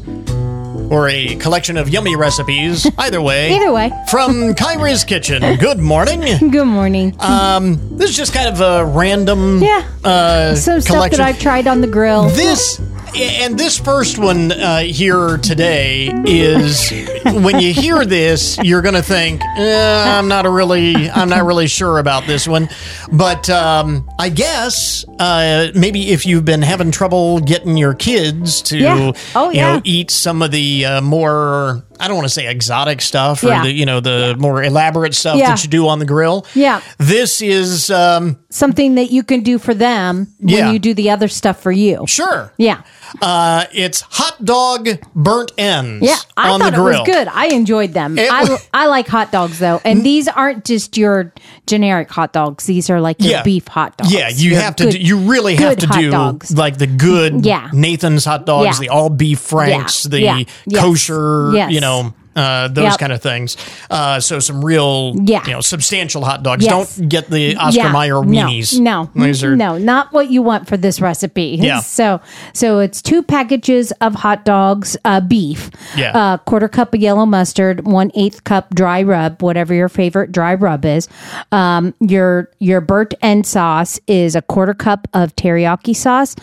or 0.88 1.08
a 1.08 1.34
collection 1.34 1.76
of 1.76 1.88
yummy 1.88 2.14
recipes. 2.14 2.86
Either 2.98 3.20
way. 3.20 3.56
Either 3.56 3.72
way. 3.72 3.90
From 4.08 4.54
Kyra's 4.54 5.02
Kitchen. 5.02 5.42
Good 5.56 5.80
morning. 5.80 6.20
Good 6.52 6.64
morning. 6.64 7.16
Um, 7.18 7.98
this 7.98 8.10
is 8.10 8.16
just 8.16 8.32
kind 8.32 8.48
of 8.48 8.60
a 8.60 8.84
random 8.86 9.60
yeah. 9.60 9.84
uh, 10.04 10.54
Some 10.54 10.80
stuff 10.80 10.94
collection. 10.94 11.18
that 11.18 11.26
I've 11.26 11.40
tried 11.40 11.66
on 11.66 11.80
the 11.80 11.88
grill. 11.88 12.28
This 12.28 12.80
and 13.16 13.58
this 13.58 13.78
first 13.78 14.18
one 14.18 14.52
uh, 14.52 14.80
here 14.80 15.36
today 15.38 16.10
is 16.24 16.90
when 17.24 17.60
you 17.60 17.72
hear 17.72 18.04
this, 18.04 18.58
you're 18.62 18.82
going 18.82 18.94
to 18.94 19.02
think, 19.02 19.42
eh, 19.56 20.18
"I'm 20.18 20.28
not 20.28 20.46
a 20.46 20.50
really, 20.50 21.10
I'm 21.10 21.28
not 21.28 21.44
really 21.44 21.66
sure 21.66 21.98
about 21.98 22.26
this 22.26 22.46
one." 22.46 22.68
But 23.12 23.48
um, 23.50 24.08
I 24.18 24.28
guess 24.28 25.04
uh, 25.18 25.68
maybe 25.74 26.10
if 26.10 26.26
you've 26.26 26.44
been 26.44 26.62
having 26.62 26.90
trouble 26.90 27.40
getting 27.40 27.76
your 27.76 27.94
kids 27.94 28.62
to, 28.62 28.78
Yeah. 28.78 29.12
Oh, 29.34 29.50
you 29.50 29.56
yeah. 29.56 29.74
know, 29.76 29.82
eat 29.84 30.10
some 30.10 30.42
of 30.42 30.50
the 30.50 30.84
uh, 30.84 31.00
more. 31.00 31.84
I 32.00 32.08
don't 32.08 32.16
want 32.16 32.26
to 32.26 32.32
say 32.34 32.48
exotic 32.48 33.00
stuff 33.00 33.44
or 33.44 33.48
Yeah. 33.48 33.62
the 33.64 33.72
you 33.72 33.86
know 33.86 34.00
the 34.00 34.34
more 34.38 34.62
elaborate 34.62 35.14
stuff 35.14 35.36
Yeah. 35.36 35.50
that 35.50 35.62
you 35.62 35.68
do 35.70 35.86
on 35.88 35.98
the 35.98 36.06
grill. 36.06 36.46
Yeah. 36.54 36.80
This 36.98 37.40
is 37.42 37.90
um, 37.90 38.38
Something 38.50 38.96
that 38.96 39.10
you 39.12 39.22
can 39.22 39.42
do 39.42 39.58
for 39.58 39.74
them 39.74 40.28
when 40.40 40.72
you 40.72 40.78
do 40.80 40.92
the 40.94 41.10
other 41.10 41.28
stuff 41.28 41.60
for 41.62 41.70
you. 41.70 42.04
Sure. 42.08 42.52
Yeah. 42.56 42.82
Uh, 43.22 43.64
it's 43.72 44.00
hot 44.02 44.44
dog 44.44 44.88
burnt 45.16 45.50
ends 45.58 46.06
Yeah, 46.06 46.16
I 46.36 46.50
on 46.50 46.60
thought 46.60 46.74
the 46.74 46.80
it 46.80 46.98
was 46.98 47.06
good. 47.06 47.26
I 47.28 47.46
enjoyed 47.46 47.92
them. 47.92 48.16
It 48.18 48.28
I, 48.30 48.56
I 48.72 48.86
like 48.86 49.08
hot 49.08 49.32
dogs 49.32 49.58
though, 49.58 49.80
and 49.84 50.04
these 50.04 50.28
aren't 50.28 50.64
just 50.64 50.96
your 50.96 51.32
generic 51.66 52.08
hot 52.10 52.32
dogs. 52.32 52.66
These 52.66 52.88
are 52.88 53.00
like 53.00 53.20
your 53.20 53.32
Yeah. 53.32 53.42
beef 53.42 53.66
hot 53.66 53.96
dogs. 53.96 54.12
Yeah, 54.12 54.28
you 54.28 54.52
Your 54.52 54.60
have 54.60 54.76
to. 54.76 54.90
do, 54.92 54.98
you 54.98 55.18
really 55.18 55.56
have 55.56 55.76
to 55.78 55.86
do 55.88 56.10
dogs. 56.10 56.56
like 56.56 56.78
the 56.78 56.86
good 56.86 57.44
Yeah. 57.44 57.68
Nathan's 57.72 58.24
hot 58.24 58.46
dogs, 58.46 58.64
Yeah. 58.78 58.80
the 58.80 58.88
all 58.90 59.10
beef 59.10 59.40
franks, 59.40 60.06
Yeah. 60.08 60.36
the 60.36 60.46
Yeah. 60.66 60.80
Kosher, 60.80 61.50
Yes. 61.54 61.72
you 61.72 61.80
know, 61.80 61.89
film 61.90 62.14
uh, 62.36 62.68
those 62.68 62.84
Yep. 62.92 62.98
kind 62.98 63.12
of 63.12 63.20
things. 63.22 63.56
Uh, 63.90 64.20
so 64.20 64.38
some 64.38 64.64
real, 64.64 65.14
Yeah. 65.24 65.42
you 65.46 65.52
know, 65.52 65.60
substantial 65.60 66.24
hot 66.24 66.42
dogs. 66.42 66.64
Yes. 66.64 66.96
Don't 66.96 67.08
get 67.08 67.30
the 67.30 67.56
Oscar 67.56 67.76
Yeah. 67.82 67.92
Mayer 67.92 68.22
No, 68.24 68.46
weenies. 68.46 68.78
No, 68.78 69.10
These 69.14 69.42
are- 69.44 69.56
no, 69.56 69.78
not 69.78 70.12
what 70.12 70.30
you 70.30 70.42
want 70.42 70.68
for 70.68 70.76
this 70.76 71.00
recipe. 71.00 71.58
Yeah. 71.60 71.80
So, 71.80 72.20
so 72.52 72.78
it's 72.78 73.02
two 73.02 73.22
packages 73.22 73.92
of 74.00 74.14
hot 74.14 74.44
dogs, 74.44 74.96
uh, 75.04 75.20
beef, 75.20 75.70
Yeah. 75.96 76.12
uh, 76.16 76.36
quarter 76.38 76.68
cup 76.68 76.94
of 76.94 77.00
yellow 77.00 77.26
mustard, 77.26 77.86
one 77.86 78.10
eighth 78.14 78.44
cup 78.44 78.74
dry 78.74 79.02
rub, 79.02 79.42
whatever 79.42 79.74
your 79.74 79.88
favorite 79.88 80.32
dry 80.32 80.54
rub 80.54 80.84
is. 80.84 81.08
Um, 81.52 81.94
your 82.00 82.48
your 82.60 82.80
burnt 82.80 83.14
end 83.22 83.46
sauce 83.46 83.98
is 84.06 84.36
a 84.36 84.42
quarter 84.42 84.74
cup 84.74 85.08
of 85.14 85.34
teriyaki 85.36 85.96
sauce, 85.96 86.36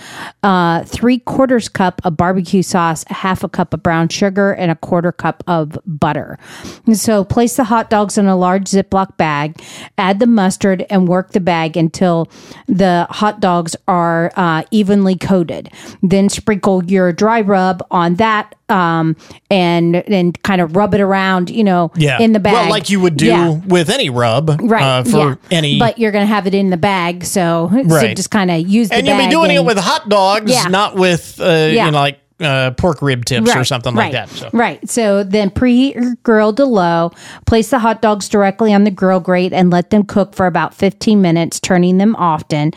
uh, 0.43 0.83
three 0.83 1.19
quarters 1.19 1.69
cup 1.69 2.01
of 2.03 2.17
barbecue 2.17 2.61
sauce, 2.63 3.05
a 3.09 3.13
half 3.13 3.43
a 3.43 3.49
cup 3.49 3.73
of 3.73 3.83
brown 3.83 4.09
sugar, 4.09 4.51
and 4.51 4.71
a 4.71 4.75
quarter 4.75 5.11
cup 5.11 5.43
of 5.47 5.76
butter. 5.85 6.37
And 6.85 6.97
so 6.97 7.23
place 7.23 7.55
the 7.57 7.63
hot 7.65 7.89
dogs 7.89 8.17
in 8.17 8.25
a 8.27 8.35
large 8.35 8.65
Ziploc 8.65 9.17
bag, 9.17 9.61
add 9.97 10.19
the 10.19 10.27
mustard, 10.27 10.85
and 10.89 11.07
work 11.07 11.31
the 11.31 11.39
bag 11.39 11.77
until 11.77 12.29
the 12.67 13.07
hot 13.09 13.39
dogs 13.39 13.75
are 13.87 14.31
uh, 14.35 14.63
evenly 14.71 15.15
coated. 15.15 15.69
Then 16.01 16.29
sprinkle 16.29 16.83
your 16.85 17.11
dry 17.13 17.41
rub 17.41 17.83
on 17.91 18.15
that 18.15 18.55
um, 18.69 19.15
and 19.49 19.95
and 19.95 20.41
kind 20.43 20.59
of 20.59 20.75
rub 20.75 20.93
it 20.93 20.99
around, 20.99 21.49
you 21.49 21.63
know, 21.63 21.91
Yeah. 21.95 22.19
in 22.19 22.33
the 22.33 22.39
bag. 22.39 22.53
Well, 22.53 22.69
like 22.69 22.89
you 22.89 22.99
would 22.99 23.15
do 23.15 23.27
Yeah. 23.27 23.49
with 23.65 23.89
any 23.89 24.09
rub, 24.09 24.59
Right. 24.61 24.83
Uh, 24.83 25.03
for 25.05 25.17
yeah. 25.17 25.35
any. 25.51 25.79
But 25.79 25.97
you're 25.99 26.11
going 26.11 26.23
to 26.23 26.33
have 26.33 26.47
it 26.47 26.53
in 26.53 26.69
the 26.69 26.77
bag. 26.77 27.23
So, 27.23 27.69
so 27.73 27.81
Right. 27.83 28.15
just 28.15 28.29
kind 28.29 28.51
of 28.51 28.67
use 28.67 28.89
the 28.89 28.95
and 28.95 29.07
you'll 29.07 29.17
be 29.17 29.29
doing 29.29 29.51
it 29.51 29.63
with 29.63 29.77
hot 29.77 30.09
dogs, 30.09 30.51
not 30.67 30.95
with, 30.95 31.39
uh, 31.39 31.69
you 31.71 31.77
know, 31.77 31.91
like 31.91 32.19
uh, 32.39 32.71
pork 32.71 33.01
rib 33.01 33.25
tips 33.25 33.55
or 33.55 33.63
something 33.63 33.95
right, 33.95 34.13
like 34.13 34.29
that. 34.29 34.29
So. 34.29 34.49
Right. 34.53 34.87
So 34.89 35.23
then 35.23 35.49
preheat 35.49 35.95
your 35.95 36.15
grill 36.23 36.53
to 36.53 36.65
low. 36.65 37.11
Place 37.45 37.69
the 37.69 37.79
hot 37.79 38.01
dogs 38.01 38.29
directly 38.29 38.73
on 38.73 38.83
the 38.83 38.91
grill 38.91 39.19
grate 39.19 39.53
and 39.53 39.69
let 39.69 39.89
them 39.89 40.03
cook 40.03 40.35
for 40.35 40.45
about 40.45 40.73
15 40.73 41.21
minutes, 41.21 41.59
turning 41.59 41.97
them 41.97 42.15
often. 42.15 42.73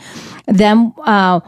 Then 0.47 0.93
uh, 1.05 1.41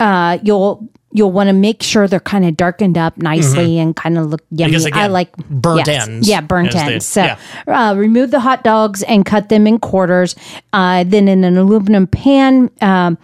uh, 0.00 0.38
you'll 0.42 0.88
you'll 1.12 1.32
want 1.32 1.48
to 1.48 1.52
make 1.54 1.82
sure 1.82 2.06
they're 2.06 2.20
kind 2.20 2.44
of 2.44 2.56
darkened 2.58 2.98
up 2.98 3.16
nicely 3.16 3.78
and 3.78 3.96
kind 3.96 4.18
of 4.18 4.26
look 4.26 4.42
yummy. 4.50 4.64
Mm-hmm. 4.64 4.70
Because, 4.72 4.84
again, 4.84 4.98
I 4.98 5.06
like 5.06 5.34
burnt 5.48 5.86
yes, 5.86 6.06
ends, 6.06 6.28
Yeah, 6.28 6.42
burnt 6.42 6.68
as 6.68 6.74
they- 6.74 6.92
ends. 6.92 7.06
So 7.06 7.22
yeah. 7.22 7.38
uh, 7.68 7.94
remove 7.94 8.32
the 8.32 8.40
hot 8.40 8.62
dogs 8.64 9.02
and 9.04 9.24
cut 9.24 9.48
them 9.48 9.66
in 9.66 9.78
quarters. 9.78 10.36
Uh, 10.74 11.04
then 11.04 11.28
in 11.28 11.42
an 11.44 11.56
aluminum 11.56 12.06
pan. 12.06 12.70
Um, 12.82 13.16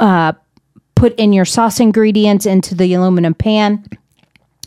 uh, 0.00 0.32
put 1.02 1.18
in 1.18 1.32
your 1.32 1.44
sauce 1.44 1.80
ingredients 1.80 2.46
into 2.46 2.76
the 2.76 2.94
aluminum 2.94 3.34
pan. 3.34 3.84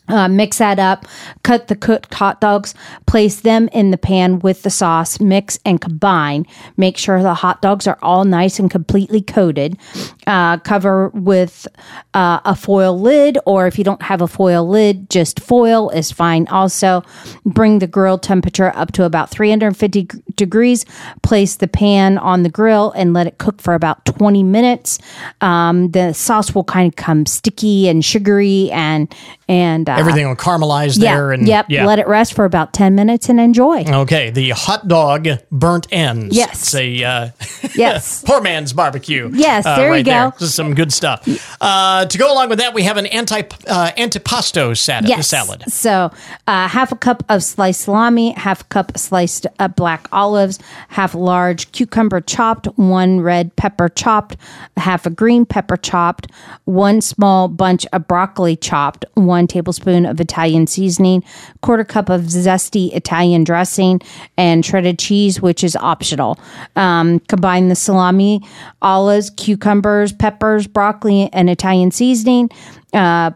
Uh, 0.10 0.28
mix 0.28 0.58
that 0.58 0.80
up, 0.80 1.06
cut 1.44 1.70
the 1.70 1.78
cooked 1.78 2.14
hot 2.14 2.42
dogs, 2.42 2.76
place 3.06 3.40
them 3.40 3.70
in 3.70 3.92
the 3.92 3.98
pan 3.98 4.40
with 4.40 4.62
the 4.64 4.70
sauce, 4.70 5.22
mix 5.22 5.58
and 5.64 5.80
combine. 5.80 6.46
Make 6.76 6.98
sure 6.98 7.24
the 7.24 7.36
hot 7.36 7.62
dogs 7.62 7.88
are 7.88 7.98
all 8.02 8.26
nice 8.26 8.60
and 8.60 8.70
completely 8.70 9.22
coated. 9.22 9.78
Uh, 10.28 10.58
cover 10.58 11.10
with 11.10 11.68
uh, 12.14 12.40
a 12.46 12.56
foil 12.56 13.00
lid, 13.00 13.38
or 13.46 13.68
if 13.68 13.78
you 13.78 13.84
don't 13.84 14.02
have 14.02 14.22
a 14.22 14.28
foil 14.28 14.68
lid, 14.68 15.10
just 15.10 15.40
foil 15.40 15.90
is 15.92 16.12
fine 16.12 16.48
also. 16.48 17.04
Bring 17.46 17.80
the 17.80 17.88
grill 17.88 18.18
temperature 18.18 18.72
up 18.76 18.92
to 18.94 19.04
about 19.04 19.30
350 19.30 20.04
g- 20.04 20.18
degrees. 20.36 20.86
Place 21.22 21.58
the 21.58 21.68
pan 21.68 22.18
on 22.18 22.44
the 22.44 22.50
grill 22.50 22.92
and 22.92 23.14
let 23.14 23.28
it 23.28 23.38
cook 23.38 23.62
for 23.62 23.74
about 23.76 24.04
20 24.06 24.42
minutes. 24.44 24.98
Um, 25.42 25.92
the 25.92 26.14
sauce 26.14 26.56
will 26.56 26.64
kind 26.64 26.92
of 26.92 26.96
come 26.96 27.26
sticky 27.26 27.88
and 27.88 28.04
sugary 28.04 28.72
and 28.72 29.14
and 29.48 29.88
uh, 29.88 29.96
Everything 29.98 30.28
will 30.28 30.36
caramelize 30.36 30.98
yeah, 31.00 31.16
there. 31.16 31.32
And 31.32 31.48
yep. 31.48 31.68
yeah. 31.70 31.86
Let 31.86 32.00
it 32.00 32.08
rest 32.08 32.34
for 32.34 32.46
about 32.46 32.74
10 32.74 32.96
minutes 32.96 33.30
and 33.30 33.40
enjoy. 33.40 33.84
Okay, 33.88 34.32
the 34.32 34.50
hot 34.52 34.88
dog 34.88 35.28
burnt 35.52 35.86
ends. 35.92 36.36
Yes. 36.36 36.54
It's 36.54 36.76
a 36.76 37.04
uh, 37.04 37.30
Yes. 37.76 38.24
poor 38.26 38.42
man's 38.42 38.74
barbecue. 38.74 39.30
Yes, 39.34 39.66
uh, 39.66 39.76
there 39.76 39.88
you 39.88 39.92
right 39.92 40.06
go. 40.06 40.12
there. 40.12 40.15
Go. 40.24 40.32
This 40.40 40.50
is 40.50 40.56
some 40.56 40.74
good 40.74 40.92
stuff. 40.94 41.28
Uh, 41.62 42.06
to 42.06 42.18
go 42.18 42.32
along 42.32 42.50
with 42.50 42.60
that, 42.60 42.74
we 42.74 42.84
have 42.84 42.98
an 42.98 43.06
anti 43.08 43.42
uh, 43.68 43.92
antipasto 43.98 44.78
salad. 44.78 45.10
Yes. 45.10 45.28
salad. 45.28 45.64
So, 45.68 46.12
uh, 46.48 46.68
half 46.68 46.92
a 46.92 46.96
cup 46.96 47.24
of 47.30 47.44
sliced 47.44 47.82
salami, 47.82 48.32
half 48.32 48.62
a 48.62 48.66
cup 48.66 48.98
sliced 48.98 49.48
uh, 49.60 49.68
black 49.68 50.08
olives, 50.12 50.60
half 50.90 51.16
large 51.16 51.72
cucumber 51.72 52.22
chopped, 52.22 52.68
one 52.78 53.22
red 53.22 53.56
pepper 53.56 53.90
chopped, 53.90 54.38
half 54.78 55.06
a 55.06 55.10
green 55.10 55.46
pepper 55.46 55.78
chopped, 55.78 56.32
one 56.66 57.02
small 57.02 57.48
bunch 57.48 57.86
of 57.94 58.08
broccoli 58.08 58.56
chopped, 58.56 59.06
one 59.16 59.48
tablespoon 59.48 60.06
of 60.06 60.20
Italian 60.20 60.68
seasoning, 60.68 61.24
quarter 61.62 61.84
cup 61.84 62.10
of 62.10 62.22
zesty 62.22 62.94
Italian 62.94 63.44
dressing, 63.44 64.02
and 64.38 64.66
shredded 64.66 65.00
cheese, 65.00 65.42
which 65.42 65.64
is 65.64 65.76
optional. 65.76 66.40
Um, 66.76 67.20
combine 67.22 67.70
the 67.70 67.76
salami, 67.76 68.42
olives, 68.82 69.30
cucumbers, 69.32 70.05
peppers, 70.14 70.68
broccoli, 70.68 71.30
and 71.34 71.50
Italian 71.50 71.92
seasoning. 71.92 72.50
Uh, 72.94 73.32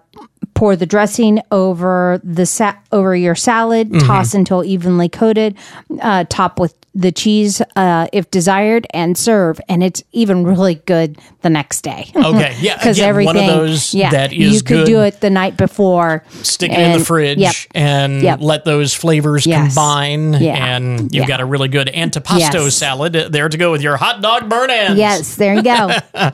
pour 0.55 0.75
the 0.75 0.85
dressing 0.85 1.39
over 1.51 2.19
the 2.23 2.45
sa- 2.45 2.75
over 2.91 3.15
your 3.15 3.35
salad 3.35 3.89
Mm-hmm. 3.89 4.07
toss 4.07 4.33
until 4.33 4.63
evenly 4.63 5.07
coated 5.07 5.57
uh, 6.01 6.25
top 6.29 6.59
with 6.59 6.75
the 6.95 7.11
cheese 7.11 7.61
uh, 7.75 8.07
if 8.11 8.29
desired 8.31 8.87
and 8.93 9.17
serve 9.17 9.61
and 9.69 9.83
it's 9.83 10.01
even 10.11 10.43
really 10.43 10.75
good 10.75 11.17
the 11.41 11.49
next 11.49 11.81
day 11.81 12.11
Okay, 12.15 12.55
yeah, 12.59 12.75
because 12.77 12.99
everything 12.99 13.35
one 13.35 13.49
of 13.49 13.55
those 13.55 13.93
yeah 13.93 14.09
that 14.09 14.33
is 14.33 14.55
you 14.55 14.59
could 14.61 14.67
good. 14.79 14.85
do 14.85 15.01
it 15.01 15.21
the 15.21 15.29
night 15.29 15.55
before 15.55 16.23
Stick 16.41 16.71
it 16.71 16.79
in 16.79 16.97
the 16.97 17.05
fridge 17.05 17.37
yep. 17.37 17.55
and 17.75 18.21
Yep. 18.23 18.39
let 18.41 18.65
those 18.65 18.93
flavors 18.93 19.45
Yes. 19.45 19.67
combine. 19.75 20.33
Yeah. 20.33 20.75
And 20.75 21.01
you've 21.13 21.23
Yeah. 21.23 21.27
got 21.27 21.41
a 21.41 21.45
really 21.45 21.67
good 21.69 21.87
antipasto 21.93 22.65
Yes. 22.65 22.75
salad 22.75 23.13
there 23.13 23.47
to 23.49 23.57
go 23.57 23.71
with 23.71 23.81
your 23.81 23.97
hot 23.97 24.21
dog 24.21 24.49
burn 24.49 24.69
ends. 24.69 24.97
yes 24.97 25.35
there 25.35 25.53
you 25.55 25.63
go 25.63 25.89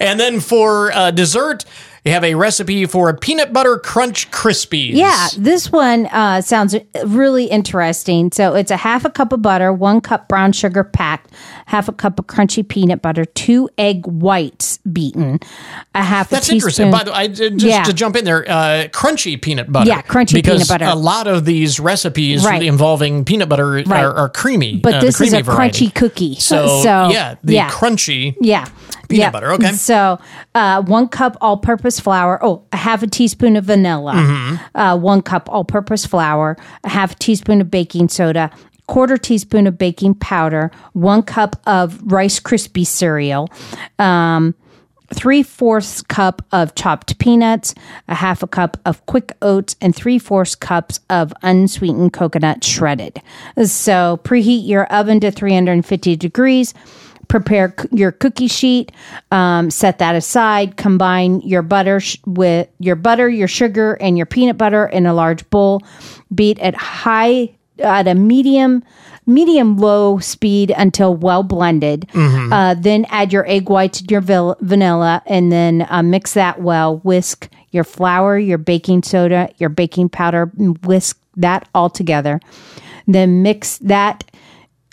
And 0.00 0.18
then 0.18 0.40
for 0.40 0.92
uh, 0.92 1.10
dessert, 1.10 1.64
you 2.04 2.12
have 2.12 2.24
a 2.24 2.34
recipe 2.34 2.86
for 2.86 3.08
a 3.08 3.14
peanut 3.14 3.52
butter 3.52 3.78
crunch 3.78 4.30
crispies. 4.30 4.94
Yeah, 4.94 5.28
this 5.36 5.70
one 5.70 6.06
uh, 6.06 6.40
sounds 6.40 6.76
really 7.04 7.46
interesting. 7.46 8.30
So 8.32 8.54
it's 8.54 8.70
a 8.70 8.76
half 8.76 9.04
a 9.04 9.10
cup 9.10 9.32
of 9.32 9.42
butter, 9.42 9.72
one 9.72 10.00
cup 10.00 10.28
brown 10.28 10.52
sugar 10.52 10.84
packed, 10.84 11.32
half 11.68 11.86
a 11.86 11.92
cup 11.92 12.18
of 12.18 12.26
crunchy 12.26 12.66
peanut 12.66 13.02
butter, 13.02 13.24
two 13.26 13.68
egg 13.76 14.06
whites 14.06 14.78
beaten, 14.90 15.38
a 15.94 16.02
half 16.02 16.30
That's 16.30 16.48
a 16.48 16.52
teaspoon. 16.52 16.66
That's 16.68 16.78
interesting. 16.78 16.90
By 16.90 17.04
the 17.04 17.10
way, 17.12 17.16
I, 17.18 17.28
just 17.28 17.64
Yeah. 17.64 17.82
to 17.84 17.92
jump 17.92 18.16
in 18.16 18.24
there, 18.24 18.42
uh, 18.50 18.88
crunchy 18.90 19.40
peanut 19.40 19.70
butter. 19.70 19.88
Yeah, 19.88 20.00
crunchy 20.00 20.32
because 20.34 20.66
peanut 20.66 20.68
butter. 20.68 20.84
A 20.86 20.94
lot 20.94 21.26
of 21.26 21.44
these 21.44 21.78
recipes 21.78 22.42
Right. 22.44 22.62
involving 22.62 23.24
peanut 23.26 23.50
butter 23.50 23.70
Right. 23.70 23.90
are, 24.04 24.14
are 24.16 24.28
creamy. 24.30 24.78
But 24.78 24.94
uh, 24.94 25.00
this 25.00 25.20
is 25.20 25.34
a 25.34 25.42
variety. 25.42 25.88
crunchy 25.88 25.94
cookie. 25.94 26.34
So, 26.36 26.80
So, 26.82 27.10
yeah, 27.10 27.34
the 27.44 27.54
yeah. 27.54 27.68
crunchy. 27.70 28.34
Yeah. 28.40 28.64
Peanut 29.08 29.20
Yeah. 29.22 29.30
butter, 29.30 29.52
okay. 29.52 29.72
So, 29.72 30.18
uh, 30.54 30.82
one 30.82 31.08
cup 31.08 31.36
all 31.42 31.58
purpose 31.58 32.00
flour. 32.00 32.38
Oh, 32.42 32.62
a 32.72 32.76
half 32.78 33.02
a 33.02 33.06
teaspoon 33.06 33.56
of 33.56 33.64
vanilla. 33.64 34.12
Mm-hmm. 34.14 34.56
Uh, 34.74 34.96
one 34.96 35.20
cup 35.22 35.48
all 35.52 35.64
purpose 35.64 36.04
flour. 36.06 36.56
A 36.84 36.88
half 36.88 37.12
a 37.12 37.14
teaspoon 37.16 37.60
of 37.60 37.70
baking 37.70 38.08
soda. 38.08 38.50
Quarter 38.88 39.18
teaspoon 39.18 39.66
of 39.66 39.78
baking 39.78 40.16
powder. 40.16 40.70
One 40.94 41.22
cup 41.22 41.56
of 41.66 42.00
Rice 42.10 42.40
Krispie 42.40 42.86
cereal. 42.86 43.48
Um, 43.98 44.54
three 45.12 45.42
fourths 45.42 46.02
cup 46.02 46.42
of 46.52 46.74
chopped 46.74 47.18
peanuts, 47.18 47.74
a 48.08 48.14
half 48.14 48.42
a 48.42 48.46
cup 48.46 48.76
of 48.84 49.04
quick 49.06 49.32
oats, 49.42 49.76
and 49.80 49.94
three 49.94 50.18
fourths 50.18 50.54
cups 50.54 51.00
of 51.10 51.32
unsweetened 51.42 52.12
coconut 52.12 52.64
shredded. 52.64 53.20
So 53.64 54.20
preheat 54.24 54.66
your 54.66 54.86
oven 54.86 55.20
to 55.20 55.30
350 55.30 56.16
degrees. 56.16 56.74
Prepare 57.28 57.74
your 57.92 58.10
cookie 58.10 58.48
sheet. 58.48 58.90
Um, 59.30 59.70
set 59.70 59.98
that 59.98 60.14
aside. 60.14 60.78
Combine 60.78 61.40
your 61.42 61.60
butter 61.60 62.00
sh- 62.00 62.16
with 62.24 62.68
your 62.78 62.96
butter, 62.96 63.28
your 63.28 63.48
sugar, 63.48 63.94
and 64.00 64.16
your 64.16 64.24
peanut 64.24 64.56
butter 64.56 64.86
in 64.86 65.04
a 65.04 65.12
large 65.12 65.48
bowl. 65.50 65.82
Beat 66.34 66.58
at 66.60 66.74
high 66.74 67.50
at 67.80 68.06
a 68.08 68.14
medium 68.14 68.82
medium 69.26 69.76
low 69.76 70.18
speed 70.18 70.72
until 70.76 71.14
well 71.14 71.42
blended. 71.42 72.08
Uh, 72.52 72.74
then 72.74 73.04
add 73.10 73.32
your 73.32 73.46
egg 73.48 73.68
whites 73.68 74.00
and 74.00 74.10
your 74.10 74.22
vil- 74.22 74.56
vanilla, 74.60 75.22
and 75.26 75.52
then 75.52 75.86
uh, 75.90 76.02
mix 76.02 76.32
that 76.34 76.60
well. 76.62 76.98
Whisk 76.98 77.48
your 77.70 77.84
flour, 77.84 78.38
your 78.38 78.58
baking 78.58 79.02
soda, 79.02 79.50
your 79.58 79.68
baking 79.68 80.08
powder. 80.08 80.46
Whisk 80.84 81.20
that 81.36 81.68
all 81.74 81.90
together. 81.90 82.40
Then 83.06 83.42
mix 83.42 83.78
that 83.78 84.24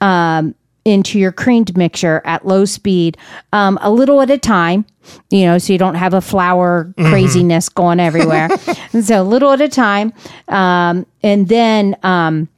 um, 0.02 0.54
into 0.84 1.18
your 1.18 1.32
creamed 1.32 1.76
mixture 1.78 2.22
at 2.26 2.46
low 2.46 2.66
speed, 2.66 3.18
um, 3.54 3.80
a 3.82 3.90
little 3.90 4.22
at 4.22 4.30
a 4.30 4.38
time. 4.38 4.86
You 5.30 5.46
know, 5.46 5.58
so 5.60 5.72
you 5.72 5.80
don't 5.80 5.96
have 5.96 6.14
a 6.14 6.22
flour 6.22 6.94
craziness 6.98 7.70
going 7.70 8.00
everywhere. 8.00 8.50
so 9.02 9.22
a 9.22 9.24
little 9.24 9.52
at 9.52 9.62
a 9.62 9.70
time, 9.70 10.12
um, 10.50 11.06
and 11.24 11.48
then. 11.48 11.96
Um, 12.04 12.50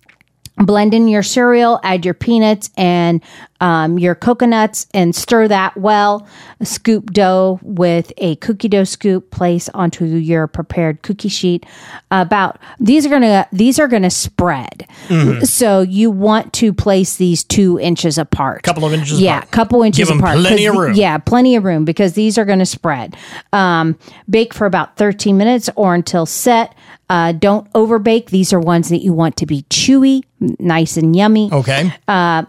blend 0.58 0.94
in 0.94 1.08
your 1.08 1.24
cereal, 1.24 1.80
add 1.84 2.04
your 2.06 2.14
peanuts 2.14 2.70
and 2.78 3.22
um, 3.60 3.98
your 3.98 4.14
coconuts, 4.14 4.86
and 4.94 5.16
stir 5.16 5.48
that 5.48 5.76
well. 5.78 6.28
Scoop 6.62 7.12
dough 7.12 7.60
with 7.64 8.12
a 8.18 8.36
cookie 8.38 8.68
dough 8.68 8.84
scoop. 8.84 9.32
Place 9.32 9.68
onto 9.70 10.06
your 10.06 10.46
prepared 10.48 11.02
cookie 11.02 11.30
sheet. 11.30 11.66
About 12.12 12.60
these 12.80 13.06
are 13.06 13.10
gonna 13.10 13.48
these 13.52 13.80
are 13.80 13.88
gonna 13.88 14.12
spread. 14.12 14.86
Mhm. 15.08 15.46
So 15.48 15.82
you 15.82 16.12
want 16.12 16.54
to 16.54 16.72
place 16.74 17.16
these 17.18 17.44
two 17.44 17.80
inches 17.80 18.18
apart. 18.20 18.60
A 18.60 18.62
couple 18.62 18.86
of 18.86 18.94
inches 18.94 19.20
Yeah, 19.20 19.38
apart. 19.40 19.52
couple 19.52 19.82
inches 19.84 20.08
Give 20.08 20.18
apart. 20.18 20.38
plenty 20.38 20.66
of 20.68 20.76
room. 20.76 20.94
yeah, 20.94 21.18
plenty 21.18 21.56
of 21.56 21.64
room 21.64 21.84
because 21.86 22.14
these 22.14 22.38
are 22.38 22.46
to 22.46 22.66
spread. 22.66 23.16
Um, 23.54 23.98
bake 24.30 24.54
for 24.54 24.66
about 24.66 24.98
13 24.98 25.36
minutes 25.38 25.70
or 25.76 25.94
until 25.96 26.26
set. 26.26 26.74
Uh, 27.10 27.32
don't 27.32 27.68
overbake. 27.76 28.30
These 28.32 28.52
are 28.54 28.60
ones 28.60 28.90
that 28.90 28.98
you 29.04 29.14
want 29.14 29.38
to 29.38 29.46
be 29.46 29.64
chewy, 29.70 30.24
nice 30.40 30.98
and 30.98 31.16
yummy. 31.16 31.50
Okay. 31.52 31.94
Uh, 32.08 32.44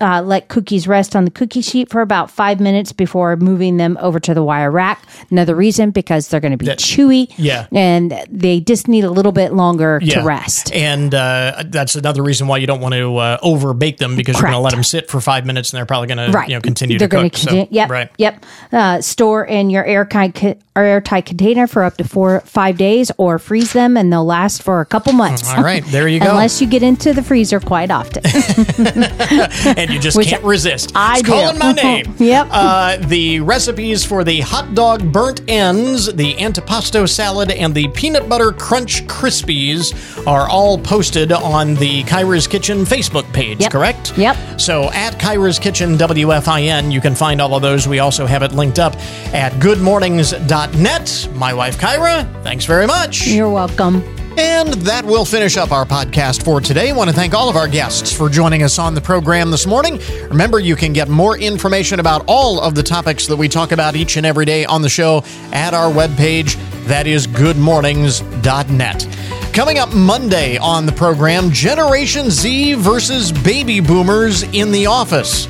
uh, 0.00 0.22
let 0.22 0.48
cookies 0.48 0.86
rest 0.86 1.16
on 1.16 1.24
the 1.24 1.30
cookie 1.30 1.60
sheet 1.62 1.88
for 1.90 2.00
about 2.00 2.30
five 2.30 2.60
minutes 2.60 2.92
before 2.92 3.36
moving 3.36 3.76
them 3.78 3.96
over 4.00 4.20
to 4.20 4.34
the 4.34 4.42
wire 4.42 4.70
rack. 4.70 5.02
Another 5.30 5.54
reason 5.54 5.90
because 5.90 6.28
they're 6.28 6.40
going 6.40 6.52
to 6.52 6.58
be 6.58 6.66
chewy. 6.66 7.32
yeah. 7.38 7.66
And 7.72 8.12
they 8.30 8.60
just 8.60 8.88
need 8.88 9.04
a 9.04 9.10
little 9.10 9.32
bit 9.32 9.52
longer 9.52 9.98
Yeah. 10.02 10.20
to 10.20 10.26
rest. 10.26 10.72
And 10.74 11.14
uh, 11.14 11.64
that's 11.66 11.94
another 11.94 12.22
reason 12.22 12.46
why 12.46 12.58
you 12.58 12.66
don't 12.66 12.80
want 12.80 12.94
to 12.94 13.16
uh, 13.16 13.38
over 13.42 13.72
bake 13.74 13.98
them 13.98 14.16
because 14.16 14.34
you're 14.36 14.42
going 14.42 14.52
to 14.52 14.58
let 14.58 14.72
them 14.72 14.82
sit 14.84 15.08
for 15.08 15.20
five 15.20 15.46
minutes 15.46 15.72
and 15.72 15.78
they're 15.78 15.86
probably 15.86 16.08
going 16.08 16.30
to 16.30 16.36
right. 16.36 16.48
you 16.48 16.54
know 16.54 16.60
continue 16.60 16.98
They're 16.98 17.08
to 17.08 17.16
gonna 17.16 17.30
cook. 17.30 17.38
So, 17.50 17.68
yep. 17.70 17.88
Right. 17.90 18.10
Yep. 18.18 18.44
Uh, 18.72 19.00
store 19.00 19.44
in 19.46 19.70
your 19.70 19.84
airtight 19.84 20.34
co- 20.34 20.58
airtight 20.76 21.24
container 21.24 21.66
for 21.66 21.82
up 21.84 21.96
to 21.96 22.04
four 22.04 22.40
five 22.40 22.76
days, 22.76 23.10
or 23.16 23.38
freeze 23.38 23.72
them 23.72 23.96
and 23.96 24.12
they'll 24.12 24.26
last 24.26 24.62
for 24.62 24.80
a 24.82 24.84
couple 24.84 25.12
months. 25.14 25.48
All 25.54 25.62
right, 25.64 25.82
there 25.86 26.06
you 26.06 26.20
go. 26.20 26.28
Unless 26.28 26.60
you 26.60 26.66
get 26.66 26.82
into 26.82 27.14
the 27.14 27.22
freezer 27.22 27.60
quite 27.60 27.90
often. 27.90 28.22
and 29.86 29.94
you 29.94 30.00
just 30.00 30.16
Which 30.16 30.28
can't 30.28 30.42
resist. 30.44 30.92
I 30.94 31.14
it's 31.18 31.22
do. 31.22 31.32
calling 31.32 31.58
my 31.58 31.72
name. 31.82 32.14
Yep. 32.18 32.48
Uh, 32.50 32.96
the 32.98 33.40
recipes 33.40 34.04
for 34.04 34.24
the 34.24 34.40
hot 34.40 34.74
dog 34.74 35.12
burnt 35.12 35.42
ends, 35.48 36.12
the 36.12 36.34
antipasto 36.34 37.08
salad, 37.08 37.50
and 37.50 37.74
the 37.74 37.88
peanut 37.88 38.28
butter 38.28 38.52
crunch 38.52 39.04
crispies 39.06 39.94
are 40.26 40.48
all 40.48 40.78
posted 40.78 41.32
on 41.32 41.74
the 41.74 42.02
Kyra's 42.04 42.46
Kitchen 42.46 42.78
Facebook 42.84 43.30
page. 43.32 43.60
Yep. 43.60 43.70
Correct. 43.72 44.16
Yep. 44.18 44.60
So 44.60 44.90
at 44.92 45.14
Kyra's 45.20 45.58
Kitchen 45.58 45.96
WFIN, 45.96 46.92
you 46.92 47.00
can 47.00 47.14
find 47.14 47.40
all 47.40 47.54
of 47.54 47.62
those. 47.62 47.86
We 47.86 48.00
also 48.00 48.26
have 48.26 48.42
it 48.42 48.52
linked 48.52 48.78
up 48.78 48.94
at 49.34 49.52
goodmornings.net. 49.54 51.28
My 51.34 51.54
wife 51.54 51.78
Kyra, 51.78 52.42
thanks 52.42 52.64
very 52.64 52.86
much. 52.86 53.26
You're 53.26 53.50
welcome. 53.50 54.02
And 54.38 54.74
that 54.82 55.04
will 55.04 55.24
finish 55.24 55.56
up 55.56 55.72
our 55.72 55.86
podcast 55.86 56.44
for 56.44 56.60
today. 56.60 56.90
I 56.90 56.92
want 56.92 57.08
to 57.08 57.16
thank 57.16 57.32
all 57.32 57.48
of 57.48 57.56
our 57.56 57.66
guests 57.66 58.12
for 58.12 58.28
joining 58.28 58.62
us 58.62 58.78
on 58.78 58.94
the 58.94 59.00
program 59.00 59.50
this 59.50 59.66
morning. 59.66 59.98
Remember, 60.28 60.60
you 60.60 60.76
can 60.76 60.92
get 60.92 61.08
more 61.08 61.38
information 61.38 62.00
about 62.00 62.22
all 62.26 62.60
of 62.60 62.74
the 62.74 62.82
topics 62.82 63.26
that 63.28 63.36
we 63.36 63.48
talk 63.48 63.72
about 63.72 63.96
each 63.96 64.18
and 64.18 64.26
every 64.26 64.44
day 64.44 64.66
on 64.66 64.82
the 64.82 64.90
show 64.90 65.24
at 65.52 65.72
our 65.72 65.90
webpage. 65.90 66.56
That 66.84 67.06
is 67.06 67.26
goodmornings.net. 67.26 69.08
Coming 69.54 69.78
up 69.78 69.94
Monday 69.94 70.58
on 70.58 70.84
the 70.84 70.92
program 70.92 71.50
Generation 71.50 72.30
Z 72.30 72.74
versus 72.74 73.32
baby 73.32 73.80
boomers 73.80 74.42
in 74.42 74.70
the 74.70 74.84
office. 74.84 75.46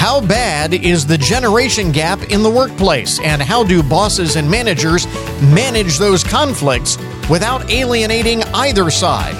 How 0.00 0.18
bad 0.18 0.72
is 0.72 1.06
the 1.06 1.18
generation 1.18 1.92
gap 1.92 2.30
in 2.30 2.42
the 2.42 2.48
workplace? 2.48 3.20
And 3.20 3.42
how 3.42 3.62
do 3.62 3.82
bosses 3.82 4.36
and 4.36 4.50
managers 4.50 5.06
manage 5.42 5.98
those 5.98 6.24
conflicts 6.24 6.96
without 7.28 7.70
alienating 7.70 8.42
either 8.54 8.90
side? 8.90 9.36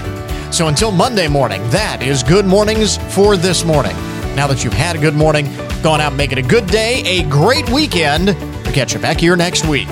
So 0.53 0.69
until 0.69 0.91
Monday 0.91 1.29
morning, 1.29 1.63
that 1.71 2.03
is 2.03 2.23
Good 2.23 2.45
Mornings 2.45 2.99
for 3.15 3.39
this 3.39 3.65
morning. 3.65 3.97
Now 4.37 4.47
that 4.49 4.63
you've 4.63 4.75
had 4.75 4.97
a 4.97 4.99
good 4.99 5.15
morning, 5.15 5.47
go 5.83 5.93
on 5.93 6.03
out 6.03 6.09
and 6.09 6.19
make 6.19 6.31
it 6.31 6.37
a 6.37 6.43
good 6.43 6.67
day, 6.67 7.01
a 7.07 7.23
great 7.31 7.67
weekend. 7.71 8.27
We'll 8.27 8.75
catch 8.75 8.93
you 8.93 9.01
back 9.01 9.17
here 9.17 9.37
next 9.37 9.67
week. 9.67 9.89